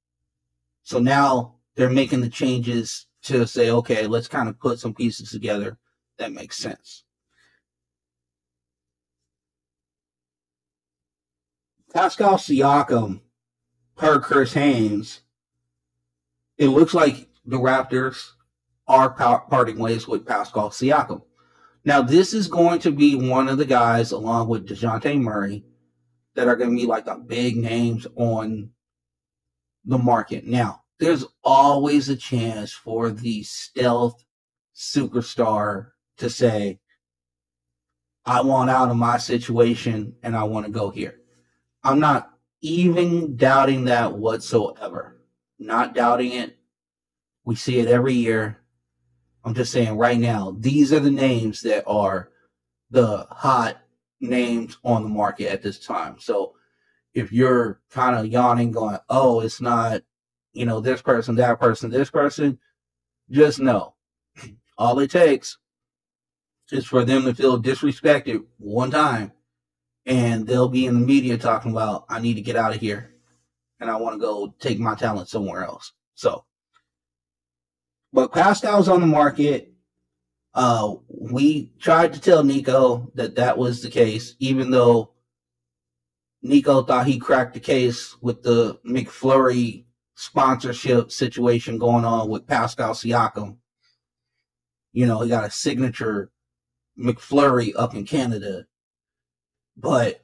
So 0.83 0.99
now 0.99 1.57
they're 1.77 1.91
making 1.91 2.21
the 2.23 2.31
changes 2.31 3.07
to 3.25 3.47
say, 3.47 3.71
okay, 3.71 4.07
let's 4.07 4.29
kind 4.29 4.49
of 4.49 4.59
put 4.59 4.79
some 4.79 4.95
pieces 4.95 5.31
together 5.31 5.77
that 6.19 6.33
makes 6.33 6.57
sense. 6.57 7.05
Pascal 12.01 12.35
Siakam, 12.35 13.23
per 13.97 14.21
Chris 14.21 14.53
Haynes, 14.53 15.23
it 16.57 16.69
looks 16.69 16.95
like 16.95 17.27
the 17.45 17.57
Raptors 17.57 18.35
are 18.87 19.11
parting 19.11 19.81
ways 19.81 20.07
with 20.07 20.25
Pascal 20.25 20.71
Siakam. 20.71 21.23
Now, 21.85 22.01
this 22.03 22.33
is 22.35 22.47
going 22.47 22.79
to 22.81 22.93
be 22.93 23.17
one 23.17 23.49
of 23.49 23.59
the 23.59 23.65
guys, 23.65 24.13
along 24.13 24.47
with 24.47 24.69
DeJounte 24.69 25.21
Murray, 25.21 25.65
that 26.37 26.47
are 26.47 26.55
going 26.55 26.71
to 26.71 26.77
be 26.77 26.87
like 26.87 27.05
the 27.05 27.17
big 27.17 27.57
names 27.57 28.07
on 28.15 28.71
the 29.85 29.99
market. 29.99 30.47
Now, 30.47 30.85
there's 31.01 31.25
always 31.43 32.09
a 32.09 32.17
chance 32.17 32.71
for 32.71 33.11
the 33.11 33.43
stealth 33.43 34.25
superstar 34.73 35.89
to 36.19 36.31
say, 36.31 36.79
I 38.25 38.43
want 38.43 38.71
out 38.71 38.89
of 38.89 38.97
my 38.97 39.19
situation 39.19 40.15
and 40.23 40.37
I 40.37 40.45
want 40.45 40.65
to 40.65 40.71
go 40.71 40.91
here. 40.91 41.17
I'm 41.83 42.01
not 42.01 42.33
even 42.61 43.37
doubting 43.37 43.85
that 43.85 44.13
whatsoever. 44.13 45.21
Not 45.59 45.95
doubting 45.95 46.33
it. 46.33 46.57
We 47.45 47.55
see 47.55 47.79
it 47.79 47.89
every 47.89 48.15
year. 48.15 48.61
I'm 49.45 49.55
just 49.55 49.73
saying 49.73 49.97
right 49.97 50.19
now, 50.19 50.57
these 50.59 50.93
are 50.93 51.01
the 51.01 51.11
names 51.11 51.63
that 51.63 51.85
are 51.87 52.31
the 52.91 53.27
hot 53.31 53.79
names 54.21 54.79
on 54.85 55.03
the 55.03 55.09
market 55.09 55.51
at 55.51 55.63
this 55.63 55.79
time. 55.79 56.17
So 56.19 56.55
if 57.15 57.33
you're 57.33 57.81
kind 57.91 58.17
of 58.17 58.27
yawning, 58.27 58.73
going, 58.73 58.99
oh, 59.09 59.41
it's 59.41 59.61
not, 59.61 60.03
you 60.53 60.67
know, 60.67 60.81
this 60.81 61.01
person, 61.01 61.37
that 61.37 61.61
person, 61.61 61.91
this 61.91 62.11
person, 62.11 62.59
just 63.31 63.61
know 63.61 63.95
all 64.79 64.99
it 64.99 65.11
takes 65.11 65.59
is 66.71 66.85
for 66.85 67.05
them 67.05 67.25
to 67.25 67.35
feel 67.35 67.61
disrespected 67.61 68.45
one 68.59 68.91
time 68.91 69.33
and 70.09 70.47
they'll 70.47 70.69
be 70.69 70.87
in 70.87 70.95
the 70.95 71.07
media 71.07 71.37
talking 71.37 71.71
about, 71.71 72.07
I 72.09 72.19
need 72.19 72.35
to 72.35 72.41
get 72.41 72.57
out 72.57 72.75
of 72.75 72.81
here 72.81 73.15
and 73.79 73.91
I 73.91 73.97
want 73.97 74.15
to 74.15 74.21
go 74.21 74.55
take 74.59 74.81
my 74.81 74.95
talent 74.95 75.29
somewhere 75.29 75.63
else. 75.63 75.93
So, 76.15 76.45
but 78.13 78.33
Pascal's 78.33 78.89
on 78.89 79.03
the 79.03 79.07
market. 79.07 79.73
Uh, 80.55 80.95
we 81.09 81.73
tried 81.79 82.15
to 82.15 82.21
tell 82.21 82.43
Nico 82.43 83.13
that 83.15 83.37
that 83.37 83.59
was 83.59 83.83
the 83.83 83.91
case, 83.91 84.35
even 84.41 84.71
though 84.71 85.13
Nico 86.41 86.83
thought 86.83 87.07
he 87.07 87.19
cracked 87.19 87.53
the 87.53 87.61
case 87.61 88.17
with 88.23 88.43
the 88.43 88.81
McFlurry 88.89 89.85
sponsorship 90.17 91.13
situation 91.13 91.79
going 91.79 92.07
on 92.07 92.29
with 92.29 92.47
Pascal 92.47 92.95
Siakam. 92.95 93.59
You 94.93 95.07
know, 95.07 95.21
he 95.21 95.29
got 95.29 95.45
a 95.45 95.51
signature 95.51 96.33
McFlurry 96.99 97.73
up 97.77 97.95
in 97.95 98.05
Canada, 98.07 98.65
but 99.79 100.09
it 100.09 100.23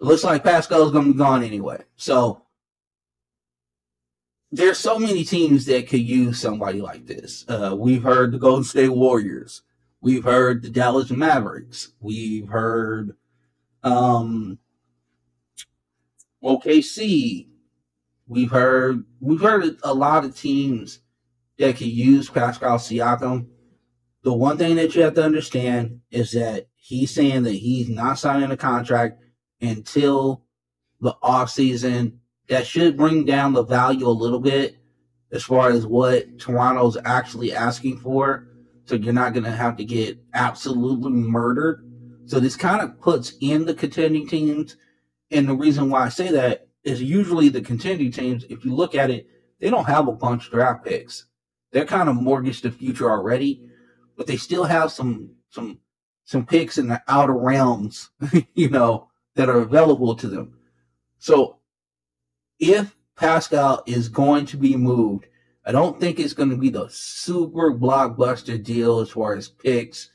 looks 0.00 0.24
like 0.24 0.44
Pascal's 0.44 0.92
going 0.92 1.06
to 1.06 1.12
be 1.12 1.18
gone 1.18 1.42
anyway. 1.42 1.82
So 1.96 2.42
there's 4.52 4.78
so 4.78 4.98
many 4.98 5.24
teams 5.24 5.64
that 5.66 5.88
could 5.88 6.00
use 6.00 6.40
somebody 6.40 6.80
like 6.80 7.06
this. 7.06 7.44
Uh, 7.48 7.74
we've 7.78 8.02
heard 8.02 8.32
the 8.32 8.38
Golden 8.38 8.64
State 8.64 8.90
Warriors. 8.90 9.62
We've 10.00 10.24
heard 10.24 10.62
the 10.62 10.70
Dallas 10.70 11.10
Mavericks. 11.10 11.92
We've 12.00 12.48
heard 12.48 13.16
um, 13.82 14.58
OKC. 16.42 17.48
We've 18.26 18.50
heard 18.50 19.04
we've 19.20 19.40
heard 19.40 19.76
a 19.82 19.92
lot 19.92 20.24
of 20.24 20.36
teams 20.36 21.00
that 21.58 21.76
could 21.76 21.88
use 21.88 22.30
Pascal 22.30 22.78
Siakam. 22.78 23.48
The 24.22 24.32
one 24.32 24.56
thing 24.56 24.76
that 24.76 24.94
you 24.94 25.02
have 25.02 25.14
to 25.14 25.24
understand 25.24 26.00
is 26.10 26.32
that 26.32 26.68
he's 26.90 27.12
saying 27.12 27.44
that 27.44 27.52
he's 27.52 27.88
not 27.88 28.18
signing 28.18 28.50
a 28.50 28.56
contract 28.56 29.22
until 29.60 30.42
the 31.00 31.14
off 31.22 31.48
season. 31.48 32.18
That 32.48 32.66
should 32.66 32.96
bring 32.96 33.24
down 33.24 33.52
the 33.52 33.62
value 33.62 34.08
a 34.08 34.10
little 34.10 34.40
bit 34.40 34.76
as 35.30 35.44
far 35.44 35.70
as 35.70 35.86
what 35.86 36.40
Toronto's 36.40 36.98
actually 37.04 37.54
asking 37.54 37.98
for. 38.00 38.48
So 38.86 38.96
you're 38.96 39.12
not 39.12 39.34
going 39.34 39.44
to 39.44 39.52
have 39.52 39.76
to 39.76 39.84
get 39.84 40.18
absolutely 40.34 41.12
murdered. 41.12 41.88
So 42.26 42.40
this 42.40 42.56
kind 42.56 42.82
of 42.82 43.00
puts 43.00 43.34
in 43.40 43.66
the 43.66 43.74
contending 43.74 44.26
teams. 44.26 44.76
And 45.30 45.48
the 45.48 45.54
reason 45.54 45.90
why 45.90 46.06
I 46.06 46.08
say 46.08 46.32
that 46.32 46.66
is 46.82 47.00
usually 47.00 47.50
the 47.50 47.60
contending 47.60 48.10
teams, 48.10 48.44
if 48.50 48.64
you 48.64 48.74
look 48.74 48.96
at 48.96 49.10
it, 49.10 49.28
they 49.60 49.70
don't 49.70 49.86
have 49.86 50.08
a 50.08 50.12
bunch 50.12 50.46
of 50.46 50.52
draft 50.52 50.84
picks. 50.84 51.26
They're 51.70 51.84
kind 51.86 52.08
of 52.08 52.16
mortgaged 52.16 52.64
the 52.64 52.72
future 52.72 53.08
already, 53.08 53.70
but 54.16 54.26
they 54.26 54.36
still 54.36 54.64
have 54.64 54.90
some 54.90 55.36
some 55.50 55.78
some 56.30 56.46
picks 56.46 56.78
in 56.78 56.86
the 56.86 57.02
outer 57.08 57.36
realms, 57.36 58.10
you 58.54 58.70
know, 58.70 59.08
that 59.34 59.48
are 59.48 59.62
available 59.62 60.14
to 60.14 60.28
them. 60.28 60.56
So 61.18 61.56
if 62.60 62.94
Pascal 63.16 63.82
is 63.84 64.08
going 64.08 64.46
to 64.46 64.56
be 64.56 64.76
moved, 64.76 65.26
I 65.66 65.72
don't 65.72 65.98
think 65.98 66.20
it's 66.20 66.32
going 66.32 66.50
to 66.50 66.56
be 66.56 66.68
the 66.70 66.86
super 66.88 67.72
blockbuster 67.72 68.62
deal 68.62 69.00
as 69.00 69.10
far 69.10 69.34
as 69.34 69.48
picks, 69.48 70.10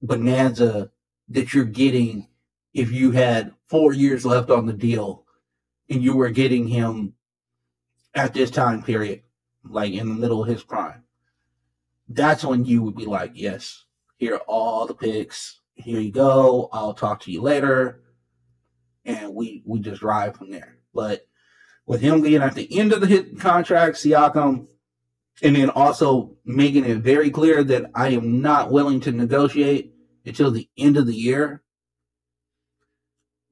bonanza 0.00 0.90
that 1.28 1.52
you're 1.52 1.66
getting 1.66 2.28
if 2.72 2.90
you 2.90 3.10
had 3.10 3.52
four 3.66 3.92
years 3.92 4.24
left 4.24 4.48
on 4.48 4.64
the 4.64 4.72
deal 4.72 5.26
and 5.90 6.02
you 6.02 6.16
were 6.16 6.30
getting 6.30 6.66
him 6.66 7.12
at 8.14 8.32
this 8.32 8.50
time 8.50 8.82
period, 8.82 9.20
like 9.68 9.92
in 9.92 10.08
the 10.08 10.14
middle 10.14 10.42
of 10.42 10.48
his 10.48 10.64
prime. 10.64 11.04
That's 12.08 12.42
when 12.42 12.64
you 12.64 12.82
would 12.84 12.96
be 12.96 13.04
like, 13.04 13.32
yes, 13.34 13.84
here 14.22 14.36
are 14.36 14.46
all 14.46 14.86
the 14.86 14.94
picks. 14.94 15.58
Here 15.74 15.98
you 15.98 16.12
go. 16.12 16.68
I'll 16.72 16.94
talk 16.94 17.18
to 17.22 17.32
you 17.32 17.42
later. 17.42 18.04
And 19.04 19.34
we 19.34 19.64
we 19.66 19.80
just 19.80 20.00
ride 20.00 20.36
from 20.36 20.48
there. 20.48 20.78
But 20.94 21.26
with 21.86 22.00
him 22.00 22.22
being 22.22 22.40
at 22.40 22.54
the 22.54 22.78
end 22.78 22.92
of 22.92 23.00
the 23.00 23.08
hit 23.08 23.40
contract, 23.40 23.96
Siakam, 23.96 24.68
and 25.42 25.56
then 25.56 25.70
also 25.70 26.36
making 26.44 26.84
it 26.84 26.98
very 26.98 27.30
clear 27.30 27.64
that 27.64 27.90
I 27.96 28.10
am 28.10 28.40
not 28.40 28.70
willing 28.70 29.00
to 29.00 29.10
negotiate 29.10 29.92
until 30.24 30.52
the 30.52 30.68
end 30.78 30.96
of 30.96 31.08
the 31.08 31.16
year, 31.16 31.64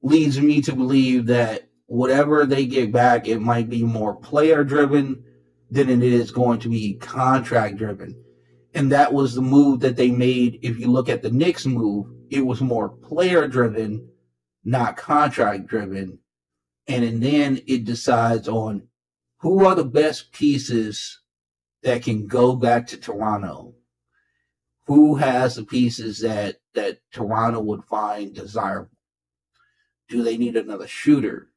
leads 0.01 0.39
me 0.39 0.61
to 0.61 0.73
believe 0.73 1.25
that 1.25 1.67
whatever 1.87 2.45
they 2.45 2.65
get 2.65 2.93
back, 2.93 3.27
it 3.27 3.41
might 3.41 3.69
be 3.69 3.83
more 3.83 4.15
player 4.15 4.63
driven 4.63 5.21
than 5.69 5.89
it 5.89 6.01
is 6.01 6.31
going 6.31 6.61
to 6.61 6.69
be 6.69 6.93
contract 6.93 7.75
driven. 7.75 8.15
And 8.73 8.91
that 8.91 9.13
was 9.13 9.35
the 9.35 9.41
move 9.41 9.81
that 9.81 9.97
they 9.97 10.11
made. 10.11 10.59
If 10.61 10.79
you 10.79 10.87
look 10.87 11.09
at 11.09 11.21
the 11.21 11.29
Knicks 11.29 11.65
move, 11.65 12.07
it 12.29 12.45
was 12.45 12.61
more 12.61 12.89
player 12.89 13.47
driven, 13.47 14.09
not 14.63 14.97
contract 14.97 15.67
driven. 15.67 16.19
And 16.87 17.03
and 17.03 17.21
then 17.21 17.61
it 17.67 17.85
decides 17.85 18.47
on 18.47 18.87
who 19.37 19.65
are 19.65 19.75
the 19.75 19.85
best 19.85 20.31
pieces 20.31 21.19
that 21.83 22.03
can 22.03 22.27
go 22.27 22.55
back 22.55 22.87
to 22.87 22.97
Toronto. 22.97 23.75
Who 24.87 25.15
has 25.15 25.55
the 25.55 25.63
pieces 25.63 26.19
that 26.19 26.57
that 26.73 26.99
Toronto 27.11 27.59
would 27.59 27.83
find 27.85 28.33
desirable? 28.33 28.91
Do 30.07 30.23
they 30.23 30.37
need 30.37 30.55
another 30.55 30.87
shooter? 30.87 31.49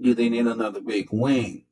Do 0.00 0.14
they 0.14 0.28
need 0.28 0.46
another 0.46 0.80
big 0.80 1.08
wing? 1.12 1.66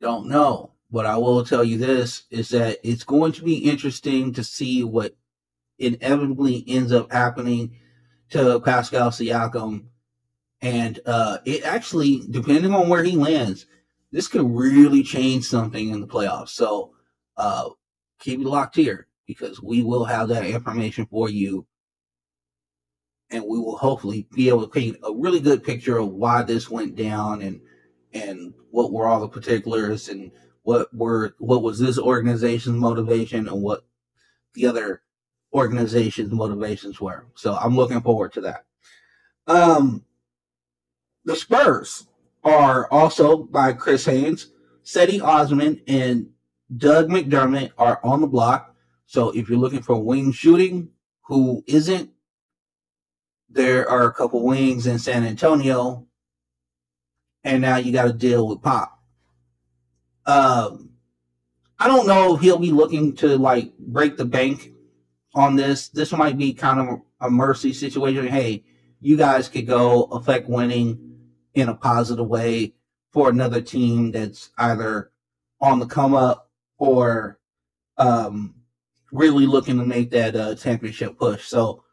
Don't 0.00 0.26
know. 0.26 0.72
But 0.92 1.06
I 1.06 1.16
will 1.16 1.44
tell 1.44 1.62
you 1.62 1.78
this 1.78 2.24
is 2.30 2.48
that 2.50 2.78
it's 2.82 3.04
going 3.04 3.32
to 3.32 3.44
be 3.44 3.70
interesting 3.70 4.32
to 4.34 4.42
see 4.42 4.82
what 4.82 5.14
inevitably 5.78 6.64
ends 6.66 6.92
up 6.92 7.12
happening 7.12 7.76
to 8.30 8.60
Pascal 8.60 9.10
Siakam. 9.10 9.84
And 10.62 11.00
uh, 11.06 11.38
it 11.44 11.64
actually, 11.64 12.22
depending 12.28 12.74
on 12.74 12.88
where 12.88 13.04
he 13.04 13.16
lands, 13.16 13.66
this 14.12 14.28
could 14.28 14.44
really 14.44 15.02
change 15.02 15.44
something 15.44 15.90
in 15.90 16.00
the 16.00 16.06
playoffs. 16.06 16.50
So 16.50 16.92
uh, 17.36 17.70
keep 18.18 18.40
it 18.40 18.46
locked 18.46 18.76
here 18.76 19.06
because 19.26 19.62
we 19.62 19.82
will 19.82 20.04
have 20.04 20.28
that 20.28 20.44
information 20.44 21.06
for 21.06 21.30
you. 21.30 21.66
And 23.30 23.44
we 23.44 23.58
will 23.58 23.76
hopefully 23.76 24.26
be 24.34 24.48
able 24.48 24.62
to 24.62 24.68
paint 24.68 24.96
a 25.04 25.14
really 25.14 25.38
good 25.38 25.62
picture 25.62 25.98
of 25.98 26.08
why 26.08 26.42
this 26.42 26.68
went 26.68 26.96
down 26.96 27.42
and 27.42 27.60
and 28.12 28.52
what 28.72 28.92
were 28.92 29.06
all 29.06 29.20
the 29.20 29.28
particulars 29.28 30.08
and 30.08 30.32
what 30.62 30.92
were 30.94 31.34
what 31.38 31.62
was 31.62 31.78
this 31.78 31.98
organization's 31.98 32.80
motivation 32.80 33.48
and 33.48 33.62
what 33.62 33.84
the 34.54 34.66
other 34.66 35.02
organization's 35.52 36.32
motivations 36.32 37.00
were. 37.00 37.26
So 37.34 37.56
I'm 37.56 37.76
looking 37.76 38.00
forward 38.00 38.32
to 38.34 38.40
that. 38.42 38.64
Um, 39.46 40.04
the 41.24 41.36
Spurs 41.36 42.06
are 42.44 42.88
also 42.90 43.36
by 43.36 43.72
Chris 43.72 44.04
Haynes, 44.04 44.50
Cedi 44.84 45.22
Osman, 45.22 45.80
and 45.86 46.30
Doug 46.76 47.08
McDermott 47.08 47.72
are 47.76 48.00
on 48.04 48.20
the 48.20 48.26
block. 48.26 48.74
So 49.06 49.30
if 49.30 49.48
you're 49.48 49.58
looking 49.58 49.82
for 49.82 50.02
wing 50.02 50.32
shooting, 50.32 50.90
who 51.22 51.64
isn't, 51.66 52.10
there 53.48 53.88
are 53.88 54.06
a 54.06 54.12
couple 54.12 54.44
wings 54.44 54.86
in 54.86 54.98
San 54.98 55.24
Antonio, 55.24 56.06
and 57.42 57.60
now 57.60 57.76
you 57.76 57.92
got 57.92 58.04
to 58.04 58.12
deal 58.12 58.46
with 58.46 58.62
Pop. 58.62 58.99
Um, 60.26 60.90
I 61.78 61.88
don't 61.88 62.06
know 62.06 62.34
if 62.34 62.42
he'll 62.42 62.58
be 62.58 62.72
looking 62.72 63.14
to 63.16 63.38
like 63.38 63.76
break 63.78 64.16
the 64.16 64.24
bank 64.24 64.72
on 65.34 65.56
this. 65.56 65.88
This 65.88 66.12
might 66.12 66.36
be 66.36 66.52
kind 66.52 66.80
of 66.80 67.00
a 67.20 67.30
mercy 67.30 67.72
situation. 67.72 68.26
Hey, 68.26 68.64
you 69.00 69.16
guys 69.16 69.48
could 69.48 69.66
go 69.66 70.04
affect 70.04 70.48
winning 70.48 71.18
in 71.54 71.68
a 71.68 71.74
positive 71.74 72.26
way 72.26 72.74
for 73.12 73.28
another 73.28 73.60
team 73.60 74.12
that's 74.12 74.50
either 74.58 75.10
on 75.60 75.78
the 75.78 75.86
come 75.86 76.14
up 76.14 76.50
or 76.78 77.38
um, 77.98 78.54
really 79.12 79.46
looking 79.46 79.78
to 79.78 79.84
make 79.84 80.10
that 80.10 80.36
uh, 80.36 80.54
championship 80.54 81.18
push. 81.18 81.46
So 81.46 81.84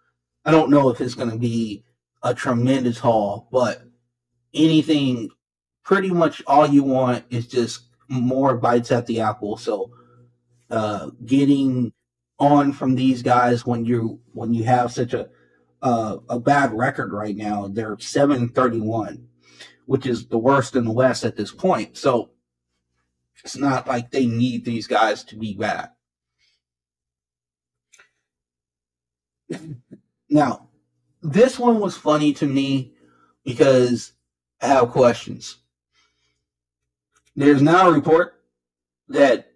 I 0.45 0.51
don't 0.51 0.69
know 0.69 0.89
if 0.89 1.01
it's 1.01 1.15
going 1.15 1.31
to 1.31 1.37
be 1.37 1.83
a 2.23 2.33
tremendous 2.33 2.99
haul, 2.99 3.47
but 3.51 3.83
anything, 4.53 5.29
pretty 5.83 6.09
much 6.09 6.41
all 6.47 6.67
you 6.67 6.83
want 6.83 7.25
is 7.29 7.47
just 7.47 7.86
more 8.09 8.55
bites 8.55 8.91
at 8.91 9.05
the 9.05 9.21
apple. 9.21 9.57
So 9.57 9.91
uh, 10.69 11.11
getting 11.25 11.93
on 12.39 12.71
from 12.71 12.95
these 12.95 13.21
guys 13.23 13.65
when 13.65 13.85
you 13.85 14.19
when 14.33 14.53
you 14.53 14.63
have 14.63 14.91
such 14.91 15.13
a 15.13 15.29
uh, 15.81 16.17
a 16.29 16.39
bad 16.39 16.73
record 16.73 17.13
right 17.13 17.35
now, 17.35 17.67
they're 17.67 17.97
seven 17.99 18.49
thirty 18.49 18.81
one 18.81 19.27
which 19.87 20.05
is 20.05 20.27
the 20.27 20.37
worst 20.37 20.75
in 20.75 20.85
the 20.85 20.91
West 20.91 21.23
at 21.23 21.35
this 21.35 21.51
point. 21.51 21.97
So 21.97 22.29
it's 23.43 23.57
not 23.57 23.87
like 23.87 24.11
they 24.11 24.27
need 24.27 24.63
these 24.65 24.85
guys 24.85 25.23
to 25.25 25.35
be 25.35 25.55
bad. 25.55 25.89
now, 30.29 30.69
this 31.21 31.57
one 31.57 31.79
was 31.79 31.95
funny 31.95 32.33
to 32.33 32.45
me 32.45 32.93
because 33.45 34.11
I 34.61 34.67
have 34.67 34.89
questions. 34.89 35.59
There's 37.37 37.61
now 37.61 37.87
a 37.87 37.93
report 37.93 38.41
that 39.09 39.53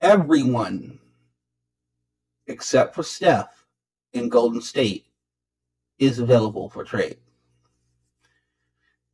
everyone 0.00 0.98
except 2.46 2.94
for 2.94 3.02
Steph 3.02 3.66
in 4.14 4.30
Golden 4.30 4.62
State 4.62 5.04
is 5.98 6.18
available 6.18 6.70
for 6.70 6.84
trade. 6.84 7.18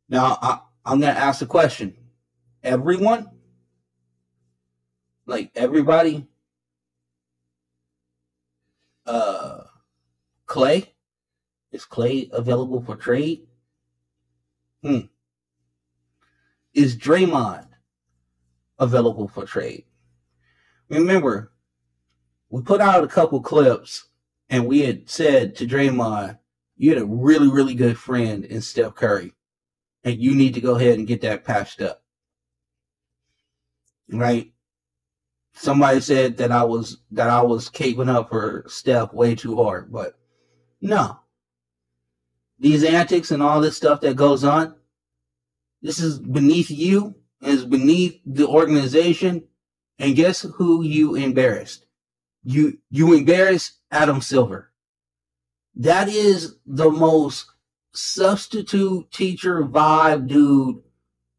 Now, 0.07 0.37
I, 0.41 0.59
I'm 0.85 1.01
going 1.01 1.13
to 1.13 1.19
ask 1.19 1.41
a 1.41 1.45
question. 1.45 1.93
Everyone? 2.63 3.31
Like 5.25 5.51
everybody? 5.53 6.25
Uh, 9.05 9.63
Klay? 10.47 10.87
Is 11.73 11.85
Klay 11.85 12.31
available 12.31 12.81
for 12.81 12.95
trade? 12.95 13.45
Hmm. 14.81 14.99
Is 16.73 16.95
Draymond 16.95 17.64
available 18.79 19.27
for 19.27 19.45
trade? 19.45 19.85
Remember, 20.89 21.51
we 22.49 22.61
put 22.61 22.81
out 22.81 23.03
a 23.03 23.07
couple 23.07 23.41
clips 23.41 24.09
and 24.49 24.67
we 24.67 24.81
had 24.81 25.09
said 25.09 25.55
to 25.55 25.67
Draymond, 25.67 26.37
you 26.77 26.91
had 26.91 27.01
a 27.01 27.05
really, 27.05 27.49
really 27.49 27.73
good 27.73 27.97
friend 27.97 28.45
in 28.45 28.61
Steph 28.61 28.95
Curry 28.95 29.33
and 30.03 30.21
you 30.21 30.35
need 30.35 30.53
to 30.53 30.61
go 30.61 30.75
ahead 30.75 30.97
and 30.97 31.07
get 31.07 31.21
that 31.21 31.43
patched 31.43 31.81
up. 31.81 32.03
Right? 34.09 34.53
Somebody 35.53 35.99
said 35.99 36.37
that 36.37 36.51
I 36.51 36.63
was 36.63 36.99
that 37.11 37.29
I 37.29 37.41
was 37.41 37.69
caping 37.69 38.09
up 38.09 38.29
for 38.29 38.65
Steph 38.67 39.13
way 39.13 39.35
too 39.35 39.55
hard, 39.55 39.91
but 39.91 40.19
no. 40.81 41.19
These 42.59 42.83
antics 42.83 43.31
and 43.31 43.41
all 43.41 43.61
this 43.61 43.75
stuff 43.75 44.01
that 44.01 44.15
goes 44.15 44.43
on, 44.43 44.75
this 45.81 45.99
is 45.99 46.19
beneath 46.19 46.69
you, 46.69 47.15
is 47.41 47.65
beneath 47.65 48.19
the 48.25 48.47
organization, 48.47 49.43
and 49.99 50.15
guess 50.15 50.41
who 50.41 50.83
you 50.83 51.15
embarrassed? 51.15 51.85
You 52.43 52.79
you 52.89 53.13
embarrassed 53.13 53.79
Adam 53.91 54.21
Silver. 54.21 54.71
That 55.75 56.07
is 56.07 56.55
the 56.65 56.89
most 56.89 57.47
substitute 57.93 59.11
teacher 59.11 59.63
vibe 59.63 60.27
dude 60.27 60.81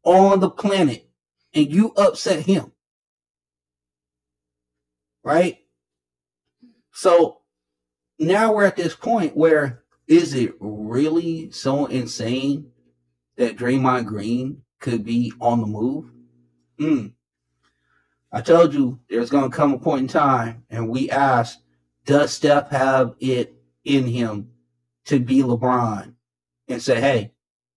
on 0.03 0.39
the 0.39 0.49
planet 0.49 1.09
and 1.53 1.73
you 1.73 1.93
upset 1.97 2.45
him. 2.45 2.71
Right? 5.23 5.59
So 6.91 7.41
now 8.19 8.53
we're 8.53 8.65
at 8.65 8.75
this 8.75 8.95
point 8.95 9.35
where 9.35 9.83
is 10.07 10.33
it 10.33 10.55
really 10.59 11.51
so 11.51 11.85
insane 11.85 12.71
that 13.37 13.57
Draymond 13.57 14.05
Green 14.05 14.63
could 14.79 15.03
be 15.03 15.33
on 15.39 15.61
the 15.61 15.67
move? 15.67 16.11
Hmm. 16.79 17.07
I 18.31 18.41
told 18.41 18.73
you 18.73 18.99
there's 19.09 19.29
going 19.29 19.49
to 19.49 19.55
come 19.55 19.73
a 19.73 19.79
point 19.79 20.01
in 20.01 20.07
time, 20.07 20.63
and 20.69 20.89
we 20.89 21.09
asked, 21.09 21.61
does 22.05 22.31
Steph 22.31 22.69
have 22.69 23.15
it 23.19 23.55
in 23.83 24.05
him 24.05 24.49
to 25.05 25.19
be 25.19 25.41
LeBron? 25.41 26.13
and 26.67 26.81
say, 26.81 26.99
hey, 26.99 27.31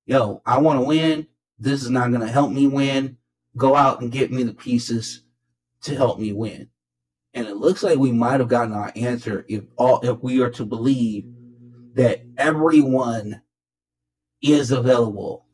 yo, 0.07 0.43
I 0.45 0.59
want 0.59 0.81
to 0.81 0.87
win. 0.87 1.27
This 1.59 1.83
is 1.83 1.91
not 1.91 2.11
going 2.11 2.27
to 2.27 2.33
help 2.33 2.51
me 2.51 2.67
win. 2.67 3.17
Go 3.57 3.75
out 3.75 4.01
and 4.01 4.13
get 4.13 4.33
me 4.33 4.43
the 4.43 4.55
pieces 4.55 5.23
to 5.83 5.95
help 5.95 6.19
me 6.19 6.33
win. 6.33 6.69
And 7.35 7.47
it 7.47 7.57
looks 7.57 7.83
like 7.83 7.99
we 7.99 8.13
might 8.13 8.41
have 8.41 8.49
gotten 8.49 8.73
our 8.73 8.93
answer 8.97 9.45
if 9.49 9.65
all 9.77 10.01
if 10.01 10.19
we 10.21 10.41
are 10.43 10.51
to 10.51 10.65
believe 10.65 11.27
that 11.95 12.23
everyone 12.37 13.43
is 14.43 14.73
available. 14.73 15.47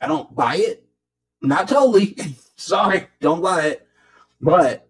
I 0.00 0.08
don't 0.08 0.34
buy 0.34 0.56
it. 0.56 0.86
Not 1.42 1.68
totally. 1.68 2.16
Sorry, 2.56 3.06
don't 3.20 3.42
buy 3.42 3.62
it. 3.66 3.86
But 4.40 4.88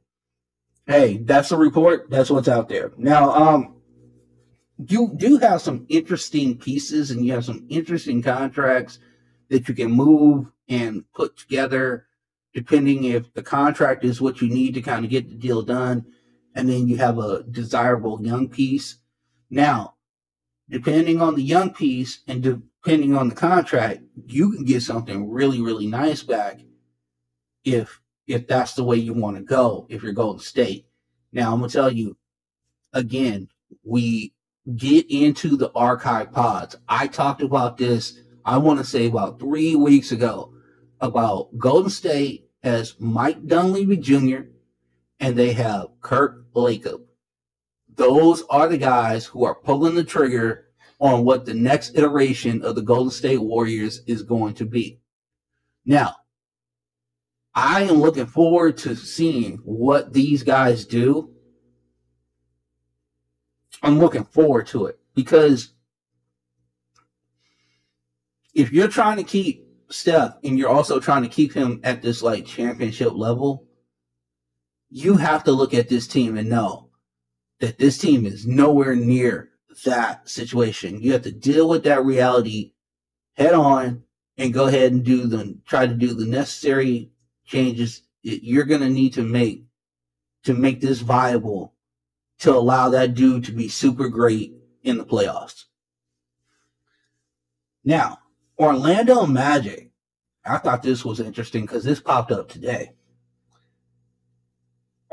hey, 0.87 1.19
that's 1.19 1.49
the 1.49 1.57
report. 1.57 2.11
That's 2.11 2.31
what's 2.31 2.49
out 2.49 2.69
there. 2.69 2.93
Now, 2.97 3.31
um, 3.31 3.81
you 4.89 5.13
do 5.17 5.39
have 5.39 5.61
some 5.61 5.87
interesting 5.89 6.57
pieces 6.57 7.11
and 7.11 7.25
you 7.25 7.33
have 7.33 7.45
some 7.45 7.67
interesting 7.69 8.23
contracts 8.23 8.99
that 9.49 9.69
you 9.69 9.75
can 9.75 9.91
move 9.91 10.47
and 10.69 11.05
put 11.13 11.37
together 11.37 12.07
depending 12.55 13.05
if 13.05 13.33
the 13.35 13.43
contract 13.43 14.05
is 14.05 14.21
what 14.21 14.41
you 14.41 14.49
need 14.49 14.75
to 14.75 14.83
kind 14.83 15.05
of 15.05 15.11
get 15.11 15.29
the 15.29 15.35
deal 15.35 15.63
done 15.63 16.05
and 16.55 16.69
then 16.69 16.89
you 16.89 16.97
have 16.97 17.19
a 17.19 17.43
desirable 17.45 18.25
young 18.25 18.49
piece 18.49 18.97
now 19.51 19.95
depending 20.69 21.21
on 21.21 21.35
the 21.35 21.43
young 21.43 21.71
piece 21.71 22.21
and 22.27 22.63
depending 22.83 23.17
on 23.17 23.29
the 23.29 23.35
contract 23.35 24.01
you 24.27 24.53
can 24.53 24.65
get 24.65 24.83
something 24.83 25.31
really 25.31 25.61
really 25.61 25.87
nice 25.87 26.23
back 26.23 26.61
if 27.65 28.01
if 28.27 28.47
that's 28.47 28.75
the 28.75 28.85
way 28.85 28.97
you 28.97 29.13
want 29.13 29.37
to 29.37 29.43
go 29.43 29.87
if 29.89 30.03
you're 30.03 30.13
golden 30.13 30.41
state 30.41 30.87
now 31.33 31.53
i'm 31.53 31.63
to 31.63 31.69
tell 31.69 31.93
you 31.93 32.17
again 32.93 33.49
we 33.85 34.33
get 34.77 35.11
into 35.11 35.57
the 35.57 35.71
archive 35.75 36.33
pods. 36.33 36.77
I 36.89 37.07
talked 37.07 37.43
about 37.43 37.77
this, 37.77 38.21
I 38.45 38.59
want 38.59 38.79
to 38.79 38.85
say 38.85 39.07
about 39.07 39.41
three 39.41 39.75
weeks 39.75 40.13
ago, 40.13 40.53
about 41.01 41.57
Golden 41.59 41.91
State 41.91 42.51
as 42.63 42.95
Mike 42.99 43.47
Dunleavy 43.47 43.97
Jr. 43.97 44.43
and 45.19 45.37
they 45.37 45.53
have 45.53 45.89
Kirk 46.01 46.45
Lacob. 46.55 47.03
Those 47.95 48.43
are 48.51 48.69
the 48.69 48.79
guys 48.79 49.27
who 49.27 49.45
are 49.45 49.55
pulling 49.55 49.95
the 49.95 50.05
trigger 50.05 50.67
on 51.01 51.25
what 51.25 51.47
the 51.47 51.55
next 51.55 51.97
iteration 51.97 52.63
of 52.63 52.75
the 52.75 52.83
Golden 52.83 53.11
State 53.11 53.41
Warriors 53.41 54.03
is 54.07 54.23
going 54.23 54.55
to 54.55 54.67
be. 54.67 55.01
Now, 55.85 56.17
I 57.55 57.83
am 57.83 57.97
looking 57.97 58.27
forward 58.27 58.77
to 58.79 58.95
seeing 58.95 59.57
what 59.65 60.13
these 60.13 60.43
guys 60.43 60.85
do 60.85 61.35
I'm 63.83 63.99
looking 63.99 64.25
forward 64.25 64.67
to 64.69 64.87
it 64.87 64.99
because 65.15 65.73
if 68.55 68.73
you're 68.73 68.89
trying 68.89 69.17
to 69.17 69.23
keep 69.23 69.67
Steph 69.89 70.35
and 70.45 70.59
you're 70.59 70.69
also 70.69 71.01
trying 71.01 71.23
to 71.23 71.29
keep 71.29 71.53
him 71.53 71.81
at 71.83 72.03
this 72.03 72.23
like 72.23 72.47
championship 72.47 73.13
level, 73.15 73.67
you 74.91 75.17
have 75.17 75.45
to 75.45 75.53
look 75.53 75.73
at 75.73 75.89
this 75.89 76.07
team 76.07 76.37
and 76.37 76.49
know 76.49 76.91
that 77.61 77.79
this 77.79 77.97
team 77.97 78.27
is 78.27 78.47
nowhere 78.47 78.95
near 78.95 79.50
that 79.85 80.29
situation. 80.29 81.03
You 81.03 81.13
have 81.13 81.23
to 81.23 81.33
deal 81.33 81.69
with 81.69 81.85
that 81.85 82.05
reality 82.05 82.73
head 83.35 83.55
on 83.55 84.03
and 84.37 84.53
go 84.53 84.67
ahead 84.67 84.93
and 84.93 85.05
do 85.05 85.27
the 85.27 85.59
try 85.67 85.87
to 85.87 85.95
do 85.95 86.15
the 86.15 86.27
necessary 86.27 87.11
changes 87.45 88.03
that 88.25 88.45
you're 88.45 88.65
going 88.65 88.81
to 88.81 88.91
need 88.91 89.15
to 89.15 89.23
make 89.23 89.65
to 90.45 90.55
make 90.55 90.81
this 90.81 91.01
viable 91.01 91.75
to 92.39 92.55
allow 92.55 92.89
that 92.89 93.15
dude 93.15 93.45
to 93.45 93.53
be 93.53 93.69
super 93.69 94.09
great 94.09 94.55
in 94.83 94.97
the 94.97 95.05
playoffs. 95.05 95.65
Now, 97.85 98.19
Orlando 98.59 99.27
Magic. 99.27 99.91
I 100.45 100.57
thought 100.57 100.83
this 100.83 101.05
was 101.05 101.21
interesting 101.21 101.63
because 101.63 101.85
this 101.85 102.01
popped 102.01 102.33
up 102.33 102.49
today. 102.49 102.93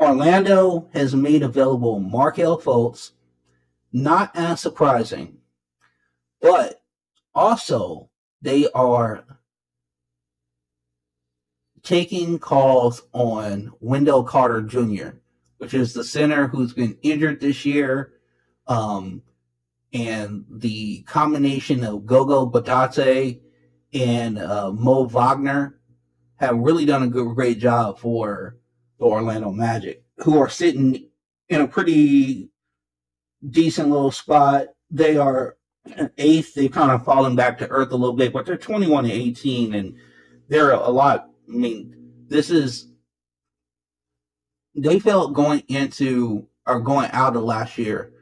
Orlando 0.00 0.88
has 0.94 1.14
made 1.14 1.42
available 1.42 2.00
Markelle 2.00 2.60
Fultz, 2.60 3.12
not 3.92 4.34
as 4.34 4.60
surprising, 4.60 5.38
but 6.40 6.82
also 7.34 8.10
they 8.42 8.68
are 8.70 9.24
taking 11.82 12.38
calls 12.38 13.02
on 13.12 13.72
Wendell 13.80 14.24
Carter 14.24 14.62
Jr 14.62 15.18
which 15.58 15.74
is 15.74 15.92
the 15.92 16.04
center 16.04 16.46
who's 16.46 16.72
been 16.72 16.96
injured 17.02 17.40
this 17.40 17.64
year. 17.64 18.14
Um, 18.66 19.22
and 19.92 20.44
the 20.50 21.02
combination 21.02 21.84
of 21.84 22.06
Goga 22.06 22.50
Bitadze 22.50 23.40
and 23.92 24.38
uh, 24.38 24.70
Mo 24.72 25.04
Wagner 25.04 25.80
have 26.36 26.58
really 26.58 26.84
done 26.84 27.02
a 27.02 27.08
good, 27.08 27.34
great 27.34 27.58
job 27.58 27.98
for 27.98 28.56
the 28.98 29.06
Orlando 29.06 29.50
Magic, 29.50 30.04
who 30.18 30.38
are 30.38 30.48
sitting 30.48 31.08
in 31.48 31.60
a 31.62 31.68
pretty 31.68 32.50
decent 33.46 33.90
little 33.90 34.10
spot. 34.10 34.68
They 34.90 35.16
are 35.16 35.56
eighth. 36.18 36.54
They've 36.54 36.70
kind 36.70 36.90
of 36.90 37.04
fallen 37.04 37.36
back 37.36 37.58
to 37.58 37.68
earth 37.68 37.92
a 37.92 37.96
little 37.96 38.16
bit, 38.16 38.32
but 38.32 38.46
they're 38.46 38.56
21 38.56 39.04
and 39.04 39.12
18, 39.12 39.74
and 39.74 39.96
they're 40.48 40.72
a 40.72 40.90
lot. 40.90 41.30
I 41.48 41.52
mean, 41.52 41.94
this 42.28 42.50
is 42.50 42.88
they 44.74 44.98
felt 45.00 45.34
going 45.34 45.62
into 45.68 46.46
or 46.66 46.80
going 46.80 47.10
out 47.12 47.36
of 47.36 47.42
last 47.42 47.78
year 47.78 48.12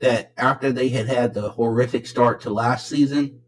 that 0.00 0.32
after 0.36 0.72
they 0.72 0.88
had 0.88 1.06
had 1.06 1.32
the 1.32 1.48
horrific 1.48 2.06
start 2.06 2.40
to 2.42 2.50
last 2.50 2.88
season 2.88 3.40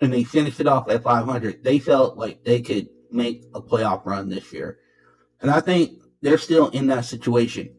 and 0.00 0.12
they 0.12 0.24
finished 0.24 0.60
it 0.60 0.66
off 0.66 0.90
at 0.90 1.02
500, 1.02 1.62
they 1.62 1.78
felt 1.78 2.18
like 2.18 2.44
they 2.44 2.60
could 2.60 2.88
make 3.10 3.44
a 3.54 3.62
playoff 3.62 4.04
run 4.04 4.28
this 4.28 4.52
year. 4.52 4.78
And 5.40 5.50
I 5.50 5.60
think 5.60 6.02
they're 6.20 6.36
still 6.36 6.68
in 6.70 6.88
that 6.88 7.04
situation. 7.04 7.74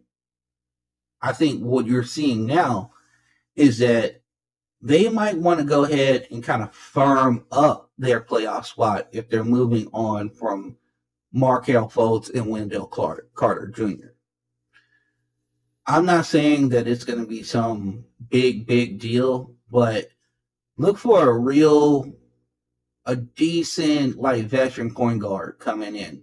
I 1.25 1.33
think 1.33 1.63
what 1.63 1.87
you're 1.87 2.03
seeing 2.03 2.45
now 2.45 2.91
is 3.55 3.79
that 3.79 4.21
they 4.79 5.09
might 5.09 5.35
want 5.35 5.59
to 5.59 5.65
go 5.65 5.83
ahead 5.83 6.27
and 6.29 6.43
kind 6.43 6.61
of 6.61 6.71
firm 6.71 7.45
up 7.51 7.89
their 7.97 8.21
playoff 8.21 8.65
spot 8.65 9.07
if 9.11 9.27
they're 9.27 9.43
moving 9.43 9.87
on 9.91 10.29
from 10.29 10.77
Markelle 11.33 11.89
Fultz 11.89 12.31
and 12.31 12.45
Wendell 12.45 12.85
Carter, 12.85 13.27
Carter 13.33 13.65
Jr. 13.69 14.09
I'm 15.87 16.05
not 16.05 16.27
saying 16.27 16.69
that 16.69 16.87
it's 16.87 17.03
going 17.03 17.19
to 17.19 17.25
be 17.25 17.41
some 17.41 18.05
big, 18.29 18.67
big 18.67 18.99
deal, 18.99 19.55
but 19.71 20.09
look 20.77 20.99
for 20.99 21.27
a 21.27 21.39
real, 21.39 22.13
a 23.07 23.15
decent, 23.15 24.17
like, 24.17 24.45
veteran 24.45 24.93
point 24.93 25.21
guard 25.21 25.57
coming 25.57 25.95
in. 25.95 26.21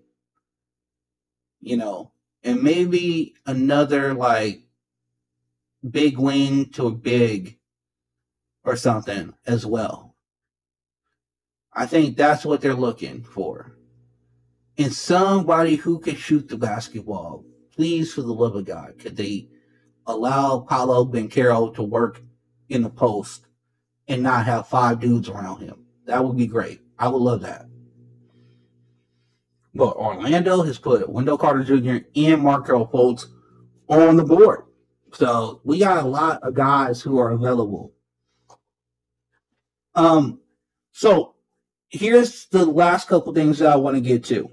You 1.61 1.76
know, 1.76 2.12
and 2.44 2.62
maybe 2.62 3.34
another, 3.46 4.14
like, 4.14 4.62
big 5.89 6.18
wing 6.18 6.70
to 6.70 6.87
a 6.87 6.93
big 6.93 7.59
or 8.64 8.76
something 8.76 9.35
as 9.47 9.66
well. 9.66 10.16
I 11.72 11.87
think 11.87 12.16
that's 12.16 12.45
what 12.45 12.61
they're 12.61 12.74
looking 12.74 13.22
for 13.22 13.76
and 14.78 14.93
somebody 14.93 15.76
who 15.76 15.99
can 15.99 16.16
shoot 16.16 16.49
the 16.49 16.57
basketball. 16.57 17.45
Please, 17.74 18.12
for 18.12 18.22
the 18.22 18.33
love 18.33 18.57
of 18.57 18.64
God, 18.64 18.99
could 18.99 19.16
they 19.16 19.49
allow 20.07 20.61
Paolo 20.61 21.05
Banchero 21.05 21.74
to 21.74 21.83
work 21.83 22.22
in 22.68 22.83
the 22.83 22.91
post 22.91 23.47
and 24.09 24.22
not 24.22 24.47
have 24.47 24.68
five 24.68 25.01
dudes 25.01 25.28
around 25.28 25.61
him? 25.61 25.85
That 26.07 26.24
would 26.24 26.37
be 26.37 26.47
great. 26.47 26.80
I 26.99 27.09
would 27.09 27.22
love 27.22 27.43
that. 27.43 27.66
But 29.74 29.97
Orlando 29.97 30.62
has 30.62 30.78
put 30.78 31.09
Wendell 31.09 31.39
Carter 31.39 31.64
Jr. 31.64 32.05
and 32.14 32.43
Markelle 32.43 32.89
Fultz 32.89 33.26
on 33.89 34.16
the 34.16 34.24
board. 34.24 34.64
So 35.13 35.61
we 35.65 35.79
got 35.79 36.03
a 36.03 36.09
lot 36.09 36.43
of 36.43 36.55
guys 36.55 37.01
who 37.01 37.19
are 37.19 37.31
available. 37.31 37.93
Um, 39.95 40.41
so 40.93 41.35
here's 41.89 42.47
the 42.47 42.65
last 42.65 43.09
couple 43.09 43.35
things 43.35 43.59
that 43.59 43.73
I 43.73 43.77
want 43.77 43.97
to 43.97 44.01
get 44.01 44.25
to. 44.25 44.51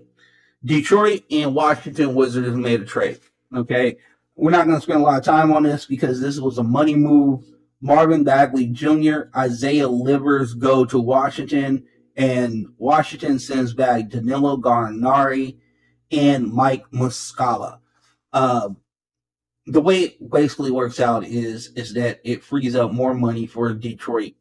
Detroit 0.64 1.24
and 1.32 1.56
Washington 1.56 2.14
Wizards 2.14 2.56
made 2.56 2.82
a 2.82 2.86
trade. 2.86 3.20
Okay. 3.56 3.98
We're 4.36 4.52
not 4.52 4.66
going 4.68 4.78
to 4.78 4.82
spend 4.82 5.02
a 5.02 5.04
lot 5.04 5.18
of 5.18 5.26
time 5.26 5.52
on 5.52 5.64
this 5.64 5.86
because 5.86 6.22
this 6.22 6.40
was 6.40 6.58
a 6.58 6.64
money 6.64 6.96
move. 6.96 7.44
Marvin 7.82 8.24
Bagley 8.24 8.68
Jr., 8.68 9.24
Isaiah 9.36 9.88
Livers 9.88 10.54
go 10.54 10.84
to 10.86 11.00
Washington, 11.00 11.86
and 12.18 12.68
Washington 12.78 13.40
sends 13.40 13.74
back 13.74 14.10
Danilo 14.10 14.58
Gallinari 14.58 15.58
and 16.12 16.52
Mike 16.52 16.84
Muscala. 16.92 17.80
Uh, 18.34 18.70
the 19.70 19.82
way 19.82 20.00
it 20.02 20.32
basically 20.32 20.72
works 20.72 21.00
out 21.00 21.24
is 21.24 21.68
is 21.76 21.94
that 21.94 22.20
it 22.24 22.44
frees 22.44 22.76
up 22.76 22.92
more 22.92 23.14
money 23.14 23.46
for 23.46 23.72
Detroit 23.74 24.34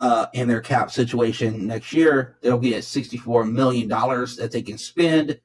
uh, 0.00 0.26
in 0.34 0.48
their 0.48 0.60
cap 0.60 0.90
situation 0.90 1.66
next 1.66 1.92
year. 1.92 2.36
They'll 2.42 2.58
get 2.58 2.82
$64 2.82 3.50
million 3.50 3.88
that 3.88 4.50
they 4.52 4.62
can 4.62 4.78
spend. 4.78 5.40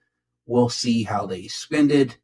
We'll 0.48 0.70
see 0.70 1.04
how 1.04 1.28
they 1.28 1.48
spend 1.48 1.92
it. 1.92 2.18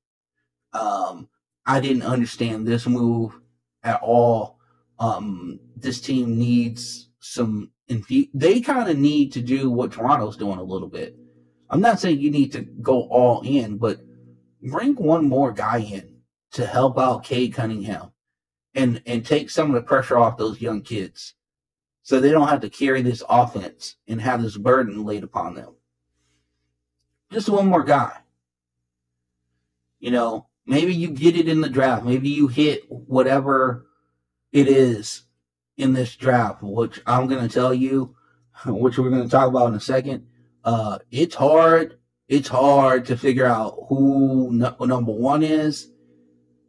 Um, 0.74 1.30
I 1.66 1.80
didn't 1.80 2.04
understand 2.04 2.68
this 2.68 2.88
move 2.88 3.40
at 3.84 4.02
all. 4.02 4.60
Um, 5.00 5.60
this 5.76 6.02
team 6.02 6.38
needs 6.38 7.10
some, 7.20 7.72
infu- 7.90 8.30
they 8.34 8.62
kind 8.62 8.90
of 8.90 8.98
need 8.98 9.32
to 9.34 9.42
do 9.42 9.70
what 9.70 9.92
Toronto's 9.92 10.38
doing 10.38 10.58
a 10.58 10.64
little 10.64 10.90
bit. 10.90 11.16
I'm 11.70 11.82
not 11.82 12.00
saying 12.00 12.20
you 12.20 12.32
need 12.32 12.52
to 12.54 12.62
go 12.62 13.04
all 13.04 13.42
in, 13.42 13.78
but 13.78 14.00
bring 14.64 14.96
one 14.96 15.30
more 15.30 15.52
guy 15.52 15.80
in 15.80 16.17
to 16.52 16.66
help 16.66 16.98
out 16.98 17.24
Cade 17.24 17.54
Cunningham 17.54 18.12
and 18.76 19.02
and 19.06 19.26
take 19.26 19.50
some 19.50 19.70
of 19.70 19.76
the 19.76 19.82
pressure 19.82 20.18
off 20.18 20.38
those 20.38 20.62
young 20.62 20.82
kids 20.82 21.34
so 22.08 22.22
they 22.22 22.32
don't 22.32 22.48
have 22.48 22.62
to 22.62 22.70
carry 22.70 23.02
this 23.02 23.22
offense 23.28 23.98
and 24.08 24.22
have 24.22 24.42
this 24.42 24.56
burden 24.56 25.04
laid 25.04 25.26
upon 25.26 25.56
them. 25.56 25.76
Just 27.34 27.50
one 27.50 27.68
more 27.68 27.84
guy. 27.84 28.14
You 30.00 30.12
know, 30.12 30.48
maybe 30.66 30.94
you 30.94 31.10
get 31.10 31.36
it 31.36 31.50
in 31.50 31.60
the 31.60 31.68
draft. 31.68 32.06
Maybe 32.06 32.30
you 32.30 32.48
hit 32.48 32.90
whatever 32.90 33.88
it 34.54 34.70
is 34.70 35.24
in 35.76 35.92
this 35.92 36.16
draft, 36.16 36.64
which 36.64 37.02
I'm 37.06 37.28
going 37.28 37.46
to 37.46 37.54
tell 37.54 37.74
you, 37.74 38.16
which 38.66 38.98
we're 38.98 39.10
going 39.10 39.24
to 39.24 39.30
talk 39.30 39.50
about 39.50 39.68
in 39.68 39.76
a 39.76 39.82
second. 39.82 40.28
Uh, 40.64 41.00
it's 41.12 41.36
hard. 41.36 41.98
It's 42.30 42.48
hard 42.48 43.06
to 43.08 43.18
figure 43.18 43.46
out 43.46 43.86
who 43.90 44.50
no, 44.54 44.76
number 44.80 45.12
one 45.12 45.44
is. 45.44 45.90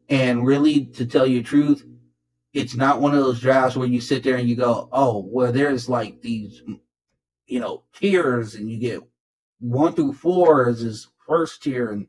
And 0.09 0.47
really, 0.47 0.87
to 0.87 1.07
tell 1.07 1.27
you 1.27 1.39
the 1.39 1.45
truth, 1.45 1.85
it's 2.55 2.75
not 2.75 3.01
one 3.01 3.15
of 3.15 3.21
those 3.21 3.41
drafts 3.41 3.77
where 3.77 3.89
you 3.89 4.01
sit 4.01 4.23
there 4.23 4.37
and 4.37 4.49
you 4.49 4.57
go, 4.57 4.89
oh, 4.91 5.29
well, 5.31 5.53
there's 5.53 5.89
like 5.89 6.23
these, 6.23 6.63
you 7.47 7.61
know, 7.61 7.85
tiers 7.95 8.55
and 8.55 8.71
you 8.71 8.79
get 8.79 9.03
one 9.61 9.93
through 9.93 10.15
four 10.15 10.69
is 10.69 10.81
his 10.81 11.09
first 11.27 11.63
tier. 11.63 11.91
And 11.91 12.07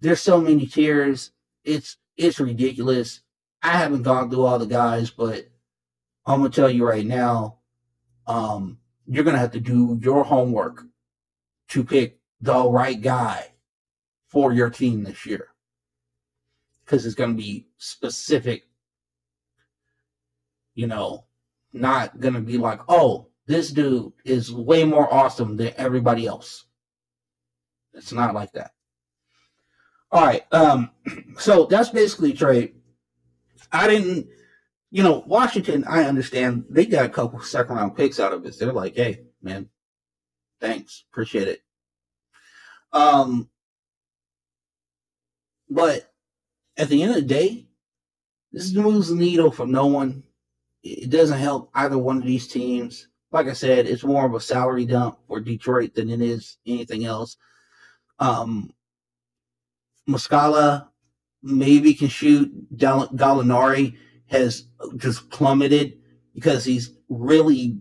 there's 0.00 0.20
so 0.20 0.40
many 0.40 0.66
tiers. 0.66 1.30
It's, 1.64 1.96
it's 2.16 2.40
ridiculous. 2.40 3.20
I 3.62 3.72
haven't 3.72 4.02
gone 4.02 4.30
through 4.30 4.44
all 4.44 4.58
the 4.58 4.66
guys, 4.66 5.10
but 5.10 5.48
I'm 6.26 6.42
to 6.42 6.48
tell 6.48 6.70
you 6.70 6.86
right 6.86 7.06
now, 7.06 7.58
um, 8.26 8.78
you're 9.06 9.22
to 9.24 9.38
have 9.38 9.52
to 9.52 9.60
do 9.60 9.98
your 10.02 10.24
homework 10.24 10.82
to 11.68 11.84
pick 11.84 12.18
the 12.40 12.68
right 12.68 13.00
guy 13.00 13.52
for 14.28 14.52
your 14.52 14.70
team 14.70 15.04
this 15.04 15.24
year 15.24 15.48
because 16.86 17.04
it's 17.04 17.16
going 17.16 17.36
to 17.36 17.42
be 17.42 17.66
specific 17.76 18.68
you 20.76 20.86
know, 20.86 21.24
not 21.72 22.20
gonna 22.20 22.40
be 22.40 22.58
like, 22.58 22.80
oh, 22.88 23.28
this 23.46 23.72
dude 23.72 24.12
is 24.24 24.52
way 24.52 24.84
more 24.84 25.12
awesome 25.12 25.56
than 25.56 25.72
everybody 25.76 26.26
else. 26.26 26.66
It's 27.94 28.12
not 28.12 28.34
like 28.34 28.52
that. 28.52 28.72
All 30.12 30.24
right. 30.24 30.44
Um, 30.52 30.90
so 31.38 31.64
that's 31.64 31.88
basically 31.88 32.34
trade. 32.34 32.74
I 33.72 33.88
didn't, 33.88 34.28
you 34.90 35.02
know, 35.02 35.24
Washington, 35.26 35.84
I 35.88 36.04
understand 36.04 36.66
they 36.70 36.86
got 36.86 37.06
a 37.06 37.10
couple 37.10 37.40
second 37.40 37.76
round 37.76 37.96
picks 37.96 38.20
out 38.20 38.32
of 38.32 38.44
it. 38.44 38.58
They're 38.58 38.72
like, 38.72 38.94
hey, 38.94 39.22
man, 39.42 39.70
thanks. 40.60 41.04
Appreciate 41.10 41.48
it. 41.48 41.62
Um, 42.92 43.48
but 45.70 46.12
at 46.76 46.88
the 46.88 47.02
end 47.02 47.10
of 47.12 47.16
the 47.16 47.22
day, 47.22 47.66
this 48.52 48.72
moves 48.72 49.08
the 49.08 49.14
needle 49.14 49.50
for 49.50 49.66
no 49.66 49.86
one 49.86 50.22
it 50.86 51.10
doesn't 51.10 51.38
help 51.38 51.70
either 51.74 51.98
one 51.98 52.18
of 52.18 52.24
these 52.24 52.46
teams. 52.46 53.08
Like 53.32 53.48
I 53.48 53.52
said, 53.52 53.86
it's 53.86 54.04
more 54.04 54.24
of 54.24 54.34
a 54.34 54.40
salary 54.40 54.86
dump 54.86 55.18
for 55.26 55.40
Detroit 55.40 55.94
than 55.94 56.10
it 56.10 56.20
is 56.20 56.58
anything 56.66 57.04
else. 57.04 57.36
Um, 58.18 58.72
Muscala 60.08 60.88
maybe 61.42 61.92
can 61.92 62.08
shoot. 62.08 62.50
Gallinari 62.76 63.96
has 64.26 64.68
just 64.96 65.28
plummeted 65.30 65.98
because 66.34 66.64
he's 66.64 66.96
really. 67.08 67.78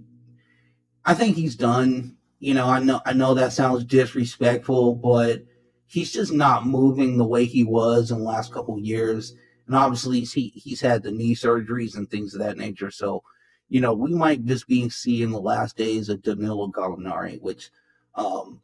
I 1.06 1.14
think 1.14 1.36
he's 1.36 1.56
done. 1.56 2.18
You 2.40 2.56
know, 2.56 2.68
I 2.68 2.80
know 2.80 3.02
I 3.06 3.14
know 3.14 3.36
that 3.36 3.54
sounds 3.54 3.84
disrespectful, 3.84 4.96
but 4.96 5.44
he's 5.88 6.12
just 6.12 6.34
not 6.34 6.66
moving 6.66 7.18
the 7.18 7.26
way 7.26 7.46
he 7.46 7.64
was 7.64 8.12
in 8.12 8.20
the 8.20 8.24
last 8.24 8.52
couple 8.52 8.78
years 8.80 9.36
and 9.68 9.76
obviously 9.76 10.22
he 10.22 10.50
he's 10.56 10.82
had 10.82 11.04
the 11.04 11.12
knee 11.12 11.36
surgeries 11.36 11.96
and 11.96 12.10
things 12.10 12.34
of 12.34 12.42
that 12.42 12.58
nature. 12.58 12.92
So, 12.92 13.24
you 13.70 13.82
know, 13.82 13.94
we 13.94 14.14
might 14.14 14.46
just 14.46 14.68
be 14.68 14.90
seeing 14.90 15.32
the 15.32 15.40
last 15.40 15.76
days 15.76 16.10
of 16.10 16.22
Danilo 16.22 16.68
Gallinari, 16.68 17.42
which, 17.42 17.72
um, 18.16 18.62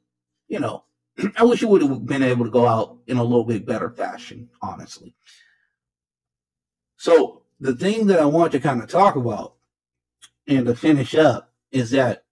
you 0.47 0.59
know, 0.59 0.84
I 1.38 1.43
wish 1.43 1.59
he 1.59 1.65
would 1.65 1.82
have 1.82 2.05
been 2.05 2.24
able 2.24 2.45
to 2.45 2.51
go 2.51 2.67
out 2.67 2.97
in 3.07 3.17
a 3.17 3.24
little 3.24 3.45
bit 3.45 3.65
better 3.65 3.89
fashion, 3.89 4.49
honestly. 4.61 5.15
So 6.97 7.43
the 7.59 7.76
thing 7.76 8.07
that 8.07 8.19
I 8.19 8.26
want 8.26 8.51
to 8.51 8.59
kind 8.59 8.82
of 8.82 8.89
talk 8.89 9.15
about 9.15 9.55
and 10.47 10.67
to 10.67 10.76
finish 10.76 11.15
up 11.15 11.51
is 11.72 11.91
that 11.91 12.26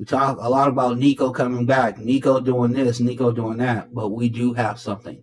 we 0.00 0.06
talk 0.06 0.38
a 0.40 0.48
lot 0.48 0.68
about 0.68 0.98
Nico 0.98 1.30
coming 1.30 1.66
back, 1.66 1.98
Nico 1.98 2.40
doing 2.40 2.72
this, 2.72 2.98
Nico 2.98 3.30
doing 3.30 3.58
that, 3.58 3.94
but 3.94 4.08
we 4.08 4.28
do 4.28 4.54
have 4.54 4.80
something 4.80 5.22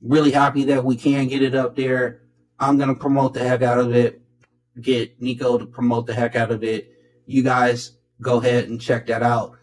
really 0.00 0.30
happy 0.30 0.64
that 0.64 0.84
we 0.84 0.96
can 0.96 1.26
get 1.26 1.42
it 1.42 1.54
up 1.54 1.76
there. 1.76 2.22
I'm 2.60 2.78
gonna 2.78 2.94
promote 2.94 3.34
the 3.34 3.46
heck 3.46 3.62
out 3.62 3.78
of 3.78 3.94
it. 3.94 4.22
Get 4.80 5.20
Nico 5.20 5.58
to 5.58 5.66
promote 5.66 6.06
the 6.06 6.14
heck 6.14 6.36
out 6.36 6.52
of 6.52 6.62
it. 6.62 6.92
You 7.26 7.42
guys 7.42 7.98
go 8.22 8.38
ahead 8.38 8.68
and 8.68 8.80
check 8.80 9.06
that 9.08 9.22
out. 9.22 9.58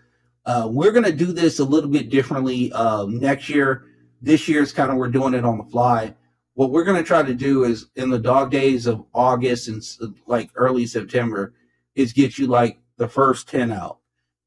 Uh, 0.45 0.67
we're 0.69 0.91
gonna 0.91 1.11
do 1.11 1.31
this 1.31 1.59
a 1.59 1.63
little 1.63 1.89
bit 1.89 2.09
differently 2.09 2.71
uh, 2.73 3.05
next 3.05 3.49
year. 3.49 3.85
This 4.21 4.47
year 4.47 4.61
is 4.61 4.73
kind 4.73 4.91
of 4.91 4.97
we're 4.97 5.07
doing 5.07 5.33
it 5.33 5.45
on 5.45 5.57
the 5.57 5.63
fly. 5.63 6.13
What 6.53 6.71
we're 6.71 6.83
gonna 6.83 7.03
try 7.03 7.23
to 7.23 7.33
do 7.33 7.63
is 7.63 7.87
in 7.95 8.09
the 8.09 8.19
dog 8.19 8.51
days 8.51 8.87
of 8.87 9.05
August 9.13 9.69
and 9.69 9.81
like 10.27 10.51
early 10.55 10.85
September 10.85 11.53
is 11.95 12.13
get 12.13 12.37
you 12.37 12.47
like 12.47 12.79
the 12.97 13.07
first 13.07 13.49
ten 13.49 13.71
out, 13.71 13.99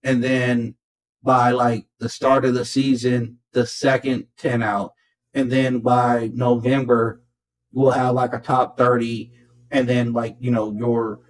and 0.03 0.23
then 0.23 0.75
by 1.23 1.51
like 1.51 1.87
the 1.99 2.09
start 2.09 2.45
of 2.45 2.55
the 2.55 2.65
season 2.65 3.39
the 3.53 3.67
second 3.67 4.27
10 4.37 4.63
out. 4.63 4.95
And 5.35 5.51
then 5.51 5.81
by 5.81 6.31
November, 6.33 7.23
we'll 7.73 7.91
have 7.91 8.15
like 8.15 8.33
a 8.33 8.39
top 8.39 8.77
30 8.77 9.33
and 9.71 9.89
then 9.89 10.13
like, 10.13 10.37
you 10.41 10.51
know, 10.51 10.73
your 10.73 11.21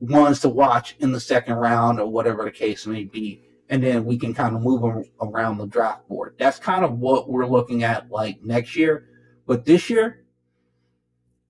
ones 0.00 0.40
to 0.40 0.48
watch 0.48 0.96
in 0.98 1.12
the 1.12 1.20
second 1.20 1.54
round 1.54 2.00
or 2.00 2.06
whatever 2.06 2.44
the 2.44 2.50
case 2.50 2.86
may 2.86 3.04
be. 3.04 3.44
And 3.68 3.82
then 3.82 4.04
we 4.04 4.18
can 4.18 4.32
kind 4.32 4.56
of 4.56 4.62
move 4.62 4.80
them 4.80 5.04
around 5.20 5.58
the 5.58 5.66
draft 5.66 6.08
board. 6.08 6.34
That's 6.38 6.58
kind 6.58 6.84
of 6.84 6.98
what 6.98 7.28
we're 7.28 7.46
looking 7.46 7.82
at 7.82 8.10
like 8.10 8.42
next 8.42 8.74
year. 8.74 9.08
But 9.46 9.64
this 9.64 9.90
year, 9.90 10.24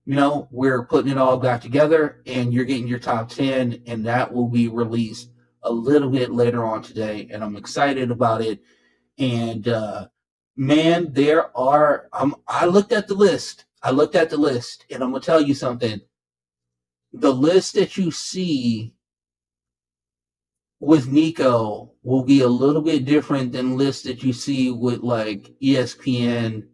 you 0.09 0.15
know, 0.15 0.47
we're 0.49 0.85
putting 0.85 1.11
it 1.11 1.19
all 1.19 1.37
back 1.37 1.61
together 1.61 2.23
and 2.25 2.51
you're 2.51 2.65
getting 2.65 2.87
your 2.87 2.97
top 2.97 3.29
10 3.29 3.83
and 3.85 4.03
that 4.07 4.33
will 4.33 4.47
be 4.47 4.67
released 4.67 5.29
a 5.61 5.71
little 5.71 6.09
bit 6.09 6.31
later 6.31 6.65
on 6.65 6.81
today. 6.81 7.29
And 7.31 7.43
I'm 7.43 7.55
excited 7.55 8.09
about 8.09 8.41
it 8.41 8.59
and 9.19 9.67
uh, 9.67 10.07
man, 10.55 11.13
there 11.13 11.55
are. 11.55 12.09
Um, 12.13 12.35
I 12.47 12.65
looked 12.65 12.91
at 12.91 13.07
the 13.07 13.13
list. 13.13 13.65
I 13.83 13.91
looked 13.91 14.15
at 14.15 14.29
the 14.29 14.37
list, 14.37 14.85
and 14.89 15.03
I'm 15.03 15.11
gonna 15.11 15.23
tell 15.23 15.41
you 15.41 15.53
something. 15.53 16.01
The 17.13 17.33
list 17.33 17.75
that 17.75 17.97
you 17.97 18.11
see 18.11 18.93
with 20.79 21.07
Nico 21.07 21.93
will 22.03 22.23
be 22.23 22.41
a 22.41 22.47
little 22.47 22.81
bit 22.81 23.05
different 23.05 23.51
than 23.51 23.77
lists 23.77 24.03
that 24.03 24.23
you 24.23 24.33
see 24.33 24.71
with 24.71 25.01
like 25.01 25.53
ESPN 25.61 26.67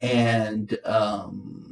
and 0.00 0.78
um, 0.84 1.65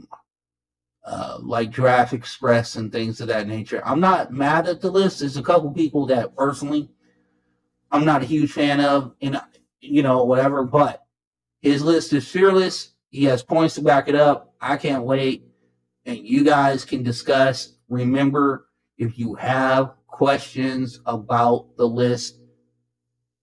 uh, 1.05 1.39
like 1.41 1.71
Draft 1.71 2.13
Express 2.13 2.77
and 2.77 2.91
things 2.91 3.21
of 3.21 3.29
that 3.29 3.47
nature. 3.47 3.83
I'm 3.85 4.01
not 4.01 4.33
mad 4.33 4.67
at 4.67 4.81
the 4.81 4.91
list. 4.91 5.21
There's 5.21 5.37
a 5.37 5.43
couple 5.43 5.71
people 5.73 6.07
that 6.07 6.35
personally 6.37 6.89
I'm 7.95 8.05
not 8.05 8.23
a 8.23 8.27
huge 8.27 8.51
fan 8.51 8.81
of, 8.81 9.15
and 9.21 9.41
you 9.81 10.03
know, 10.03 10.25
whatever. 10.25 10.65
But 10.65 11.07
his 11.61 11.81
list 11.81 12.13
is 12.13 12.27
fearless. 12.27 12.93
He 13.11 13.25
has 13.25 13.43
points 13.43 13.77
to 13.77 13.83
back 13.83 14.09
it 14.09 14.17
up. 14.17 14.53
I 14.61 14.77
can't 14.77 15.05
wait. 15.05 15.45
And 16.05 16.19
you 16.19 16.43
guys 16.43 16.85
can 16.85 17.05
discuss. 17.05 17.75
Remember, 17.89 18.67
if 18.99 19.17
you 19.17 19.35
have 19.35 19.93
questions 20.09 21.01
about 21.07 21.77
the 21.77 21.87
list 21.87 22.41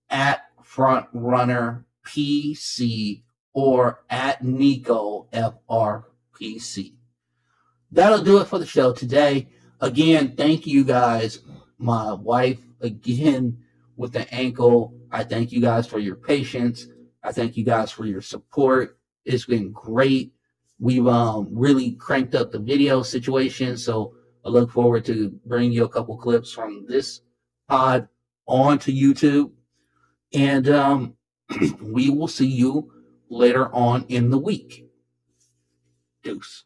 at 0.09 0.41
Front 0.63 1.07
Runner 1.13 1.85
PC 2.05 3.23
or 3.53 4.03
at 4.09 4.43
Nico 4.43 5.27
FRPC. 5.31 6.95
That'll 7.91 8.23
do 8.23 8.39
it 8.39 8.47
for 8.47 8.59
the 8.59 8.65
show 8.65 8.93
today. 8.93 9.49
Again, 9.81 10.35
thank 10.35 10.65
you 10.65 10.83
guys. 10.83 11.39
My 11.77 12.13
wife 12.13 12.59
again 12.79 13.57
with 13.97 14.13
the 14.13 14.31
ankle. 14.33 14.93
I 15.11 15.23
thank 15.23 15.51
you 15.51 15.59
guys 15.59 15.87
for 15.87 15.99
your 15.99 16.15
patience. 16.15 16.87
I 17.23 17.31
thank 17.31 17.57
you 17.57 17.63
guys 17.63 17.91
for 17.91 18.05
your 18.05 18.21
support. 18.21 18.97
It's 19.25 19.45
been 19.45 19.71
great. 19.71 20.33
We've 20.79 21.07
um, 21.07 21.49
really 21.51 21.91
cranked 21.93 22.33
up 22.33 22.51
the 22.51 22.59
video 22.59 23.03
situation. 23.03 23.77
So 23.77 24.15
I 24.45 24.49
look 24.49 24.71
forward 24.71 25.05
to 25.05 25.29
bringing 25.45 25.71
you 25.71 25.83
a 25.83 25.89
couple 25.89 26.17
clips 26.17 26.51
from 26.51 26.85
this 26.87 27.21
pod 27.67 28.07
onto 28.47 28.91
YouTube. 28.91 29.51
And 30.33 30.69
um, 30.69 31.15
we 31.81 32.09
will 32.09 32.27
see 32.27 32.47
you 32.47 32.91
later 33.29 33.73
on 33.73 34.05
in 34.07 34.29
the 34.29 34.39
week. 34.39 34.87
Deuce. 36.23 36.65